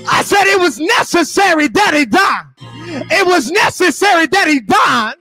I 0.08 0.24
said 0.24 0.46
it 0.46 0.60
was 0.60 0.80
necessary 0.80 1.68
that 1.70 1.94
he 1.94 2.06
died. 2.06 2.46
It 3.12 3.26
was 3.26 3.52
necessary 3.52 4.28
that 4.28 4.48
he 4.48 4.60
died 4.60 5.16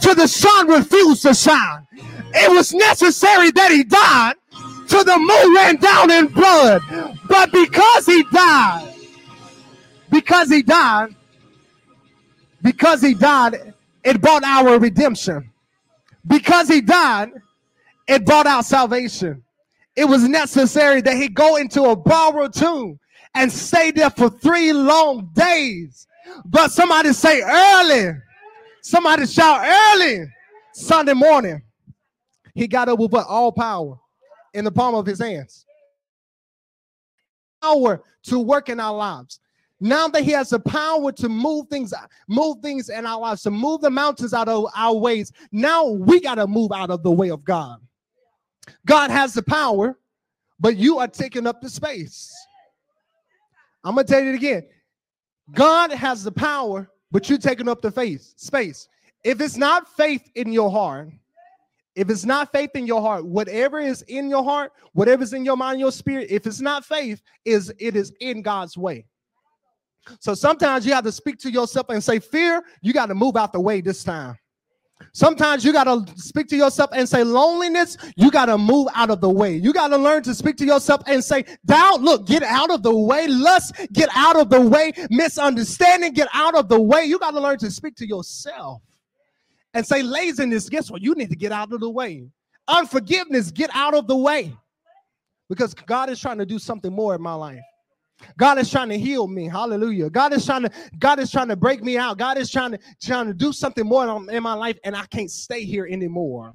to 0.00 0.14
the 0.14 0.26
sun 0.26 0.68
refused 0.68 1.22
to 1.22 1.34
shine. 1.34 1.86
It 2.34 2.50
was 2.50 2.72
necessary 2.72 3.50
that 3.52 3.70
he 3.70 3.84
died 3.84 4.34
to 4.88 5.04
the 5.04 5.18
moon 5.18 5.54
ran 5.54 5.76
down 5.76 6.10
in 6.10 6.26
blood. 6.28 6.82
But 7.28 7.52
because 7.52 8.06
he 8.06 8.22
died, 8.32 8.94
because 10.10 10.50
he 10.50 10.62
died, 10.62 11.14
because 12.62 13.02
he 13.02 13.14
died, 13.14 13.74
it 14.04 14.20
brought 14.20 14.44
our 14.44 14.78
redemption. 14.78 15.50
Because 16.26 16.68
he 16.68 16.80
died, 16.80 17.32
it 18.06 18.24
brought 18.24 18.46
out 18.46 18.64
salvation. 18.64 19.42
It 19.96 20.04
was 20.04 20.22
necessary 20.28 21.00
that 21.02 21.16
he 21.16 21.28
go 21.28 21.56
into 21.56 21.84
a 21.84 21.96
borrowed 21.96 22.52
tomb 22.52 22.98
and 23.38 23.52
stay 23.52 23.92
there 23.92 24.10
for 24.10 24.28
three 24.28 24.72
long 24.72 25.30
days. 25.32 26.06
But 26.44 26.72
somebody 26.72 27.12
say 27.12 27.40
early. 27.40 28.18
Somebody 28.82 29.26
shout 29.26 29.64
early 29.64 30.26
Sunday 30.72 31.14
morning. 31.14 31.62
He 32.54 32.66
got 32.66 32.88
up 32.88 32.98
with? 32.98 33.14
All 33.14 33.52
power 33.52 33.98
in 34.54 34.64
the 34.64 34.72
palm 34.72 34.94
of 34.94 35.06
his 35.06 35.20
hands. 35.20 35.64
Power 37.62 38.02
to 38.24 38.38
work 38.40 38.68
in 38.68 38.80
our 38.80 38.94
lives. 38.94 39.40
Now 39.80 40.08
that 40.08 40.24
he 40.24 40.32
has 40.32 40.50
the 40.50 40.58
power 40.58 41.12
to 41.12 41.28
move 41.28 41.68
things, 41.68 41.94
move 42.26 42.58
things 42.60 42.88
in 42.88 43.06
our 43.06 43.20
lives, 43.20 43.42
to 43.42 43.52
move 43.52 43.80
the 43.80 43.90
mountains 43.90 44.34
out 44.34 44.48
of 44.48 44.66
our 44.74 44.96
ways, 44.96 45.30
now 45.52 45.86
we 45.86 46.20
got 46.20 46.34
to 46.36 46.48
move 46.48 46.72
out 46.72 46.90
of 46.90 47.04
the 47.04 47.12
way 47.12 47.30
of 47.30 47.44
God. 47.44 47.78
God 48.84 49.10
has 49.10 49.34
the 49.34 49.42
power, 49.42 49.96
but 50.58 50.76
you 50.76 50.98
are 50.98 51.06
taking 51.06 51.46
up 51.46 51.60
the 51.60 51.70
space. 51.70 52.34
I'm 53.88 53.94
gonna 53.94 54.06
tell 54.06 54.22
you 54.22 54.32
it 54.32 54.34
again. 54.34 54.66
God 55.54 55.90
has 55.92 56.22
the 56.22 56.30
power, 56.30 56.90
but 57.10 57.30
you're 57.30 57.38
taking 57.38 57.70
up 57.70 57.80
the 57.80 57.90
face 57.90 58.34
space. 58.36 58.86
If 59.24 59.40
it's 59.40 59.56
not 59.56 59.88
faith 59.96 60.30
in 60.34 60.52
your 60.52 60.70
heart, 60.70 61.08
if 61.94 62.10
it's 62.10 62.26
not 62.26 62.52
faith 62.52 62.72
in 62.74 62.86
your 62.86 63.00
heart, 63.00 63.24
whatever 63.24 63.80
is 63.80 64.02
in 64.02 64.28
your 64.28 64.44
heart, 64.44 64.72
whatever's 64.92 65.32
in 65.32 65.42
your 65.42 65.56
mind, 65.56 65.80
your 65.80 65.90
spirit, 65.90 66.26
if 66.30 66.46
it's 66.46 66.60
not 66.60 66.84
faith, 66.84 67.22
is 67.46 67.72
it 67.78 67.96
is 67.96 68.12
in 68.20 68.42
God's 68.42 68.76
way. 68.76 69.06
So 70.20 70.34
sometimes 70.34 70.84
you 70.84 70.92
have 70.92 71.04
to 71.04 71.12
speak 71.12 71.38
to 71.38 71.50
yourself 71.50 71.88
and 71.88 72.04
say, 72.04 72.18
Fear, 72.18 72.62
you 72.82 72.92
got 72.92 73.06
to 73.06 73.14
move 73.14 73.36
out 73.36 73.54
the 73.54 73.60
way 73.60 73.80
this 73.80 74.04
time. 74.04 74.36
Sometimes 75.12 75.64
you 75.64 75.72
got 75.72 75.84
to 75.84 76.04
speak 76.16 76.48
to 76.48 76.56
yourself 76.56 76.90
and 76.92 77.08
say, 77.08 77.24
loneliness, 77.24 77.96
you 78.16 78.30
got 78.30 78.46
to 78.46 78.58
move 78.58 78.88
out 78.94 79.10
of 79.10 79.20
the 79.20 79.30
way. 79.30 79.56
You 79.56 79.72
got 79.72 79.88
to 79.88 79.96
learn 79.96 80.22
to 80.24 80.34
speak 80.34 80.56
to 80.58 80.64
yourself 80.64 81.02
and 81.06 81.22
say, 81.22 81.44
doubt, 81.66 82.02
look, 82.02 82.26
get 82.26 82.42
out 82.42 82.70
of 82.70 82.82
the 82.82 82.94
way. 82.94 83.26
Lust, 83.26 83.74
get 83.92 84.08
out 84.14 84.38
of 84.38 84.50
the 84.50 84.60
way. 84.60 84.92
Misunderstanding, 85.10 86.12
get 86.12 86.28
out 86.32 86.54
of 86.54 86.68
the 86.68 86.80
way. 86.80 87.04
You 87.04 87.18
got 87.18 87.32
to 87.32 87.40
learn 87.40 87.58
to 87.58 87.70
speak 87.70 87.96
to 87.96 88.06
yourself 88.06 88.82
and 89.74 89.86
say, 89.86 90.02
laziness, 90.02 90.68
guess 90.68 90.90
what? 90.90 91.02
You 91.02 91.14
need 91.14 91.30
to 91.30 91.36
get 91.36 91.52
out 91.52 91.72
of 91.72 91.80
the 91.80 91.90
way. 91.90 92.28
Unforgiveness, 92.68 93.50
get 93.50 93.70
out 93.74 93.94
of 93.94 94.06
the 94.06 94.16
way. 94.16 94.54
Because 95.48 95.74
God 95.74 96.10
is 96.10 96.20
trying 96.20 96.38
to 96.38 96.46
do 96.46 96.58
something 96.58 96.92
more 96.92 97.14
in 97.14 97.22
my 97.22 97.34
life. 97.34 97.60
God 98.36 98.58
is 98.58 98.70
trying 98.70 98.88
to 98.88 98.98
heal 98.98 99.26
me. 99.26 99.48
Hallelujah. 99.48 100.10
God 100.10 100.32
is 100.32 100.44
trying 100.44 100.62
to 100.62 100.70
God 100.98 101.18
is 101.20 101.30
trying 101.30 101.48
to 101.48 101.56
break 101.56 101.82
me 101.82 101.96
out. 101.96 102.18
God 102.18 102.38
is 102.38 102.50
trying 102.50 102.72
to 102.72 102.78
trying 103.02 103.26
to 103.26 103.34
do 103.34 103.52
something 103.52 103.86
more 103.86 104.04
in 104.30 104.42
my 104.42 104.54
life 104.54 104.78
and 104.84 104.96
I 104.96 105.06
can't 105.06 105.30
stay 105.30 105.64
here 105.64 105.86
anymore. 105.90 106.54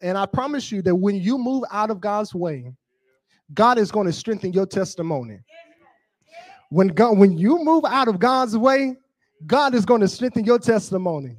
And 0.00 0.16
I 0.16 0.26
promise 0.26 0.72
you 0.72 0.82
that 0.82 0.94
when 0.94 1.16
you 1.16 1.38
move 1.38 1.64
out 1.70 1.90
of 1.90 2.00
God's 2.00 2.34
way, 2.34 2.72
God 3.52 3.78
is 3.78 3.90
going 3.90 4.06
to 4.06 4.12
strengthen 4.12 4.52
your 4.52 4.66
testimony. 4.66 5.40
When 6.70 6.88
God 6.88 7.18
when 7.18 7.36
you 7.36 7.62
move 7.62 7.84
out 7.84 8.08
of 8.08 8.18
God's 8.18 8.56
way, 8.56 8.96
God 9.46 9.74
is 9.74 9.84
going 9.84 10.00
to 10.00 10.08
strengthen 10.08 10.44
your 10.44 10.58
testimony. 10.58 11.36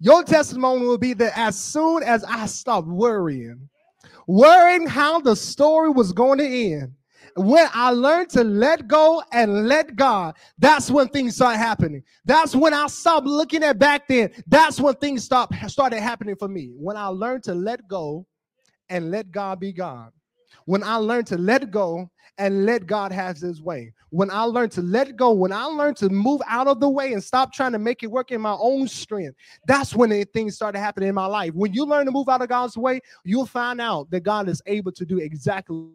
Your 0.00 0.24
testimony 0.24 0.84
will 0.84 0.98
be 0.98 1.14
that 1.14 1.38
as 1.38 1.58
soon 1.58 2.02
as 2.02 2.24
I 2.24 2.46
stop 2.46 2.84
worrying, 2.84 3.68
worrying 4.26 4.86
how 4.86 5.20
the 5.20 5.36
story 5.36 5.90
was 5.90 6.12
going 6.12 6.38
to 6.38 6.46
end, 6.46 6.92
when 7.36 7.68
I 7.72 7.90
learned 7.90 8.30
to 8.30 8.44
let 8.44 8.88
go 8.88 9.22
and 9.32 9.66
let 9.66 9.96
God, 9.96 10.36
that's 10.58 10.90
when 10.90 11.08
things 11.08 11.34
start 11.36 11.56
happening. 11.56 12.02
That's 12.24 12.54
when 12.54 12.74
I 12.74 12.86
stopped 12.86 13.26
looking 13.26 13.62
at 13.62 13.78
back 13.78 14.08
then. 14.08 14.30
That's 14.46 14.80
when 14.80 14.94
things 14.94 15.24
stop 15.24 15.54
started 15.68 16.00
happening 16.00 16.36
for 16.36 16.48
me. 16.48 16.72
When 16.76 16.96
I 16.96 17.06
learned 17.06 17.44
to 17.44 17.54
let 17.54 17.86
go 17.88 18.26
and 18.88 19.10
let 19.10 19.30
God 19.30 19.60
be 19.60 19.72
God. 19.72 20.10
When 20.66 20.82
I 20.84 20.96
learned 20.96 21.26
to 21.28 21.38
let 21.38 21.70
go 21.70 22.10
and 22.38 22.66
let 22.66 22.86
God 22.86 23.12
have 23.12 23.36
his 23.38 23.62
way. 23.62 23.92
When 24.10 24.30
I 24.30 24.42
learned 24.42 24.72
to 24.72 24.82
let 24.82 25.16
go, 25.16 25.32
when 25.32 25.52
I 25.52 25.64
learned 25.64 25.96
to 25.98 26.08
move 26.08 26.40
out 26.48 26.66
of 26.66 26.80
the 26.80 26.88
way 26.88 27.12
and 27.12 27.22
stop 27.22 27.52
trying 27.52 27.72
to 27.72 27.78
make 27.78 28.02
it 28.02 28.10
work 28.10 28.30
in 28.30 28.40
my 28.40 28.56
own 28.58 28.88
strength, 28.88 29.36
that's 29.66 29.94
when 29.94 30.24
things 30.26 30.54
started 30.54 30.78
happening 30.78 31.08
in 31.08 31.14
my 31.14 31.26
life. 31.26 31.52
When 31.54 31.72
you 31.72 31.84
learn 31.84 32.06
to 32.06 32.12
move 32.12 32.28
out 32.28 32.42
of 32.42 32.48
God's 32.48 32.76
way, 32.76 33.00
you'll 33.24 33.46
find 33.46 33.80
out 33.80 34.10
that 34.10 34.20
God 34.20 34.48
is 34.48 34.62
able 34.66 34.92
to 34.92 35.04
do 35.04 35.18
exactly 35.18 35.88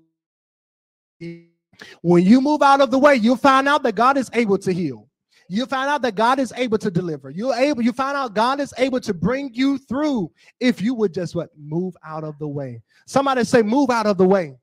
when 2.01 2.26
you 2.26 2.41
move 2.41 2.61
out 2.61 2.82
of 2.82 2.91
the 2.91 2.99
way, 2.99 3.15
you'll 3.15 3.38
find 3.38 3.68
out 3.68 3.84
that 3.84 3.95
God 3.95 4.18
is 4.18 4.30
able 4.34 4.57
to 4.59 4.74
heal. 4.74 5.07
You 5.49 5.65
find 5.65 5.89
out 5.89 6.01
that 6.01 6.15
God 6.15 6.39
is 6.39 6.51
able 6.57 6.78
to 6.78 6.91
deliver. 6.91 7.30
You 7.30 7.53
able. 7.53 7.82
You 7.82 7.93
find 7.93 8.18
out 8.18 8.34
God 8.34 8.59
is 8.59 8.74
able 8.78 8.99
to 8.99 9.13
bring 9.13 9.53
you 9.53 9.78
through 9.78 10.30
if 10.59 10.82
you 10.82 10.93
would 10.93 11.13
just 11.13 11.36
what 11.36 11.49
move 11.57 11.95
out 12.05 12.26
of 12.26 12.38
the 12.38 12.47
way. 12.47 12.82
Somebody 13.05 13.45
say, 13.45 13.61
"Move 13.61 13.89
out 13.89 14.07
of 14.07 14.18
the 14.18 14.26
way." 14.26 14.57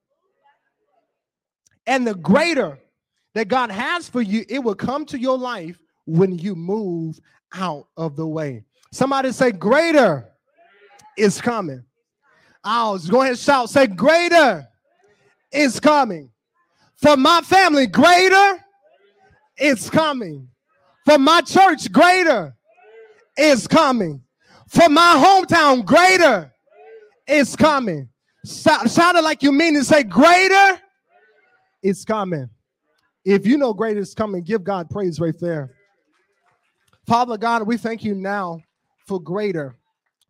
And 1.86 2.06
the 2.06 2.14
greater 2.14 2.78
that 3.34 3.48
God 3.48 3.70
has 3.70 4.08
for 4.08 4.22
you, 4.22 4.44
it 4.48 4.60
will 4.60 4.74
come 4.74 5.04
to 5.06 5.18
your 5.18 5.36
life 5.36 5.78
when 6.06 6.38
you 6.38 6.54
move 6.54 7.18
out 7.52 7.88
of 7.96 8.16
the 8.16 8.26
way. 8.26 8.64
Somebody 8.92 9.32
say, 9.32 9.52
Greater 9.52 10.28
is 11.16 11.40
coming. 11.40 11.84
Oh, 12.64 12.98
go 13.10 13.20
ahead 13.20 13.32
and 13.32 13.38
shout. 13.38 13.70
Say, 13.70 13.86
Greater 13.86 14.66
is 15.52 15.80
coming. 15.80 16.30
For 16.96 17.16
my 17.16 17.40
family, 17.42 17.86
greater 17.86 18.64
is 19.56 19.90
coming. 19.90 20.48
For 21.04 21.18
my 21.18 21.40
church, 21.42 21.90
greater 21.92 22.56
is 23.36 23.66
coming. 23.66 24.22
For 24.68 24.88
my 24.88 25.14
hometown, 25.46 25.84
greater 25.84 26.52
is 27.26 27.54
coming. 27.56 28.08
Shout, 28.44 29.14
it 29.16 29.22
like 29.22 29.42
you 29.42 29.52
mean 29.52 29.76
it. 29.76 29.84
Say, 29.84 30.02
greater 30.02 30.80
is 31.82 32.04
coming. 32.04 32.48
If 33.24 33.46
you 33.46 33.56
know 33.56 33.72
greater 33.72 34.00
is 34.00 34.14
coming, 34.14 34.42
give 34.42 34.64
God 34.64 34.90
praise 34.90 35.18
right 35.20 35.38
there. 35.38 35.74
Father 37.06 37.36
God, 37.36 37.66
we 37.66 37.76
thank 37.76 38.04
you 38.04 38.14
now 38.14 38.60
for 39.06 39.20
greater. 39.20 39.76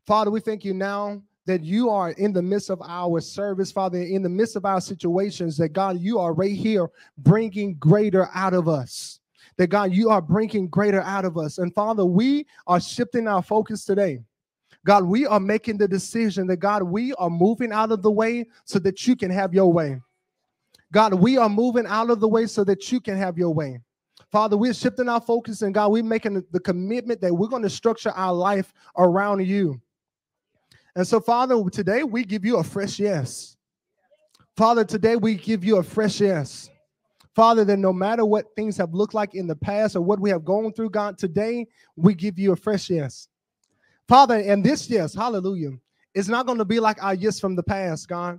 Father, 0.07 0.31
we 0.31 0.41
thank 0.41 0.65
you 0.65 0.75
now 0.75 1.23
that 1.47 1.62
you 1.62 1.90
are 1.90 2.11
in 2.12 2.32
the 2.32 2.42
midst 2.42 2.70
of 2.70 2.80
our 2.82 3.20
service, 3.20 3.70
Father, 3.70 3.99
in 3.99 4.22
the 4.22 4.28
midst 4.28 4.57
of 4.57 4.64
our 4.64 4.80
situations, 4.80 5.57
that 5.59 5.70
God, 5.70 6.01
you 6.01 6.18
are 6.18 6.32
right 6.32 6.57
here 6.57 6.88
bringing 7.18 7.74
greater 7.74 8.28
out 8.34 8.55
of 8.55 8.68
us. 8.68 9.20
That 9.57 9.68
God, 9.68 9.92
you 9.92 10.11
are 10.11 10.22
bringing 10.22 10.68
greater 10.68 11.03
out 11.03 11.24
of 11.24 11.38
us. 11.38 11.59
And 11.59 11.72
Father, 11.74 12.05
we 12.05 12.47
are 12.66 12.80
shifting 12.80 13.28
our 13.28 13.42
focus 13.42 13.84
today. 13.84 14.20
God, 14.84 15.05
we 15.05 15.26
are 15.26 15.40
making 15.40 15.78
the 15.78 15.88
decision 15.88 16.47
that 16.49 16.57
God, 16.57 16.82
we 16.82 17.14
are 17.14 17.30
moving 17.30 17.72
out 17.72 17.92
of 17.92 18.03
the 18.03 18.11
way 18.11 18.47
so 18.64 18.78
that 18.80 19.07
you 19.07 19.16
can 19.16 19.30
have 19.30 19.55
your 19.55 19.72
way. 19.72 20.01
God, 20.92 21.14
we 21.14 21.38
are 21.38 21.49
moving 21.49 21.86
out 21.86 22.11
of 22.11 22.20
the 22.20 22.28
way 22.28 22.47
so 22.47 22.64
that 22.64 22.92
you 22.92 23.01
can 23.01 23.16
have 23.16 23.38
your 23.38 23.53
way. 23.53 23.80
Father, 24.30 24.57
we're 24.57 24.74
shifting 24.74 25.09
our 25.09 25.20
focus, 25.20 25.62
and 25.62 25.72
God, 25.72 25.92
we're 25.92 26.03
making 26.03 26.45
the 26.51 26.61
commitment 26.61 27.20
that 27.20 27.32
we're 27.32 27.49
going 27.49 27.62
to 27.62 27.70
structure 27.70 28.11
our 28.11 28.32
life 28.32 28.74
around 28.99 29.47
you. 29.47 29.80
And 30.97 31.07
so, 31.07 31.20
Father, 31.20 31.62
today 31.70 32.05
we 32.05 32.24
give 32.24 32.45
you 32.45 32.59
a 32.59 32.64
fresh 32.64 32.99
yes. 32.99 33.57
Father, 34.57 34.84
today 34.84 35.16
we 35.16 35.34
give 35.34 35.64
you 35.64 35.78
a 35.78 35.82
fresh 35.82 36.20
yes. 36.20 36.70
Father, 37.34 37.64
that 37.64 37.78
no 37.78 37.92
matter 37.92 38.24
what 38.24 38.55
things 38.55 38.76
have 38.76 38.95
looked 38.95 39.14
like 39.14 39.34
in 39.34 39.49
the 39.49 39.57
past 39.57 39.97
or 39.97 40.01
what 40.01 40.20
we 40.20 40.30
have 40.30 40.45
gone 40.45 40.72
through, 40.72 40.90
God, 40.90 41.18
today 41.18 41.66
we 41.97 42.14
give 42.14 42.38
you 42.38 42.53
a 42.53 42.57
fresh 42.57 42.88
yes. 42.88 43.28
Father, 44.07 44.36
and 44.36 44.64
this 44.64 44.88
yes, 44.88 45.14
hallelujah, 45.14 45.72
is 46.14 46.28
not 46.28 46.47
going 46.47 46.59
to 46.59 46.64
be 46.64 46.78
like 46.78 47.03
our 47.03 47.14
yes 47.14 47.40
from 47.40 47.57
the 47.57 47.62
past, 47.62 48.09
God. 48.09 48.38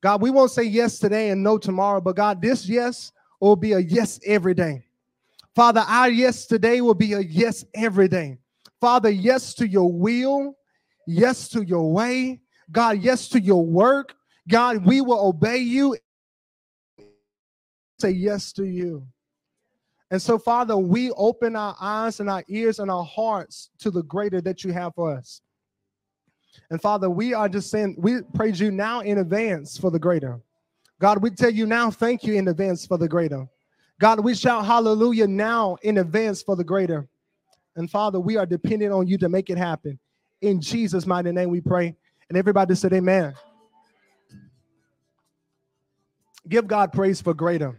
God, 0.00 0.22
we 0.22 0.30
won't 0.30 0.50
say 0.50 0.62
yes 0.62 0.98
today 0.98 1.28
and 1.28 1.42
no 1.42 1.58
tomorrow, 1.58 2.00
but 2.00 2.16
God, 2.16 2.40
this 2.40 2.66
yes 2.66 3.12
will 3.40 3.56
be 3.56 3.72
a 3.72 3.78
yes 3.78 4.18
every 4.24 4.54
day. 4.54 4.82
Father, 5.54 5.84
our 5.86 6.08
yes 6.08 6.46
today 6.46 6.80
will 6.80 6.94
be 6.94 7.12
a 7.12 7.20
yes 7.20 7.66
every 7.74 8.08
day. 8.08 8.38
Father, 8.80 9.10
yes 9.10 9.52
to 9.54 9.68
your 9.68 9.92
will, 9.92 10.56
yes 11.06 11.48
to 11.50 11.62
your 11.64 11.92
way. 11.92 12.40
God, 12.70 13.02
yes 13.02 13.28
to 13.30 13.40
your 13.40 13.64
work. 13.64 14.14
God, 14.48 14.84
we 14.84 15.00
will 15.00 15.26
obey 15.26 15.58
you. 15.58 15.96
Say 18.00 18.10
yes 18.10 18.52
to 18.54 18.64
you. 18.64 19.06
And 20.10 20.20
so, 20.20 20.38
Father, 20.38 20.76
we 20.76 21.10
open 21.12 21.54
our 21.54 21.76
eyes 21.80 22.18
and 22.18 22.28
our 22.28 22.42
ears 22.48 22.78
and 22.80 22.90
our 22.90 23.04
hearts 23.04 23.70
to 23.78 23.90
the 23.90 24.02
greater 24.02 24.40
that 24.40 24.64
you 24.64 24.72
have 24.72 24.94
for 24.94 25.14
us. 25.16 25.40
And 26.70 26.80
Father, 26.82 27.08
we 27.08 27.32
are 27.32 27.48
just 27.48 27.70
saying, 27.70 27.96
we 27.98 28.22
praise 28.34 28.58
you 28.58 28.70
now 28.70 29.00
in 29.00 29.18
advance 29.18 29.78
for 29.78 29.90
the 29.90 29.98
greater. 29.98 30.40
God, 31.00 31.22
we 31.22 31.30
tell 31.30 31.50
you 31.50 31.66
now, 31.66 31.90
thank 31.90 32.24
you 32.24 32.34
in 32.34 32.48
advance 32.48 32.86
for 32.86 32.98
the 32.98 33.08
greater. 33.08 33.46
God, 34.00 34.20
we 34.20 34.34
shout 34.34 34.64
hallelujah 34.64 35.26
now 35.26 35.76
in 35.82 35.98
advance 35.98 36.42
for 36.42 36.56
the 36.56 36.64
greater. 36.64 37.08
And 37.76 37.90
Father, 37.90 38.18
we 38.18 38.36
are 38.36 38.46
dependent 38.46 38.92
on 38.92 39.06
you 39.06 39.16
to 39.18 39.28
make 39.28 39.48
it 39.48 39.58
happen. 39.58 39.98
In 40.40 40.60
Jesus' 40.60 41.06
mighty 41.06 41.32
name 41.32 41.50
we 41.50 41.60
pray. 41.60 41.96
And 42.28 42.38
everybody 42.38 42.74
said, 42.74 42.92
Amen. 42.92 43.34
Give 46.48 46.66
God 46.66 46.92
praise 46.92 47.20
for 47.20 47.34
greater. 47.34 47.76